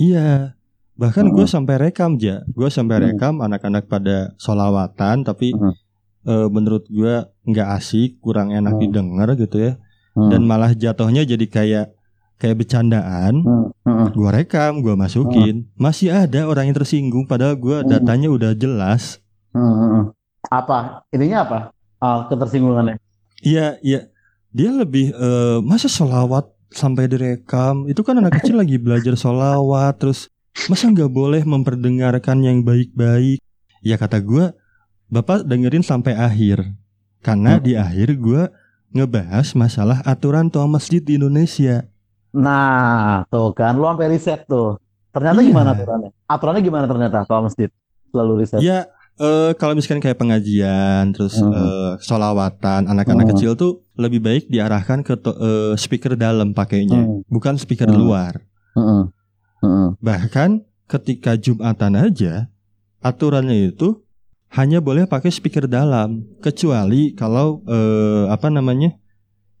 Iya. 0.00 0.56
Bahkan 0.96 1.28
Hmm. 1.28 1.34
gue 1.36 1.46
sampai 1.48 1.74
rekam 1.76 2.16
ja. 2.16 2.40
Gue 2.48 2.68
sampai 2.68 2.96
Hmm. 3.00 3.04
rekam 3.12 3.34
anak-anak 3.40 3.84
pada 3.84 4.32
solawatan, 4.36 5.24
tapi 5.24 5.52
Hmm. 5.52 5.72
eh, 6.24 6.48
menurut 6.48 6.88
gue 6.88 7.14
nggak 7.44 7.68
asik, 7.76 8.20
kurang 8.20 8.52
enak 8.52 8.76
Hmm. 8.76 8.82
didengar 8.82 9.28
gitu 9.34 9.56
ya. 9.60 9.72
Hmm. 10.12 10.28
Dan 10.28 10.44
malah 10.44 10.72
jatuhnya 10.72 11.24
jadi 11.24 11.46
kayak 11.46 11.86
kayak 12.40 12.56
bercandaan. 12.56 13.44
Hmm. 13.44 14.08
Gue 14.16 14.30
rekam, 14.32 14.80
gue 14.80 14.96
masukin. 14.96 15.68
Masih 15.76 16.08
ada 16.08 16.48
orang 16.48 16.72
yang 16.72 16.76
tersinggung, 16.76 17.28
padahal 17.28 17.56
gue 17.56 17.84
datanya 17.84 18.32
udah 18.32 18.56
jelas. 18.56 19.20
Hmm. 19.52 20.12
Apa? 20.48 21.04
Ininya 21.12 21.44
apa? 21.44 21.58
Ah, 22.00 22.24
ketersinggungannya. 22.32 22.96
Iya, 23.44 23.76
iya. 23.84 24.08
Dia 24.50 24.70
lebih 24.72 25.12
eh, 25.12 25.58
masa 25.60 25.86
solawat 25.86 26.48
sampai 26.72 27.06
direkam. 27.06 27.84
Itu 27.90 28.00
kan 28.00 28.16
anak 28.18 28.40
kecil 28.40 28.56
lagi 28.56 28.80
belajar 28.80 29.14
solawat, 29.14 30.00
terus 30.00 30.30
masa 30.66 30.88
nggak 30.88 31.10
boleh 31.12 31.42
memperdengarkan 31.44 32.40
yang 32.40 32.64
baik-baik? 32.64 33.38
Ya 33.84 34.00
kata 34.00 34.18
gue, 34.18 34.50
bapak 35.08 35.44
dengerin 35.44 35.84
sampai 35.84 36.16
akhir, 36.16 36.62
karena 37.20 37.58
Hmm. 37.58 37.64
di 37.64 37.72
akhir 37.76 38.08
gue 38.16 38.42
ngebahas 38.90 39.54
masalah 39.54 40.02
aturan 40.02 40.50
toa 40.50 40.66
masjid 40.66 40.98
di 40.98 41.14
Indonesia. 41.14 41.86
Nah, 42.34 43.26
tuh 43.30 43.50
kan 43.54 43.74
lu 43.74 43.86
sampai 43.86 44.10
riset 44.10 44.46
tuh. 44.46 44.78
Ternyata 45.10 45.42
Iya. 45.42 45.48
gimana 45.50 45.68
aturannya? 45.74 46.10
Aturannya 46.26 46.62
gimana 46.62 46.84
ternyata 46.86 47.26
tahu 47.26 47.50
masjid? 47.50 47.70
Selalu 48.10 48.32
riset. 48.46 48.62
Ya, 48.62 48.86
eh, 49.20 49.52
kalau 49.54 49.72
misalkan 49.72 50.00
kayak 50.00 50.16
pengajian, 50.16 51.12
terus 51.12 51.36
Hmm. 51.36 51.52
eh, 51.52 51.92
solawatan, 52.00 52.88
anak-anak 52.88 53.24
Hmm. 53.24 53.32
kecil 53.32 53.52
tuh 53.54 53.84
lebih 53.94 54.18
baik 54.18 54.48
diarahkan 54.48 55.00
ke 55.00 55.14
eh, 55.14 55.76
speaker 55.76 56.16
dalam 56.16 56.50
pakainya, 56.50 57.04
Hmm. 57.04 57.20
bukan 57.26 57.54
speaker 57.54 57.86
Hmm. 57.86 57.98
luar. 57.98 58.32
Hmm, 58.72 59.12
hmm. 59.60 60.00
Bahkan 60.00 60.50
ketika 60.86 61.36
Jumatan 61.36 61.94
aja, 61.94 62.48
aturannya 62.98 63.70
itu 63.70 64.00
hanya 64.50 64.80
boleh 64.80 65.04
pakai 65.04 65.28
speaker 65.28 65.64
dalam, 65.64 66.24
kecuali 66.40 67.12
kalau 67.12 67.60
eh, 67.64 68.24
apa 68.26 68.48
namanya, 68.48 68.96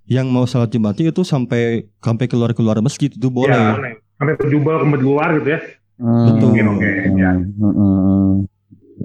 yang 0.04 0.26
mau 0.26 0.42
salat 0.42 0.68
Jumatnya 0.68 1.08
itu 1.08 1.22
sampai 1.22 1.86
sampai 1.96 2.26
keluar 2.26 2.50
keluar 2.50 2.80
masjid 2.80 3.06
itu 3.06 3.22
Ya, 3.22 3.30
boleh. 3.30 3.54
boleh. 3.70 3.92
Sampai 4.18 4.34
berjubel 4.36 4.74
ke 4.76 4.98
luar 5.00 5.28
gitu 5.38 5.48
ya. 5.48 5.60
Hmm, 5.96 6.26
Betul. 6.26 6.50
Oke, 6.50 6.62
oke, 6.66 6.88
ya. 7.14 7.30
hmm, 7.36 8.32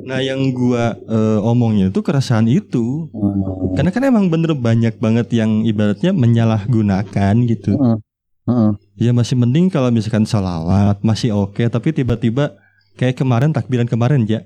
Nah, 0.03 0.19
yang 0.19 0.51
gua 0.51 0.97
eh, 0.97 1.39
omongnya 1.39 1.87
itu 1.87 2.03
keresahan 2.03 2.45
itu, 2.51 3.07
hmm. 3.09 3.79
karena 3.79 3.89
kan 3.95 4.03
emang 4.03 4.27
bener 4.27 4.51
banyak 4.51 4.99
banget 4.99 5.31
yang 5.31 5.63
ibaratnya 5.63 6.11
menyalahgunakan 6.11 7.33
gitu. 7.47 7.79
Hmm, 7.79 7.97
hmm. 8.45 8.71
Ya 8.99 9.15
masih 9.15 9.39
mending 9.39 9.71
kalau 9.71 9.89
misalkan 9.89 10.27
salawat 10.27 10.99
masih 10.99 11.31
oke, 11.31 11.63
tapi 11.71 11.95
tiba-tiba 11.95 12.59
kayak 12.99 13.15
kemarin 13.15 13.55
takbiran 13.55 13.87
kemarin 13.87 14.27
ya 14.27 14.43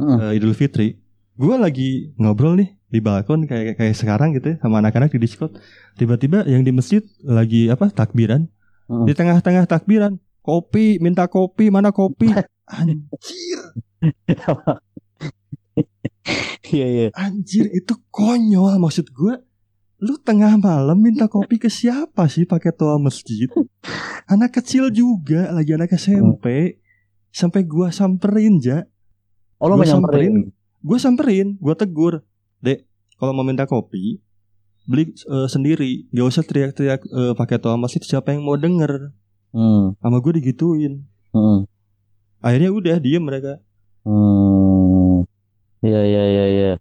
Hmm. 0.00 0.18
eh, 0.18 0.40
Idul 0.40 0.56
Fitri, 0.56 0.98
gue 1.36 1.54
lagi 1.54 2.10
ngobrol 2.16 2.56
nih 2.58 2.74
di 2.88 2.98
balkon 2.98 3.44
kayak 3.46 3.76
kayak 3.78 3.94
sekarang 3.94 4.32
gitu 4.34 4.54
ya, 4.54 4.56
sama 4.58 4.80
anak-anak 4.80 5.12
di 5.12 5.20
Discord. 5.20 5.54
Tiba-tiba 5.94 6.42
yang 6.48 6.64
di 6.64 6.72
masjid 6.72 7.04
lagi 7.22 7.68
apa 7.68 7.92
takbiran, 7.92 8.48
Hmm. 8.90 9.06
di 9.06 9.12
tengah-tengah 9.14 9.64
takbiran 9.70 10.18
kopi 10.42 10.98
minta 10.98 11.30
kopi 11.30 11.70
mana 11.70 11.94
kopi 11.94 12.34
anjir 12.66 13.62
Iya, 16.72 16.86
iya. 16.88 17.06
anjir 17.12 17.68
itu 17.68 17.98
konyol. 18.08 18.80
Maksud 18.80 19.12
gue 19.12 19.34
lu 20.02 20.18
tengah 20.18 20.58
malam 20.58 20.98
minta 20.98 21.30
kopi 21.30 21.62
ke 21.62 21.70
siapa 21.70 22.26
sih 22.26 22.42
pakai 22.42 22.74
toa 22.74 22.96
masjid? 22.96 23.46
Anak 24.26 24.58
kecil 24.58 24.90
juga 24.90 25.52
lagi 25.54 25.76
anak 25.78 25.94
SMP 25.94 26.78
sampai 27.30 27.62
gua 27.62 27.94
samperin 27.94 28.58
ja. 28.58 28.82
Oh, 29.62 29.70
lo 29.70 29.78
Gua 29.78 29.86
nggak 29.86 29.90
nyamperin? 29.94 30.34
gue 30.82 30.98
samperin 30.98 31.48
gue 31.62 31.74
tegur 31.78 32.26
dek 32.58 32.82
kalau 33.14 33.30
mau 33.30 33.46
minta 33.46 33.70
kopi 33.70 34.18
beli 34.86 35.14
eh, 35.14 35.46
sendiri. 35.46 36.10
Gak 36.10 36.26
usah 36.26 36.42
teriak-teriak 36.42 37.00
eh, 37.06 37.32
pakai 37.38 37.62
toa 37.62 37.78
masjid. 37.78 38.02
Siapa 38.02 38.34
yang 38.34 38.42
mau 38.42 38.58
denger? 38.58 39.14
Hmm, 39.54 39.94
sama 40.02 40.18
gue 40.18 40.42
digituin. 40.42 41.06
Hmm, 41.30 41.68
akhirnya 42.42 42.74
udah 42.74 42.96
diem 42.98 43.22
mereka. 43.22 43.62
Hmm. 44.02 44.41
Iya, 45.92 46.00
iya, 46.08 46.22
iya, 46.24 46.44
iya. 46.48 46.72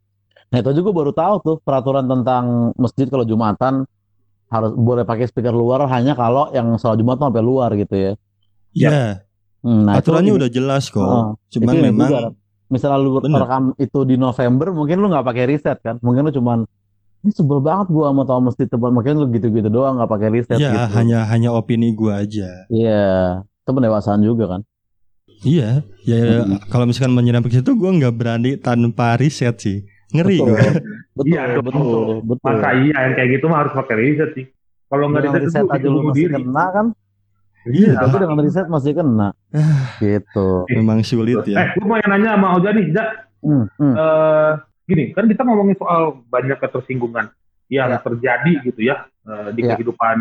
Nah, 0.52 0.58
itu 0.60 0.72
juga 0.80 0.90
baru 0.96 1.12
tahu 1.12 1.36
tuh 1.44 1.56
peraturan 1.60 2.08
tentang 2.08 2.72
masjid 2.80 3.08
kalau 3.08 3.28
Jumatan 3.28 3.84
harus 4.48 4.72
boleh 4.76 5.04
pakai 5.04 5.28
speaker 5.28 5.52
luar 5.52 5.84
hanya 5.88 6.16
kalau 6.16 6.48
yang 6.52 6.76
sholat 6.76 6.96
Jumat 6.96 7.20
tuh 7.20 7.28
sampai 7.28 7.44
luar 7.44 7.70
gitu 7.76 7.96
ya. 7.96 8.12
Iya, 8.72 9.28
Hmm, 9.62 9.86
nah 9.86 10.00
itu 10.00 10.10
aturannya 10.10 10.32
ini- 10.34 10.40
udah 10.42 10.50
jelas 10.50 10.84
kok. 10.88 11.04
Heeh. 11.04 11.26
Cuman 11.54 11.74
itu 11.76 11.84
memang 11.86 12.08
juga, 12.10 12.20
misalnya 12.68 12.98
lu 12.98 13.10
Bener. 13.20 13.40
rekam 13.46 13.64
itu 13.78 14.00
di 14.04 14.16
November, 14.16 14.68
mungkin 14.72 14.96
lu 14.98 15.08
nggak 15.12 15.28
pakai 15.28 15.44
riset 15.52 15.78
kan? 15.84 15.96
Mungkin 16.02 16.28
lu 16.28 16.32
cuman 16.34 16.60
ini 17.22 17.32
sebel 17.36 17.62
banget 17.62 17.94
gua 17.94 18.10
sama 18.10 18.24
Thomas 18.26 18.56
di 18.58 18.66
tempat, 18.66 18.90
mungkin 18.90 19.22
lu 19.22 19.30
gitu-gitu 19.30 19.70
doang 19.70 20.02
nggak 20.02 20.10
pakai 20.10 20.30
riset 20.34 20.58
ya 20.58 20.72
gitu. 20.82 20.94
hanya 20.98 21.20
hanya 21.30 21.50
opini 21.54 21.94
gua 21.94 22.26
aja. 22.26 22.66
Iya, 22.74 23.04
itu 23.46 23.70
pendewasaan 23.70 24.24
juga 24.26 24.58
kan. 24.58 24.62
Iya, 25.42 25.70
ya, 26.02 26.18
ya, 26.18 26.38
Mm-mm. 26.40 26.70
kalau 26.70 26.86
misalkan 26.86 27.12
menyerang 27.12 27.42
ke 27.42 27.50
situ 27.52 27.74
gua 27.74 27.90
nggak 27.92 28.14
berani 28.14 28.52
tanpa 28.56 29.18
riset 29.18 29.58
sih. 29.58 29.82
Ngeri 30.12 30.38
Betul. 30.38 30.48
gua. 30.48 30.60
Betul, 31.12 31.26
Iya 31.28 31.42
dong. 31.50 31.64
betul, 31.66 32.02
betul. 32.24 32.46
Masa 32.48 32.70
iya 32.78 32.98
yang 33.02 33.14
kayak 33.16 33.30
gitu 33.32 33.46
mah 33.46 33.58
harus 33.60 33.74
pakai 33.74 33.96
riset 33.98 34.30
sih. 34.32 34.46
Kalau 34.86 35.06
nggak 35.08 35.22
riset, 35.24 35.42
riset 35.42 35.62
itu 35.62 35.72
aja 35.72 35.88
lu 35.88 36.00
masih 36.04 36.16
diri. 36.22 36.34
kena 36.36 36.66
kan? 36.70 36.86
Iya, 37.64 37.92
Tapi 37.96 38.16
dengan 38.18 38.40
riset 38.40 38.68
masih 38.68 38.92
kena. 38.92 39.28
gitu. 40.00 40.48
memang 40.70 41.00
sulit 41.02 41.38
Eh, 41.44 41.52
ya. 41.52 41.74
gue 41.74 41.86
mau 41.86 41.98
nanya 41.98 42.30
sama 42.34 42.48
Oja 42.56 42.70
nih, 42.72 42.86
Ja. 42.90 43.06
Hmm, 43.42 43.66
hmm. 43.72 43.94
Eh, 43.94 44.52
gini, 44.86 45.04
kan 45.12 45.26
kita 45.26 45.42
ngomongin 45.42 45.74
soal 45.76 46.02
banyak 46.28 46.58
ketersinggungan 46.58 47.34
yang 47.68 47.90
Ya. 47.90 47.98
terjadi 47.98 48.54
gitu 48.64 48.82
ya 48.84 48.96
eh, 49.24 49.50
di 49.52 49.62
Ya. 49.64 49.74
kehidupan. 49.74 50.18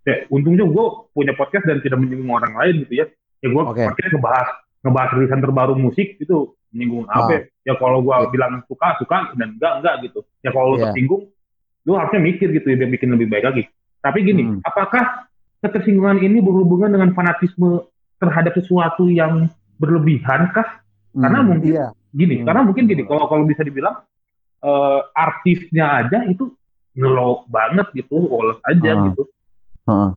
Ya, 0.00 0.14
untungnya 0.28 0.62
gue 0.62 0.84
punya 1.10 1.32
podcast 1.32 1.64
dan 1.64 1.78
tidak 1.78 1.98
menyinggung 1.98 2.30
orang 2.30 2.54
lain 2.54 2.84
gitu 2.84 2.94
ya. 2.96 3.06
Ya 3.38 3.48
gue 3.48 3.62
Oke. 3.62 3.82
podcast 3.82 4.10
ngebahas 4.10 4.48
ngebahas 4.80 5.10
rilisan 5.14 5.40
terbaru 5.40 5.74
musik 5.74 6.16
itu 6.16 6.36
menyinggung 6.72 7.04
Ah. 7.06 7.24
apa? 7.24 7.30
ya? 7.32 7.40
Ya 7.68 7.74
kalau 7.76 8.00
gue 8.00 8.14
Ya. 8.14 8.28
bilang 8.30 8.52
suka 8.64 8.96
suka 8.96 9.34
dan 9.36 9.56
enggak 9.58 9.72
enggak 9.82 9.94
gitu. 10.06 10.20
Ya 10.40 10.50
kalau 10.50 10.72
lu 10.72 10.76
Ya. 10.78 10.88
tersinggung, 10.88 11.28
lu 11.84 11.92
harusnya 11.94 12.20
mikir 12.20 12.48
gitu 12.50 12.66
ya 12.66 12.86
bikin 12.86 13.08
lebih 13.10 13.28
baik 13.28 13.44
lagi. 13.44 13.62
Tapi 14.00 14.18
gini, 14.22 14.42
Hmm. 14.48 14.58
apakah 14.64 15.28
ketersinggungan 15.60 16.18
ini 16.18 16.40
berhubungan 16.40 16.88
dengan 16.88 17.12
fanatisme 17.12 17.84
terhadap 18.16 18.56
sesuatu 18.56 19.08
yang 19.08 19.48
berlebihan 19.76 20.48
kah? 20.50 20.80
karena 21.10 21.42
Hmm, 21.42 21.48
mungkin- 21.50 21.74
iya. 21.74 21.90
gini 22.14 22.38
Hmm. 22.38 22.46
karena 22.46 22.62
mungkin 22.62 22.84
gini 22.86 23.02
kalau 23.02 23.26
kalau 23.26 23.42
bisa 23.42 23.66
dibilang 23.66 23.98
eh, 24.62 25.00
artisnya 25.10 26.04
aja 26.04 26.22
itu 26.22 26.52
ngelow 26.92 27.42
banget 27.48 27.90
gitu 27.96 28.14
woles 28.14 28.60
aja 28.62 28.92
Ah. 28.94 29.04
gitu 29.10 29.22
Heeh. 29.88 30.10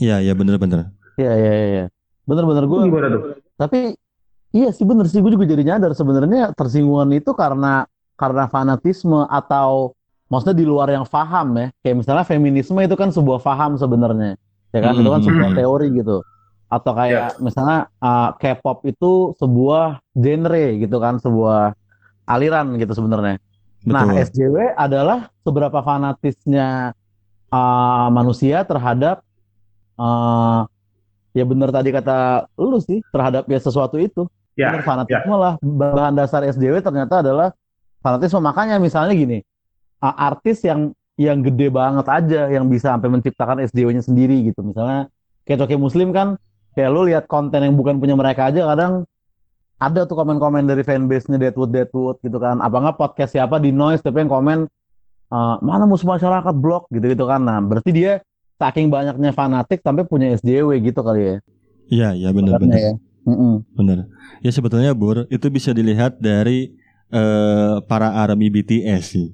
Iya, 0.00 0.16
iya 0.18 0.32
bener-bener. 0.32 0.90
Iya, 1.14 1.32
iya, 1.36 1.52
iya. 1.54 1.84
Bener-bener 2.24 2.64
Itu 2.64 2.72
gue 2.72 2.80
gimana 2.88 3.06
tuh 3.12 3.22
Tapi 3.60 3.92
iya 4.56 4.72
sih 4.72 4.88
bener 4.88 5.04
sih 5.04 5.20
gue 5.20 5.36
juga 5.36 5.44
jadi 5.44 5.60
nyadar 5.76 5.92
sebenarnya 5.92 6.56
tersinggungan 6.56 7.12
itu 7.12 7.36
karena 7.36 7.84
karena 8.16 8.48
fanatisme 8.48 9.28
atau 9.28 9.92
maksudnya 10.32 10.56
di 10.56 10.64
luar 10.64 10.88
yang 10.88 11.04
paham 11.04 11.52
ya. 11.60 11.66
Kayak 11.84 11.96
misalnya 12.00 12.24
feminisme 12.24 12.80
itu 12.80 12.96
kan 12.96 13.12
sebuah 13.12 13.44
paham 13.44 13.76
sebenarnya. 13.76 14.40
Ya 14.72 14.80
kan 14.80 14.96
itu 14.96 15.10
kan 15.12 15.20
Hmm. 15.20 15.28
sebuah 15.28 15.50
Hmm. 15.52 15.58
teori 15.60 15.88
gitu. 15.92 16.16
Atau 16.70 16.92
kayak 16.94 17.42
misalnya 17.42 17.90
uh, 18.00 18.30
K-pop 18.40 18.86
itu 18.88 19.34
sebuah 19.36 20.00
genre 20.14 20.66
gitu 20.80 20.96
kan, 21.02 21.18
sebuah 21.20 21.74
aliran 22.30 22.78
gitu 22.78 22.94
sebenarnya. 22.94 23.42
Nah. 23.82 24.06
SJW 24.12 24.76
adalah 24.78 25.34
seberapa 25.42 25.82
fanatisnya 25.82 26.94
uh, 27.50 28.08
manusia 28.14 28.62
terhadap 28.62 29.24
uh, 29.98 30.68
ya 31.40 31.44
bener 31.48 31.72
tadi 31.72 31.88
kata 31.88 32.44
lu 32.60 32.76
sih 32.84 33.00
terhadap 33.08 33.48
ya 33.48 33.56
sesuatu 33.56 33.96
itu. 33.96 34.28
ya 34.52 34.68
Bener 34.68 34.84
fanatisme 34.84 35.32
lah. 35.32 35.56
Bahan 35.64 36.12
dasar 36.12 36.44
SJW 36.44 36.84
ternyata 36.84 37.24
adalah 37.24 37.56
fanatisme. 38.04 38.44
Makanya 38.44 38.76
misalnya 38.76 39.16
gini, 39.16 39.40
uh, 40.04 40.14
artis 40.20 40.60
yang 40.60 40.92
yang 41.16 41.40
gede 41.44 41.68
banget 41.72 42.06
aja 42.08 42.48
yang 42.48 42.68
bisa 42.68 42.96
sampai 42.96 43.12
menciptakan 43.12 43.60
SJW-nya 43.64 44.04
sendiri 44.04 44.40
gitu. 44.44 44.60
Misalnya 44.64 45.08
kayak 45.44 45.64
Coki 45.64 45.76
Muslim 45.80 46.12
kan 46.12 46.36
kayak 46.76 46.90
lu 46.92 47.08
lihat 47.08 47.24
konten 47.28 47.60
yang 47.60 47.76
bukan 47.76 48.00
punya 48.00 48.16
mereka 48.16 48.48
aja 48.48 48.68
kadang 48.72 49.04
ada 49.80 50.04
tuh 50.04 50.16
komen-komen 50.16 50.68
dari 50.68 50.84
fanbase-nya 50.84 51.40
Deadwood 51.40 51.72
Deadwood 51.72 52.16
gitu 52.20 52.36
kan. 52.36 52.60
Apa 52.60 52.76
nggak 52.84 52.96
podcast 53.00 53.32
siapa 53.32 53.56
di 53.56 53.72
Noise 53.72 54.04
tapi 54.04 54.24
yang 54.24 54.32
komen 54.32 54.68
eh, 55.32 55.56
mana 55.64 55.84
musuh 55.88 56.08
masyarakat 56.08 56.54
blog 56.56 56.88
gitu-gitu 56.92 57.24
kan. 57.24 57.40
Nah, 57.44 57.60
berarti 57.64 57.90
dia 57.92 58.20
saking 58.60 58.92
banyaknya 58.92 59.32
fanatik 59.32 59.80
sampai 59.80 60.04
punya 60.04 60.36
SJW 60.36 60.76
gitu 60.84 61.00
kali 61.00 61.20
ya. 61.24 61.36
Iya, 61.88 62.08
iya 62.12 62.28
Sebenarnya 62.28 62.60
bener-bener. 62.60 62.78
ya. 62.78 62.92
Mm-mm. 63.24 63.54
Bener. 63.72 63.98
Ya 64.44 64.50
sebetulnya 64.52 64.92
Bur, 64.92 65.24
itu 65.32 65.46
bisa 65.48 65.72
dilihat 65.72 66.20
dari 66.20 66.76
eh, 67.08 67.76
para 67.88 68.12
ARMY 68.20 68.52
BTS 68.52 69.04
sih. 69.16 69.28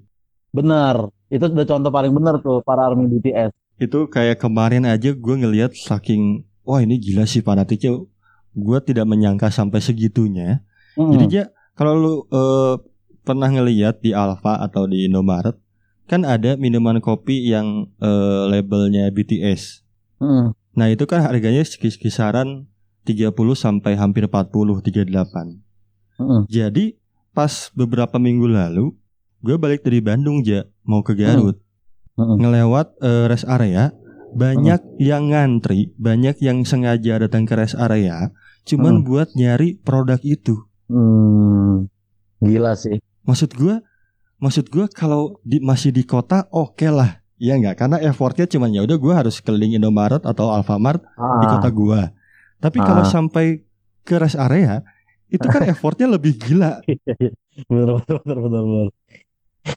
Benar. 0.54 1.10
Itu 1.26 1.50
udah 1.50 1.66
contoh 1.66 1.90
paling 1.90 2.12
benar 2.14 2.38
tuh 2.38 2.62
para 2.62 2.86
ARMY 2.86 3.10
BTS. 3.18 3.50
Itu 3.82 4.06
kayak 4.08 4.40
kemarin 4.40 4.86
aja 4.86 5.12
gue 5.12 5.34
ngelihat 5.36 5.74
saking 5.74 6.46
wah 6.62 6.78
ini 6.80 6.96
gila 6.96 7.26
sih 7.26 7.42
fanatiknya. 7.42 7.98
Gue 8.56 8.78
tidak 8.80 9.04
menyangka 9.04 9.52
sampai 9.52 9.82
segitunya. 9.82 10.64
Mm-mm. 10.96 11.12
Jadi 11.12 11.24
dia 11.28 11.44
kalau 11.76 11.92
lu 11.98 12.14
eh, 12.30 12.74
pernah 13.26 13.50
ngelihat 13.50 14.00
di 14.00 14.14
Alfa 14.14 14.62
atau 14.62 14.86
di 14.86 15.04
Indomaret 15.04 15.58
kan 16.06 16.22
ada 16.22 16.54
minuman 16.54 16.98
kopi 16.98 17.46
yang 17.46 17.90
eh, 17.98 18.42
labelnya 18.46 19.10
BTS. 19.10 19.82
Mm-mm. 20.18 20.54
Nah, 20.76 20.86
itu 20.88 21.04
kan 21.04 21.20
harganya 21.20 21.62
kisaran 21.64 22.68
30 23.02 23.32
sampai 23.54 23.94
hampir 23.94 24.24
40, 24.24 24.82
38. 24.82 25.12
Mm-mm. 26.16 26.46
Jadi 26.46 26.96
pas 27.30 27.68
beberapa 27.70 28.16
minggu 28.16 28.48
lalu 28.48 28.96
gue 29.44 29.56
balik 29.60 29.84
dari 29.84 30.00
Bandung 30.00 30.40
ja 30.40 30.64
mau 30.82 31.04
ke 31.04 31.12
Garut 31.12 31.60
Mm-mm. 32.16 32.40
ngelewat 32.40 32.96
eh, 33.04 33.28
rest 33.28 33.44
area 33.44 33.92
banyak 34.32 34.80
yang 34.96 35.28
ngantri 35.28 35.92
banyak 35.94 36.40
yang 36.40 36.64
sengaja 36.64 37.20
datang 37.20 37.44
ke 37.44 37.52
rest 37.52 37.76
area 37.76 38.32
cuman 38.64 39.00
Hmm. 39.00 39.04
buat 39.04 39.28
nyari 39.36 39.76
produk 39.78 40.16
itu 40.24 40.64
Hmm. 40.88 41.92
Gila 42.40 42.72
sih. 42.72 42.96
maksud 43.22 43.52
gue 43.52 43.84
maksud 44.36 44.68
gue 44.68 44.84
kalau 44.88 45.40
di, 45.40 45.58
masih 45.58 45.90
di 45.90 46.02
kota 46.02 46.44
oke 46.48 46.84
lah 46.86 47.20
ya 47.36 47.56
nggak 47.56 47.76
karena 47.76 47.96
effortnya 48.00 48.44
cuman 48.44 48.72
ya 48.72 48.80
udah 48.84 48.96
gue 48.96 49.12
harus 49.14 49.40
keliling 49.40 49.76
Indomaret 49.76 50.22
atau 50.22 50.48
Alfamart 50.48 51.00
di 51.02 51.46
Ah, 51.46 51.52
kota 51.52 51.68
gue 51.68 52.00
tapi 52.58 52.78
kalau 52.78 53.04
Ah. 53.04 53.08
sampai 53.08 53.64
ke 54.02 54.14
rest 54.16 54.36
area 54.36 54.80
itu 55.28 55.44
kan 55.44 55.60
effortnya 55.72 56.06
lebih 56.06 56.36
gila 56.36 56.80
bener 57.66 57.88
bener 57.98 58.16
bener 58.22 58.38
bener 58.38 58.62
bener. 58.62 58.88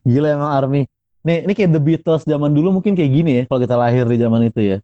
Gila 0.06 0.28
emang 0.30 0.52
Army. 0.54 0.82
Nih, 1.20 1.44
ini 1.44 1.52
kayak 1.52 1.72
The 1.74 1.82
Beatles 1.82 2.24
zaman 2.24 2.54
dulu 2.54 2.70
mungkin 2.72 2.94
kayak 2.94 3.12
gini 3.12 3.32
ya 3.34 3.44
kalau 3.50 3.60
kita 3.60 3.76
lahir 3.76 4.06
di 4.06 4.16
zaman 4.16 4.46
itu 4.46 4.62
ya. 4.62 4.78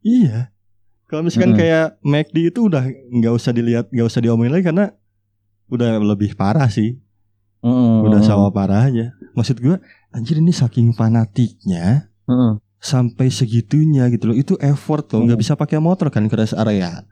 Iya. 0.00 0.54
Kalau 1.06 1.26
misalkan 1.26 1.52
Mm-mm. 1.52 1.60
kayak 1.60 1.86
McD 2.00 2.36
itu 2.54 2.70
udah 2.70 2.86
nggak 2.86 3.34
usah 3.34 3.50
dilihat, 3.50 3.90
nggak 3.90 4.06
usah 4.06 4.20
diomongin 4.22 4.54
lagi 4.54 4.64
karena 4.66 4.94
udah 5.66 5.98
lebih 5.98 6.38
parah 6.38 6.70
sih. 6.70 6.94
Mm-mm. 7.66 8.06
Udah 8.06 8.22
sama 8.22 8.46
parahnya. 8.48 9.10
Maksud 9.34 9.58
gua, 9.58 9.82
anjir 10.14 10.38
ini 10.38 10.54
saking 10.54 10.94
fanatiknya 10.94 12.06
Mm-mm. 12.24 12.62
sampai 12.78 13.26
segitunya 13.26 14.06
gitu 14.08 14.30
loh. 14.30 14.36
Itu 14.38 14.54
effort 14.62 15.10
loh, 15.10 15.26
Mm. 15.26 15.34
bisa 15.34 15.58
pakai 15.58 15.82
motor 15.82 16.06
kan 16.08 16.22
ke 16.24 16.36
rest 16.38 16.54
area. 16.54 17.02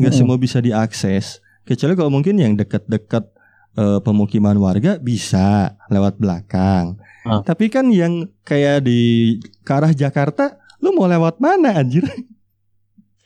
Nggak 0.00 0.12
Mm. 0.12 0.18
semua 0.24 0.36
bisa 0.40 0.58
diakses. 0.58 1.44
Kecuali 1.62 1.92
kalau 1.92 2.08
mungkin 2.08 2.40
yang 2.40 2.56
dekat-dekat 2.56 3.28
eh, 3.72 4.00
pemukiman 4.00 4.52
warga 4.56 4.96
bisa 4.96 5.72
lewat 5.88 6.20
belakang. 6.20 7.00
Ah. 7.24 7.40
Tapi 7.40 7.68
kan 7.68 7.88
yang 7.88 8.28
kayak 8.42 8.84
di 8.84 9.36
ke 9.60 9.72
arah 9.72 9.92
Jakarta, 9.92 10.60
lu 10.76 10.92
mau 10.92 11.08
lewat 11.08 11.40
mana 11.40 11.80
anjir? 11.80 12.04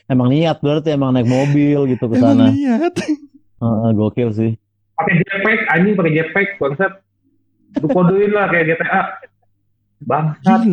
Emang 0.06 0.30
niat 0.30 0.62
berarti 0.62 0.94
emang 0.94 1.10
naik 1.10 1.26
mobil 1.26 1.90
gitu 1.90 2.06
ke 2.06 2.22
Emang 2.22 2.38
sana. 2.38 2.54
niat. 2.54 2.94
Heeh, 3.58 3.90
gokil 3.90 4.30
sih. 4.30 4.52
Pakai 4.96 5.14
jetpack 5.20 5.60
anjing 5.70 5.94
pakai 5.94 6.12
jetpack 6.16 6.48
bangsat. 6.58 6.92
Lu 7.84 7.86
kodein 7.92 8.32
lah 8.32 8.48
kayak 8.48 8.64
GTA 8.72 9.00
bangsat. 10.02 10.60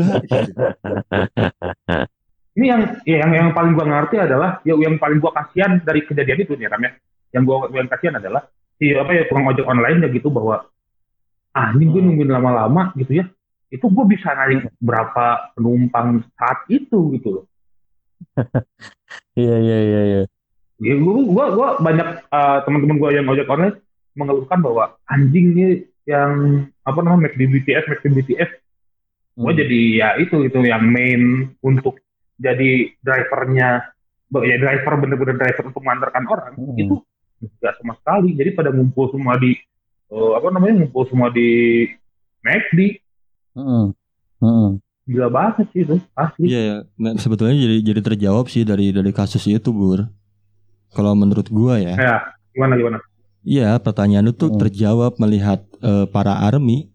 Ini 2.54 2.66
yang 2.70 2.82
ya, 3.02 3.26
yang 3.26 3.32
yang 3.34 3.50
paling 3.58 3.74
gua 3.74 3.90
ngerti 3.90 4.22
adalah 4.22 4.62
ya 4.62 4.78
yang 4.78 5.02
paling 5.02 5.18
gua 5.18 5.34
kasihan 5.34 5.82
dari 5.82 6.06
kejadian 6.06 6.46
itu 6.46 6.54
nih 6.54 6.70
Ram 6.70 6.86
ya. 6.86 6.92
Yang 7.34 7.44
gua 7.50 7.56
yang 7.74 7.90
kasihan 7.90 8.16
adalah 8.22 8.46
si 8.78 8.94
apa 8.94 9.12
ya 9.12 9.26
tukang 9.26 9.50
ojek 9.50 9.66
online 9.66 10.06
ya 10.06 10.10
gitu 10.14 10.30
bahwa 10.30 10.70
ah 11.54 11.70
ini 11.78 11.86
gue 11.86 12.02
nungguin 12.02 12.30
lama-lama 12.34 12.94
gitu 12.98 13.22
ya. 13.22 13.26
Itu 13.74 13.90
gue 13.90 14.06
bisa 14.06 14.34
narik 14.38 14.70
berapa 14.78 15.54
penumpang 15.58 16.22
saat 16.38 16.66
itu 16.70 17.18
gitu 17.18 17.42
loh. 17.42 17.46
Iya 19.34 19.58
iya 19.62 19.78
iya 19.82 20.02
iya. 20.06 20.22
ya 20.78 20.94
gua 21.02 21.14
gua, 21.26 21.46
gua 21.54 21.70
banyak 21.82 22.08
eh, 22.22 22.58
teman-teman 22.66 22.98
gua 23.02 23.10
yang 23.14 23.26
ojek 23.30 23.50
online 23.50 23.78
mengeluhkan 24.14 24.60
bahwa 24.60 24.94
anjing 25.06 25.54
nih 25.54 25.72
yang 26.04 26.34
apa 26.82 27.00
namanya 27.00 27.32
McD 27.32 27.42
BTS 27.50 27.86
McD 27.88 28.06
BTS 28.14 28.52
gue 29.34 29.50
Hmm. 29.50 29.58
jadi 29.58 29.80
ya 29.98 30.10
itu 30.22 30.46
itu 30.46 30.60
yang 30.62 30.86
main 30.86 31.22
untuk 31.60 31.98
jadi 32.36 32.94
drivernya 33.00 33.82
ya 34.36 34.56
driver 34.58 34.94
bener-bener 35.00 35.36
driver 35.36 35.64
untuk 35.68 35.82
mengantarkan 35.82 36.24
orang 36.26 36.54
Hmm. 36.54 36.78
itu 36.78 36.96
nggak 37.42 37.74
sama 37.76 37.94
sekali 37.98 38.30
jadi 38.34 38.50
pada 38.52 38.70
ngumpul 38.70 39.10
semua 39.10 39.36
di 39.36 39.58
eh, 40.08 40.32
apa 40.34 40.48
namanya 40.48 40.80
ngumpul 40.80 41.04
semua 41.08 41.28
di 41.28 41.50
McD 42.40 43.02
Mm-mm. 43.54 43.86
Mm-mm. 44.40 44.72
gila 45.04 45.28
banget 45.28 45.66
sih 45.72 45.82
itu 45.82 45.98
pasti 46.12 46.46
Iya 46.46 46.60
ya, 46.62 46.76
Nah, 46.96 47.14
sebetulnya 47.18 47.54
jadi 47.54 47.78
jadi 47.84 48.02
terjawab 48.04 48.48
sih 48.48 48.64
dari 48.64 48.90
dari 48.90 49.12
kasus 49.12 49.44
itu, 49.46 49.70
Bur. 49.70 50.08
Kalau 50.90 51.12
menurut 51.14 51.50
gua 51.50 51.76
ya. 51.76 51.98
kayak 51.98 52.22
gimana 52.52 52.74
gimana 52.76 52.98
Iya, 53.44 53.76
pertanyaan 53.78 54.28
itu 54.28 54.48
Hmm. 54.48 54.58
terjawab 54.58 55.16
melihat 55.18 55.64
eh, 55.80 56.08
para 56.08 56.40
army 56.40 56.88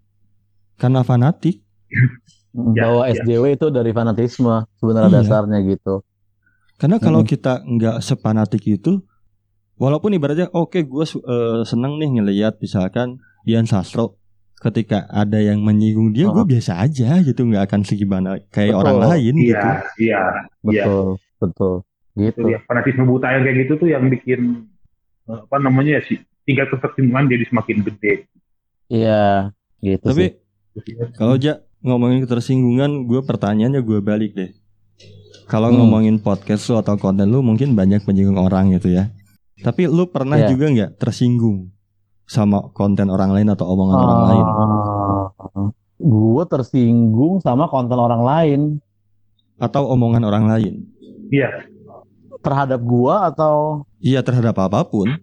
karena 0.75 1.01
fanatik. 1.03 1.61
Ya, 2.73 2.89
bahwa 2.89 3.05
ya. 3.05 3.13
SJW 3.15 3.45
itu 3.53 3.67
dari 3.69 3.93
fanatisme 3.93 4.49
sebenarnya 4.75 5.11
Iya. 5.11 5.19
dasarnya 5.23 5.59
gitu. 5.63 6.01
Karena 6.75 6.97
kalau 6.97 7.21
Hmm. 7.21 7.29
kita 7.29 7.61
nggak 7.61 7.97
sepanatik 8.01 8.65
itu, 8.65 9.05
walaupun 9.77 10.11
ibaratnya 10.11 10.49
oke 10.49 10.81
gue 10.81 11.05
seneng 11.63 11.97
nih 11.97 12.11
ngelihat 12.15 12.57
misalkan 12.59 13.21
Dian 13.43 13.63
Sastro 13.63 14.17
ketika 14.59 15.07
ada 15.07 15.37
yang 15.37 15.61
menyinggung 15.61 16.11
dia, 16.11 16.27
gue 16.27 16.43
Oh. 16.43 16.49
biasa 16.49 16.81
aja 16.81 17.21
gitu, 17.21 17.45
nggak 17.45 17.69
akan 17.69 17.81
segimana 17.83 18.41
kayak 18.49 18.73
Betul. 18.73 18.81
orang 18.81 18.99
lain 19.07 19.35
gitu. 19.37 19.53
iya 19.53 19.63
iya 20.01 20.23
Iya. 20.65 20.83
Betul, 20.83 21.07
betul. 21.39 21.75
itu 22.17 22.25
Gitu. 22.35 22.41
dia 22.43 22.59
fanatisme 22.65 23.05
buta 23.05 23.31
yang 23.31 23.43
kayak 23.45 23.57
gitu 23.63 23.73
tuh 23.77 23.89
yang 23.89 24.05
bikin 24.09 24.41
eh, 25.25 25.39
apa 25.39 25.57
namanya 25.61 26.01
ya 26.01 26.03
sih 26.03 26.19
tingkat 26.49 26.73
ketersinggungan 26.73 27.29
jadi 27.29 27.45
semakin 27.47 27.77
gede 27.85 28.15
Iya, 28.89 29.53
gitu 29.79 30.01
Tapi 30.09 30.25
sih. 30.25 30.33
kalau 31.13 31.37
ja 31.37 31.61
ngomongin 31.79 32.25
ketersinggungan, 32.25 33.05
gue 33.05 33.21
pertanyaannya 33.21 33.85
gue 33.85 34.01
balik 34.01 34.33
deh. 34.33 34.51
Kalau 35.45 35.69
Hmm. 35.69 35.85
ngomongin 35.85 36.17
podcast 36.19 36.65
lu 36.67 36.81
atau 36.81 36.97
konten 36.97 37.29
lu 37.29 37.45
mungkin 37.45 37.77
banyak 37.77 38.01
menyinggung 38.03 38.41
orang 38.41 38.73
gitu 38.73 38.89
ya. 38.89 39.13
Tapi 39.59 39.85
lu 39.87 40.09
pernah 40.09 40.41
Iya. 40.41 40.49
juga 40.49 40.67
nggak 40.69 40.91
tersinggung 40.97 41.69
sama 42.25 42.73
konten 42.73 43.09
orang 43.09 43.29
lain 43.29 43.49
atau 43.49 43.69
omongan 43.69 43.99
orang 43.99 44.23
lain? 44.25 44.47
gue 45.99 46.39
Ah, 46.39 46.47
tersinggung 46.47 47.41
sama 47.41 47.67
konten 47.67 47.99
orang 47.99 48.23
lain 48.23 48.61
Atau 49.59 49.85
omongan 49.85 50.23
orang 50.23 50.47
lain? 50.47 50.75
iya 51.29 51.51
terhadap 52.39 52.79
gua 52.79 53.29
atau 53.29 53.83
Iya 53.99 54.23
terhadap 54.23 54.55
apa 54.57 54.87
pun, 54.87 55.19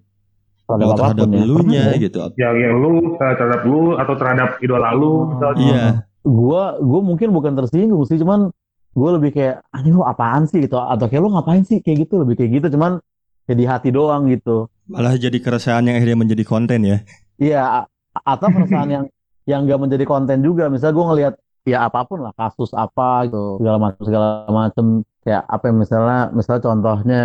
terhadap 0.66 0.86
mau 0.86 0.97
terhadap 0.97 1.28
ya. 1.30 1.39
elunya 1.45 1.84
ya. 1.93 2.01
gitu. 2.01 2.18
ya 2.36 2.49
yang 2.57 2.76
lu 2.82 2.91
terhadap 3.22 3.61
lu 3.63 3.82
atau 3.95 4.13
terhadap 4.18 4.49
idola 4.59 4.89
lu 4.97 5.13
misalnya 5.34 5.61
Iya, 5.61 5.86
Gua 6.26 6.82
gua 6.82 6.99
mungkin 7.05 7.30
bukan 7.30 7.53
tersinggung 7.53 8.01
sih, 8.09 8.18
cuman 8.18 8.49
gue 8.95 9.09
lebih 9.20 9.36
kayak 9.36 9.61
anjing 9.76 9.93
lu 9.93 10.07
apaan 10.07 10.47
sih 10.47 10.63
gitu 10.63 10.80
atau 10.80 11.05
kayak 11.11 11.20
lu 11.20 11.30
ngapain 11.36 11.68
sih 11.68 11.84
kayak 11.84 12.07
gitu 12.07 12.24
lebih 12.24 12.39
kayak 12.39 12.63
gitu 12.63 12.80
cuman 12.80 13.03
ya 13.43 13.53
di 13.53 13.68
hati 13.68 13.91
doang 13.91 14.32
gitu. 14.32 14.72
malah 14.88 15.20
jadi 15.20 15.36
keresahan 15.36 15.84
yang 15.84 15.99
akhirnya 15.99 16.18
menjadi 16.18 16.43
konten 16.47 16.80
ya. 16.88 16.97
Iya, 17.36 17.89
atau 18.24 18.47
perasaan 18.47 18.89
yang 18.89 19.05
yang 19.45 19.68
gak 19.68 19.82
menjadi 19.82 20.05
konten 20.07 20.41
juga. 20.41 20.72
Misalnya 20.72 20.95
gue 20.95 21.05
ngelihat 21.11 21.34
ya 21.66 21.89
apa 21.89 22.05
pun 22.05 22.22
lah 22.22 22.34
kasus 22.38 22.72
apa 22.78 23.26
gitu 23.26 23.57
segala 23.57 23.78
macam 23.82 24.01
segala 24.05 24.28
macam 24.45 24.86
kayak 25.26 25.43
apa 25.49 25.63
ya, 25.66 25.74
misalnya 25.74 26.20
misalnya 26.30 26.61
contohnya 26.61 27.22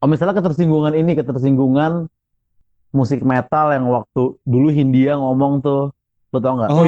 oh 0.00 0.08
misalnya 0.08 0.34
ketersinggungan 0.40 0.96
ini 0.96 1.12
ketersinggungan 1.12 2.08
musik 2.96 3.20
metal 3.20 3.76
yang 3.76 3.84
waktu 3.92 4.22
dulu 4.42 4.68
Hindia 4.72 5.20
ngomong 5.20 5.60
tuh 5.60 5.92
lo 6.32 6.38
tau 6.40 6.54
nggak? 6.56 6.70
Oh. 6.72 6.84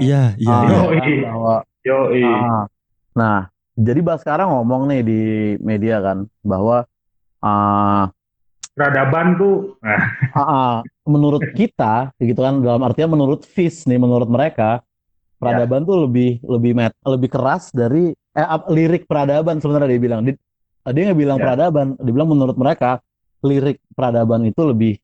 Iya, 0.00 0.34
iya, 0.40 0.56
Ah, 0.56 0.64
iya. 0.96 1.28
Bahwa 1.28 1.54
yo 1.84 1.98
Ah. 2.08 2.64
Nah, 3.12 3.38
jadi 3.76 4.00
bahas 4.00 4.24
sekarang 4.24 4.48
ngomong 4.48 4.88
nih 4.88 5.00
di 5.04 5.20
media 5.60 6.00
kan 6.00 6.24
bahwa 6.40 6.88
ah 7.44 8.08
peradaban 8.72 9.36
tuh 9.36 9.76
nah, 9.84 10.00
ah, 10.38 10.40
ah, 10.40 10.74
menurut 11.04 11.44
kita 11.52 12.08
gitu 12.16 12.40
kan 12.40 12.64
dalam 12.64 12.80
artian 12.80 13.12
menurut 13.12 13.44
FIS 13.44 13.84
nih 13.84 14.00
menurut 14.00 14.30
mereka 14.30 14.80
peradaban 15.36 15.82
tuh 15.82 16.06
lebih 16.06 16.38
lebih 16.46 16.72
met, 16.72 16.94
lebih 17.02 17.28
keras 17.28 17.68
dari 17.74 18.14
eh, 18.14 18.46
ap- 18.46 18.70
lirik 18.70 19.04
peradaban 19.04 19.58
sebenarnya 19.58 19.90
dia 19.92 20.00
bilang 20.00 20.20
dia, 20.24 20.38
dia 20.88 21.02
nggak 21.10 21.20
bilang 21.20 21.36
Ya. 21.36 21.44
peradaban 21.50 21.86
dia 21.98 22.12
bilang 22.14 22.30
menurut 22.30 22.56
mereka 22.56 23.02
lirik 23.42 23.82
peradaban 23.92 24.46
itu 24.46 24.62
lebih 24.62 24.94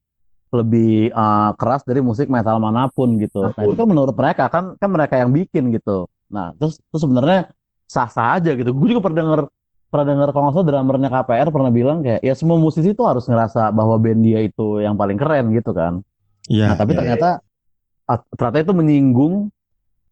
lebih 0.53 1.13
ah, 1.13 1.53
keras 1.57 1.85
dari 1.85 2.01
musik 2.01 2.27
metal 2.33 2.57
mana 2.59 2.89
pun 2.89 3.21
gitu. 3.21 3.49
Nah, 3.49 3.63
itu 3.65 3.77
kan 3.77 3.89
menurut 3.89 4.15
mereka 4.17 4.49
kan 4.49 4.75
kan 4.81 4.91
mereka 4.91 5.21
yang 5.21 5.31
bikin 5.33 5.71
gitu. 5.73 6.09
Nah, 6.33 6.53
terus 6.57 6.81
terus 6.89 7.03
sebenarnya 7.05 7.53
sah-sah 7.89 8.41
aja 8.41 8.53
gitu. 8.57 8.73
Gue 8.73 8.93
juga 8.97 9.09
pernah 9.09 9.19
denger 9.25 9.41
pernah 9.89 10.07
denger 10.13 10.29
kalau 10.37 10.53
nggak 10.53 10.67
drummernya 10.69 11.09
KPR 11.09 11.49
pernah 11.49 11.73
bilang 11.73 11.99
kayak 12.05 12.21
ya 12.21 12.35
semua 12.37 12.61
musisi 12.61 12.93
itu 12.93 13.03
harus 13.09 13.25
ngerasa 13.25 13.73
bahwa 13.73 13.97
band 13.97 14.21
dia 14.21 14.45
itu 14.45 14.85
yang 14.85 14.97
paling 14.97 15.17
keren 15.17 15.49
gitu 15.57 15.73
kan. 15.73 16.05
Iya, 16.49 16.73
Nah, 16.73 16.77
tapi 16.77 16.93
iya. 16.93 16.99
ternyata 17.01 17.29
ah, 18.09 18.21
ternyata 18.37 18.59
itu 18.69 18.73
menyinggung 18.77 19.35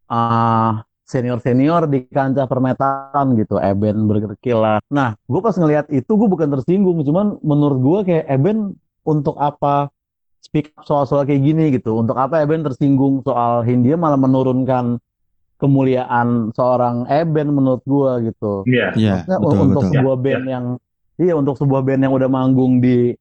ah 0.08 0.84
senior-senior 1.06 1.86
di 1.86 2.02
kancah 2.10 2.50
permetalan 2.50 3.38
gitu, 3.38 3.62
Eben 3.62 4.10
Burger 4.10 4.34
Kill 4.42 4.58
lah. 4.58 4.82
Nah, 4.90 5.14
gue 5.14 5.38
pas 5.38 5.54
ngelihat 5.54 5.86
itu 5.94 6.10
gue 6.18 6.28
bukan 6.28 6.50
tersinggung, 6.50 6.98
cuman 7.06 7.38
menurut 7.46 7.78
gue 7.78 7.98
kayak 8.10 8.26
Eben 8.26 8.74
untuk 9.06 9.38
apa 9.38 9.86
speak 10.46 10.70
up 10.78 10.86
soal-soal 10.86 11.26
kayak 11.26 11.42
gini 11.42 11.74
gitu? 11.74 11.98
Untuk 11.98 12.14
apa 12.14 12.38
Eben 12.40 12.62
tersinggung 12.62 13.26
soal 13.26 13.66
Hindia 13.66 13.98
malah 13.98 14.14
menurunkan 14.14 15.02
kemuliaan 15.58 16.54
seorang 16.54 17.08
Eben 17.10 17.50
menurut 17.50 17.82
gue 17.82 18.30
gitu. 18.30 18.62
iya 18.70 18.94
Iya, 18.94 19.26
Maksudnya 19.26 19.38
betul 19.42 19.58
untuk 19.58 19.82
betul. 19.82 19.92
sebuah 19.92 20.16
band 20.22 20.44
yang 20.46 20.64
iya 21.18 21.32
untuk 21.34 21.54
sebuah 21.58 21.82
band 21.82 22.00
yang 22.06 22.14
udah 22.14 22.28
manggung 22.30 22.78
di 22.78 23.16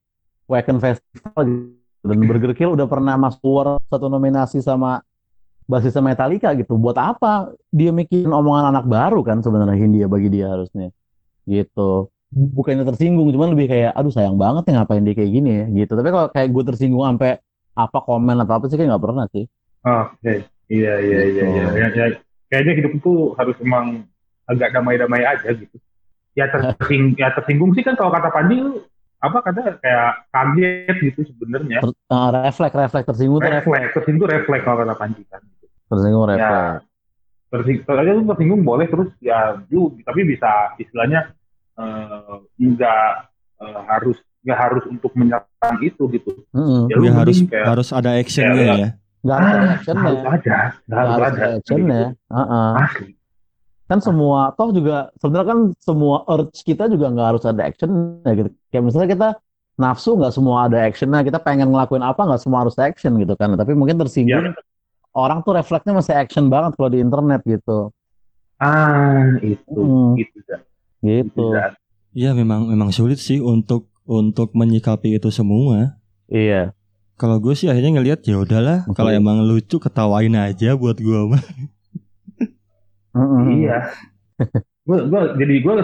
Wacken 0.46 0.78
Festival 0.78 1.40
gitu. 1.42 1.74
dan 2.06 2.18
Burger 2.22 2.54
Kill 2.54 2.70
udah 2.78 2.86
pernah 2.86 3.18
masuk 3.18 3.42
award 3.42 3.82
satu 3.90 4.06
nominasi 4.06 4.62
sama 4.62 5.02
basisnya 5.66 5.98
Metallica 5.98 6.54
gitu. 6.54 6.78
Buat 6.78 6.94
apa 7.02 7.50
dia 7.74 7.90
mikirin 7.90 8.30
omongan 8.30 8.70
anak 8.70 8.86
baru 8.86 9.26
kan 9.26 9.42
sebenarnya 9.42 9.74
Hindia 9.74 10.06
bagi 10.06 10.30
dia 10.30 10.54
harusnya. 10.54 10.94
Gitu. 11.42 12.06
Bukannya 12.34 12.82
tersinggung, 12.82 13.30
cuman 13.30 13.54
lebih 13.54 13.70
kayak 13.70 13.94
aduh 13.94 14.10
sayang 14.10 14.34
banget 14.34 14.66
ya 14.66 14.82
ngapain 14.82 15.06
dia 15.06 15.14
kayak 15.14 15.30
gini 15.30 15.50
ya 15.62 15.66
gitu. 15.70 15.92
Tapi 15.94 16.08
kalau 16.10 16.26
kayak 16.34 16.48
gue 16.50 16.62
tersinggung 16.74 17.06
sampai 17.06 17.38
apa 17.76 17.98
komen 18.02 18.36
atau 18.42 18.54
apa 18.58 18.64
sih 18.66 18.76
kayak 18.76 18.90
nggak 18.92 19.04
pernah 19.04 19.24
sih. 19.30 19.44
oke. 19.86 20.34
Iya 20.66 20.92
iya 20.98 21.18
iya 21.22 21.22
Gitu. 21.30 21.46
iya 21.46 21.64
Ya, 21.78 21.86
ya, 21.94 22.06
kayaknya 22.50 22.72
hidup 22.82 22.92
itu 22.98 23.12
harus 23.38 23.56
emang 23.62 24.02
agak 24.50 24.74
damai-damai 24.74 25.22
aja 25.22 25.54
gitu. 25.54 25.76
Ya 26.34 26.50
tersing 26.50 27.14
ya 27.14 27.30
tersinggung 27.32 27.72
sih 27.78 27.86
kan 27.86 27.94
kalau 27.94 28.10
kata 28.10 28.28
Panji 28.34 28.58
lu, 28.58 28.82
apa 29.22 29.38
kata 29.46 29.78
kayak 29.78 30.08
kaget 30.34 30.96
gitu 31.06 31.20
sebenarnya. 31.30 31.78
Ter- 31.80 31.94
eh, 31.94 32.28
refleks 32.42 32.74
refleks 32.74 33.06
tersinggung 33.06 33.38
refleks 33.40 33.64
refleks 33.64 33.92
tersinggung 33.94 34.28
refleks 34.28 34.64
kalau 34.66 34.78
kata 34.82 34.94
Panji 34.98 35.22
kan. 35.30 35.40
Tersinggung 35.86 36.26
ya. 36.26 36.34
refleks. 36.34 36.82
tersinggung 37.46 37.96
aja 38.02 38.10
lu 38.10 38.22
tersinggung 38.26 38.60
boleh 38.66 38.86
terus 38.90 39.08
ya 39.22 39.54
lu 39.70 39.94
tapi 40.02 40.26
bisa 40.26 40.74
istilahnya 40.82 41.30
eh, 41.76 42.36
nggak 42.58 43.04
eh, 43.62 43.80
harus 43.90 44.16
nggak 44.46 44.58
harus 44.58 44.84
untuk 44.86 45.10
menyerang 45.18 45.76
itu 45.82 46.02
gitu 46.14 46.30
Mm-mm. 46.54 46.86
ya 46.86 46.96
lu 46.96 47.06
Nggak 47.06 47.16
harus 47.18 47.38
kayak 47.50 47.66
harus 47.66 47.88
ada 47.90 48.10
actionnya 48.14 48.62
Ya, 48.62 48.74
ya. 48.74 48.88
Nggak 49.26 49.38
harus 49.42 49.68
actionnya. 49.74 50.02
harus 50.06 50.22
ada 50.22 50.58
nggak 50.86 50.86
Nggak 50.86 50.98
harus 50.98 51.10
harus 51.10 51.26
ada 51.26 51.42
ada 51.42 51.56
actionnya. 51.58 52.02
Heeh. 52.30 52.70
asli 52.78 53.10
Kan 53.86 54.02
semua, 54.02 54.50
toh 54.58 54.74
juga 54.74 55.14
sebenarnya 55.22 55.46
kan 55.46 55.60
semua 55.78 56.16
urge 56.26 56.58
kita 56.66 56.90
juga 56.90 57.06
nggak 57.06 57.28
harus 57.30 57.44
ada 57.46 57.62
action 57.62 57.90
gitu. 58.26 58.50
Kayak 58.74 58.82
misalnya 58.82 59.08
kita 59.14 59.28
nafsu 59.78 60.10
nggak 60.18 60.34
semua 60.34 60.66
ada 60.66 60.78
actionnya, 60.82 61.22
kita 61.22 61.38
pengen 61.38 61.70
ngelakuin 61.70 62.02
apa 62.02 62.18
nggak 62.26 62.42
semua 62.42 62.66
harus 62.66 62.74
action 62.82 63.14
gitu 63.22 63.38
kan. 63.38 63.54
Tapi 63.54 63.78
mungkin 63.78 63.94
tersinggung 64.02 64.58
orang 65.14 65.38
tuh 65.46 65.54
refleksnya 65.54 65.94
masih 65.94 66.14
action 66.18 66.50
banget 66.50 66.74
kalau 66.74 66.90
di 66.90 66.98
internet 66.98 67.46
gitu. 67.46 67.94
ah 68.58 69.36
itu 69.44 69.68
Hmm, 69.70 70.18
gitu 70.18 70.38
kan 70.50 70.65
gitu. 71.06 71.54
Iya, 72.16 72.34
memang 72.34 72.66
memang 72.66 72.90
sulit 72.90 73.22
sih 73.22 73.38
untuk 73.38 73.86
untuk 74.02 74.50
menyikapi 74.58 75.16
itu 75.16 75.30
semua. 75.30 76.02
Iya. 76.26 76.74
Kalau 77.16 77.40
gue 77.40 77.54
sih 77.56 77.70
akhirnya 77.70 77.96
ngelihat 77.96 78.26
ya 78.28 78.36
udahlah, 78.36 78.84
Oke. 78.84 78.98
kalau 78.98 79.08
emang 79.14 79.40
lucu 79.46 79.80
ketawain 79.80 80.34
aja 80.36 80.76
buat 80.76 80.98
gue 81.00 81.20
mah. 81.32 81.44
Iya. 83.46 83.78
Gua, 84.86 85.02
gua, 85.10 85.34
jadi 85.34 85.66
gue 85.66 85.74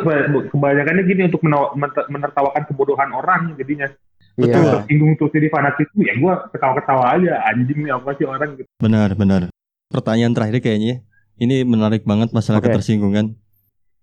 kebanyakannya 0.54 1.02
gini 1.02 1.26
untuk 1.26 1.42
menawa- 1.42 1.74
menertawakan 2.06 2.62
kebodohan 2.70 3.10
orang 3.10 3.50
jadinya. 3.58 3.90
Iya. 4.38 4.54
Kalau 4.54 4.78
tersinggung 4.78 5.18
terus 5.18 5.34
jadi 5.34 5.50
fanatik 5.50 5.90
ya 5.98 6.14
gue 6.14 6.32
ketawa-ketawa 6.54 7.18
aja 7.18 7.42
anjing 7.50 7.82
nih 7.82 7.90
apa 7.90 8.14
sih 8.14 8.24
orang 8.30 8.54
gitu. 8.54 8.70
Benar, 8.78 9.18
benar. 9.18 9.50
Pertanyaan 9.90 10.38
terakhir 10.38 10.62
kayaknya 10.62 11.02
ini 11.34 11.66
menarik 11.66 12.06
banget 12.06 12.30
masalah 12.30 12.62
Oke. 12.62 12.70
ketersinggungan. 12.70 13.34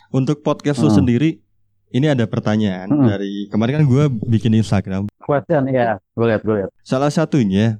Untuk 0.09 0.41
podcast 0.41 0.81
lu 0.81 0.89
Hmm. 0.89 0.97
sendiri, 0.99 1.37
ini 1.89 2.05
ada 2.05 2.25
pertanyaan 2.25 2.89
Hmm. 2.89 3.05
dari 3.05 3.45
kemarin 3.47 3.81
kan 3.81 3.85
gue 3.85 4.03
bikin 4.27 4.53
Instagram. 4.53 5.05
Question, 5.21 5.69
iya. 5.69 6.01
Gue 6.17 6.25
lihat, 6.25 6.41
gue 6.41 6.55
lihat. 6.57 6.69
Salah 6.81 7.13
satunya, 7.13 7.77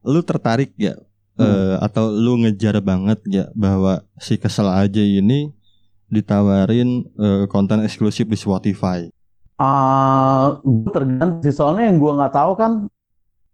lu 0.00 0.22
tertarik 0.22 0.70
ya 0.76 0.94
eh, 1.34 1.74
atau 1.82 2.14
lu 2.14 2.38
ngejar 2.38 2.78
banget 2.78 3.18
ya 3.26 3.50
bahwa 3.52 4.06
si 4.16 4.38
kesel 4.38 4.70
aja 4.70 5.02
ini 5.02 5.50
ditawarin 6.06 7.10
eh, 7.10 7.44
konten 7.50 7.82
eksklusif 7.82 8.22
di 8.24 8.38
Spotify. 8.38 9.10
Ah, 9.54 10.62
gue 10.62 10.90
tergantung 10.90 11.42
sih 11.42 11.50
soalnya 11.50 11.90
yang 11.90 11.98
gue 11.98 12.12
nggak 12.12 12.30
tahu 12.30 12.52
kan 12.54 12.72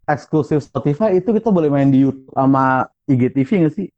eksklusif 0.04 0.60
Spotify 0.60 1.16
itu 1.16 1.32
kita 1.32 1.48
boleh 1.48 1.72
main 1.72 1.88
di 1.88 2.04
YouTube 2.04 2.28
sama 2.30 2.84
IGTV 3.06 3.48
nggak 3.64 3.74
sih? 3.74 3.88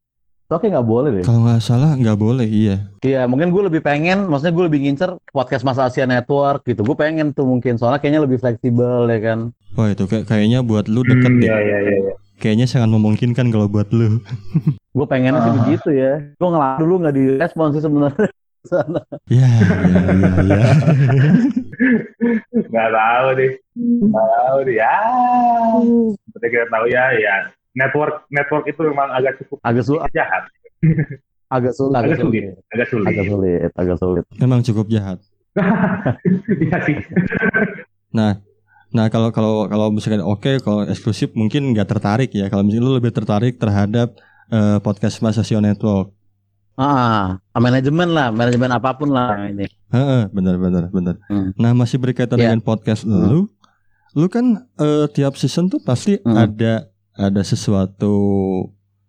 Oke 0.52 0.68
nggak 0.68 0.84
boleh 0.84 1.10
deh. 1.16 1.24
Kalau 1.24 1.40
nggak 1.42 1.60
salah 1.60 1.96
nggak 1.96 2.14
boleh, 2.14 2.44
iya. 2.44 2.76
Iya, 3.00 3.24
mungkin 3.24 3.48
gue 3.48 3.62
lebih 3.66 3.80
pengen, 3.80 4.28
maksudnya 4.28 4.52
gue 4.52 4.64
lebih 4.68 4.80
ngincer 4.84 5.16
podcast 5.30 5.64
Mas 5.64 5.76
Asia 5.76 6.04
Network 6.04 6.62
gitu. 6.62 6.84
Gue 6.84 6.94
pengen 6.94 7.32
tuh 7.32 7.44
mungkin, 7.44 7.76
soalnya 7.76 7.98
kayaknya 7.98 8.22
lebih 8.22 8.36
fleksibel 8.36 9.08
ya 9.08 9.18
kan. 9.18 9.38
Wah 9.72 9.88
itu 9.88 10.04
kayak 10.04 10.28
kayaknya 10.28 10.60
buat 10.60 10.86
lu 10.86 11.00
deket 11.02 11.32
deh. 11.40 11.48
Iya 11.48 11.56
iya 11.58 11.78
iya. 11.80 11.96
iya. 12.04 12.14
Kayaknya 12.36 12.66
sangat 12.66 12.90
memungkinkan 12.90 13.48
kalau 13.48 13.70
buat 13.70 13.88
lu. 13.90 14.18
Gue 14.96 15.06
pengennya 15.06 15.40
sih 15.40 15.48
Ah. 15.48 15.56
begitu 15.62 15.88
ya. 15.94 16.12
Gue 16.36 16.48
ngelamar 16.50 16.76
dulu 16.76 16.94
nggak 17.00 17.14
direspon 17.14 17.72
sih 17.72 17.80
sebenarnya. 17.80 18.28
Sana. 18.62 19.00
Ya, 19.32 19.48
ya, 19.48 20.00
ya, 20.12 20.30
ya. 20.44 20.62
Nggak 22.52 22.88
tahu 22.92 23.26
deh. 23.38 23.52
Nggak 23.78 24.26
tahu 24.28 24.58
deh. 24.66 24.74
Ya. 24.76 24.96
Seperti 26.28 26.46
kita 26.50 26.66
tahu 26.68 26.84
ya, 26.86 27.04
ya. 27.16 27.36
Network 27.72 28.28
network 28.28 28.64
itu 28.66 28.80
memang 28.82 29.08
agak 29.10 29.40
cukup 29.40 29.56
Agak 29.62 29.82
sulit, 29.82 30.04
jahat, 30.12 30.44
agak 31.56 31.72
sulit, 31.72 31.94
agak 31.94 32.04
agak 32.04 32.18
sulit, 32.18 32.42
sulit, 32.42 32.66
agak 32.68 32.86
sulit. 32.86 33.06
agak 33.08 33.24
sulit, 33.26 33.70
agak 33.74 33.96
sulit. 33.98 34.24
Memang 34.36 34.60
cukup 34.60 34.86
jahat. 34.88 35.18
Iya 36.60 36.78
sih. 36.84 36.96
Nah, 38.12 38.36
nah 38.88 39.08
kalau 39.08 39.32
kalau 39.32 39.64
kalau 39.66 39.88
misalkan 39.88 40.20
oke, 40.20 40.60
kalau 40.60 40.84
eksklusif 40.84 41.32
mungkin 41.32 41.72
nggak 41.72 41.88
tertarik 41.88 42.28
ya. 42.28 42.52
Kalau 42.52 42.60
misalnya 42.60 42.84
lu 42.84 42.92
lebih 42.92 43.08
tertarik 43.08 43.56
terhadap 43.56 44.20
eh, 44.48 44.76
podcast 44.78 45.16
Mas 45.20 45.32
Sasio 45.32 45.64
Network. 45.64 46.12
Ah, 46.72 47.40
manajemen 47.54 48.12
lah, 48.12 48.28
manajemen 48.28 48.68
apa 48.68 48.92
pun 48.92 49.08
lah 49.08 49.36
ini. 49.46 49.64
Heeh, 49.88 50.28
benar 50.28 50.56
benar 50.56 50.84
benar. 50.88 51.16
Hmm. 51.24 51.52
Nah, 51.54 51.72
masih 51.72 51.96
berkaitan 51.96 52.36
Iya. 52.36 52.52
dengan 52.52 52.60
podcast 52.60 53.04
Hmm. 53.04 53.16
lu. 53.24 53.40
Lu 54.12 54.28
kan 54.28 54.60
eh, 54.76 55.08
tiap 55.08 55.40
season 55.40 55.68
tuh 55.68 55.80
pasti 55.80 56.20
Hmm. 56.20 56.36
ada 56.36 56.91
ada 57.14 57.40
sesuatu 57.42 58.12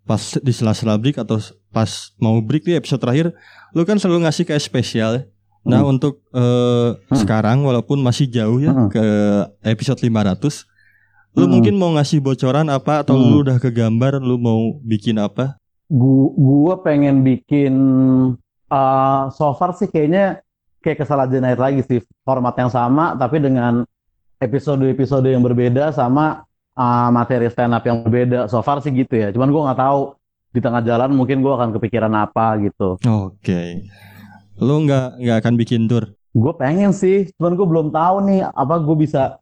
pas 0.03 0.19
di 0.39 0.51
sela-sela 0.51 0.99
break 0.99 1.15
atau 1.15 1.39
pas 1.71 2.11
mau 2.19 2.35
break 2.43 2.67
di 2.67 2.73
episode 2.75 2.99
terakhir, 2.99 3.31
lu 3.71 3.87
kan 3.87 3.95
selalu 3.95 4.27
ngasih 4.27 4.43
kayak 4.43 4.63
spesial. 4.63 5.11
ya. 5.15 5.23
Nah, 5.63 5.79
Hmm. 5.79 5.95
untuk 5.95 6.19
eh, 6.35 6.89
Hmm. 6.91 7.15
sekarang 7.15 7.63
walaupun 7.63 8.03
masih 8.03 8.27
jauh 8.27 8.59
ya 8.59 8.75
Hmm. 8.75 8.91
ke 8.91 9.03
episode 9.63 9.95
500, 10.03 10.67
lu 11.31 11.47
Hmm. 11.47 11.55
mungkin 11.55 11.79
mau 11.79 11.87
ngasih 11.95 12.19
bocoran 12.19 12.67
apa 12.67 13.07
atau 13.07 13.15
Hmm. 13.15 13.31
lu 13.31 13.37
udah 13.47 13.57
kegambar 13.63 14.19
lu 14.19 14.35
mau 14.35 14.75
bikin 14.83 15.15
apa? 15.15 15.55
Gua, 15.87 16.35
gua 16.35 16.73
pengen 16.83 17.23
bikin 17.23 17.73
uh, 18.67 19.29
so 19.31 19.55
far 19.55 19.71
sih 19.71 19.87
kayaknya 19.87 20.43
kayak 20.83 20.99
kesalahan 20.99 21.39
Night 21.39 21.61
lagi 21.61 21.79
sih 21.87 22.03
format 22.27 22.57
yang 22.59 22.67
sama 22.67 23.15
tapi 23.15 23.39
dengan 23.39 23.87
episode-episode 24.37 25.31
yang 25.31 25.39
berbeda 25.39 25.95
sama 25.95 26.43
uh, 26.77 27.09
materi 27.09 27.49
stand 27.49 27.73
up 27.73 27.83
yang 27.85 28.05
berbeda. 28.05 28.49
So 28.51 28.61
far 28.61 28.81
sih 28.81 28.93
gitu 28.93 29.13
ya. 29.13 29.29
Cuman 29.33 29.49
gua 29.49 29.71
nggak 29.71 29.81
tahu 29.81 29.99
di 30.53 30.59
tengah 30.61 30.81
jalan 30.85 31.13
mungkin 31.17 31.41
gua 31.41 31.57
akan 31.57 31.73
kepikiran 31.77 32.13
apa 32.13 32.59
gitu. 32.61 33.01
Oke. 33.01 33.89
Lu 34.61 34.85
nggak 34.85 35.17
nggak 35.17 35.37
akan 35.41 35.53
bikin 35.57 35.89
tour? 35.89 36.13
Gue 36.33 36.49
pengen 36.57 36.89
sih, 36.97 37.29
cuman 37.37 37.53
gue 37.53 37.67
belum 37.69 37.87
tahu 37.93 38.25
nih 38.25 38.41
apa 38.41 38.81
gue 38.81 38.97
bisa 38.97 39.37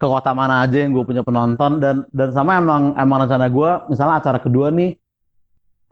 ke 0.00 0.06
kota 0.08 0.32
mana 0.32 0.64
aja 0.64 0.80
yang 0.80 0.96
gue 0.96 1.04
punya 1.04 1.20
penonton 1.20 1.76
dan 1.76 2.08
dan 2.16 2.32
sama 2.32 2.56
emang 2.56 2.96
emang 2.96 3.28
rencana 3.28 3.52
gue 3.52 3.70
misalnya 3.92 4.24
acara 4.24 4.40
kedua 4.40 4.72
nih 4.72 4.96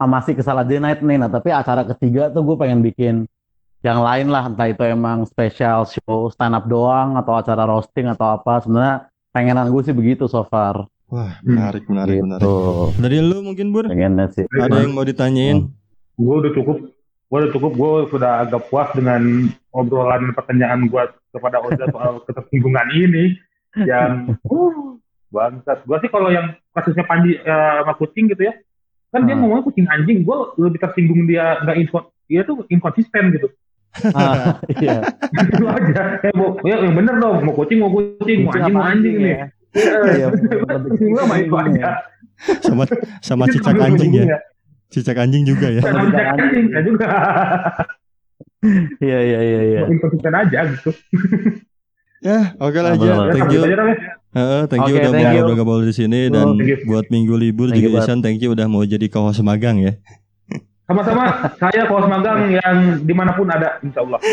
masih 0.01 0.33
ke 0.33 0.41
Saturday 0.41 0.81
Night 0.81 1.05
nih, 1.05 1.21
nah 1.21 1.29
tapi 1.29 1.53
acara 1.53 1.85
ketiga 1.85 2.33
tuh 2.33 2.41
gue 2.41 2.55
pengen 2.57 2.81
bikin 2.81 3.29
yang 3.85 4.01
lain 4.01 4.33
lah, 4.33 4.49
entah 4.49 4.65
itu 4.65 4.81
emang 4.89 5.27
special 5.29 5.85
show 5.85 6.33
stand 6.33 6.57
up 6.57 6.65
doang 6.65 7.13
atau 7.13 7.37
acara 7.37 7.69
roasting 7.69 8.09
atau 8.09 8.39
apa. 8.39 8.63
Sebenarnya 8.63 9.05
pengenan 9.31 9.69
gue 9.69 9.81
sih 9.83 9.95
begitu 9.95 10.25
so 10.25 10.45
far. 10.45 10.85
Wah, 11.09 11.41
menarik 11.41 11.89
menarik 11.89 12.21
menarik. 12.21 12.41
Gitu. 12.45 12.53
Dari 13.01 13.17
lu 13.17 13.41
mungkin 13.41 13.73
Bur? 13.73 13.89
Pengennya 13.89 14.29
sih. 14.29 14.45
Ada 14.45 14.85
yang 14.85 14.93
mau 14.93 15.01
ditanyain? 15.01 15.69
gue 16.19 16.35
udah 16.35 16.51
cukup 16.51 16.77
gue 17.29 17.37
udah 17.39 17.51
cukup 17.55 17.71
gue 17.79 17.91
sudah 18.11 18.43
agak 18.43 18.67
puas 18.67 18.91
dengan 18.91 19.47
obrolan 19.71 20.35
pertanyaan 20.35 20.91
gue 20.91 21.03
kepada 21.31 21.63
Oza 21.63 21.85
soal 21.87 22.19
ketersinggungan 22.27 22.91
ini 22.91 23.39
yang 23.87 24.27
uh, 24.51 24.99
bangsat 25.31 25.87
gue 25.87 25.97
sih 26.03 26.09
kalau 26.11 26.27
yang 26.27 26.57
kasusnya 26.75 27.07
Panji 27.07 27.39
eh, 27.39 27.71
sama 27.79 27.95
kucing 27.95 28.27
gitu 28.27 28.49
ya 28.49 28.53
kan 29.09 29.23
dia 29.23 29.33
Hmm. 29.33 29.47
ngomongnya 29.47 29.63
kucing 29.63 29.87
anjing 29.87 30.27
gue 30.27 30.37
lebih 30.59 30.79
tersinggung 30.83 31.23
dia 31.23 31.57
nggak 31.63 31.77
info 31.79 32.11
dia 32.27 32.43
tuh 32.43 32.67
inkonsisten 32.67 33.31
gitu 33.31 33.47
Ah, 34.11 34.61
iya. 34.75 35.01
itu 35.33 35.65
aja 35.65 36.01
ya, 36.19 36.31
mau, 36.31 36.53
ya 36.61 36.77
yang 36.79 36.93
bener 36.93 37.15
dong 37.17 37.41
mau 37.41 37.53
kucing 37.53 37.81
mau 37.81 37.89
kucing 37.89 38.45
mau 38.45 38.53
anjing 38.53 38.73
mau 38.73 38.85
anjing 38.85 39.15
nih 39.17 39.31
ya? 39.31 39.45
Iya, 40.09 40.27
gue 40.89 41.23
main 41.25 41.43
itu 41.49 41.55
aja 41.55 41.89
Sama 42.61 42.83
sama 43.19 43.43
cicak 43.45 43.75
anjing 43.75 44.11
ya. 44.15 44.37
Cicak 44.89 45.17
anjing 45.17 45.43
juga 45.43 45.67
ya. 45.69 45.81
sama 45.81 46.05
cicak 46.07 46.27
anjing 46.33 46.65
saya 46.69 46.83
juga 46.83 47.07
Iya, 48.99 49.19
iya, 49.21 49.39
iya, 49.39 49.59
iya. 49.65 49.81
inkonsisten 49.87 50.33
aja 50.33 50.59
gitu 50.67 50.91
Ya, 52.19 52.51
oke 52.57 52.75
lah 52.75 52.91
Ah, 52.91 52.95
aja. 52.95 53.11
bener-bener. 53.15 53.31
Thank 53.31 53.49
you. 53.49 53.61
ya. 53.63 53.77
Heeh, 54.29 54.61
thank 54.67 54.83
you 54.85 54.93
Oke, 54.93 55.01
udah 55.01 55.11
thank 55.11 55.23
mau 55.23 55.33
ngobrol-ngobrol 55.33 55.81
di 55.87 55.95
sini 55.95 56.19
dan 56.27 56.47
buat 56.83 57.07
minggu 57.07 57.33
libur 57.33 57.71
juga. 57.71 58.03
Isan, 58.03 58.19
thank 58.19 58.37
you 58.37 58.51
udah 58.51 58.67
mau 58.67 58.83
jadi 58.83 59.07
co-host 59.07 59.39
magang 59.39 59.79
ya. 59.79 59.95
Sama-sama, 60.89 61.23
saya 61.61 61.85
kawas 61.85 62.09
magang 62.09 62.49
yang 62.49 62.77
di 62.99 63.13
mana 63.13 63.31
pun 63.31 63.45
ada, 63.45 63.77
insya 63.79 64.01
Allah. 64.01 64.17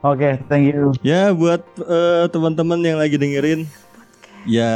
Oke, 0.00 0.38
thank 0.46 0.70
you. 0.70 0.94
Ya 1.02 1.34
buat 1.34 1.58
eh, 1.76 2.24
teman-teman 2.30 2.78
yang 2.78 2.98
lagi 2.98 3.18
dengerin 3.18 3.66
ya 4.46 4.70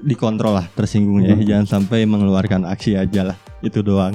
dikontrol 0.00 0.62
lah 0.62 0.66
tersinggungnya 0.72 1.34
Hmm. 1.34 1.42
ya. 1.42 1.46
Jangan 1.54 1.66
sampai 1.66 2.06
mengeluarkan 2.06 2.62
aksi 2.64 2.94
aja 2.94 3.26
lah. 3.26 3.36
Itu 3.58 3.82
doang. 3.82 4.14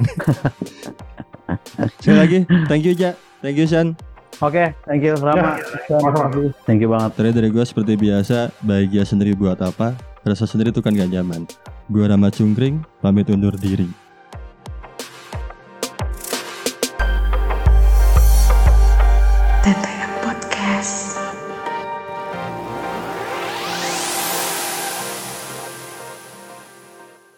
Sekali 2.00 2.16
lagi, 2.16 2.38
thank 2.64 2.82
you 2.82 2.96
Ja. 2.96 3.12
Thank 3.38 3.60
you 3.60 3.68
San. 3.68 3.92
Oke, 4.40 4.72
thank 4.82 5.04
you 5.04 5.12
Rama. 5.14 5.60
sama-sama. 5.84 6.32
Thank 6.64 6.80
you 6.80 6.88
banget. 6.88 7.12
Tadi 7.12 7.30
dari 7.30 7.48
gue 7.52 7.60
seperti 7.60 7.92
biasa, 7.94 8.50
bahagia 8.64 9.04
sendiri 9.04 9.36
buat 9.36 9.60
apa? 9.60 9.92
Rasa 10.24 10.48
sendiri 10.48 10.72
itu 10.72 10.80
kan 10.80 10.90
gak 10.90 11.12
nyaman. 11.12 11.44
Gue 11.86 12.08
Rama 12.08 12.32
Cungkring, 12.32 12.80
pamit 12.98 13.28
undur 13.28 13.52
diri. 13.54 13.84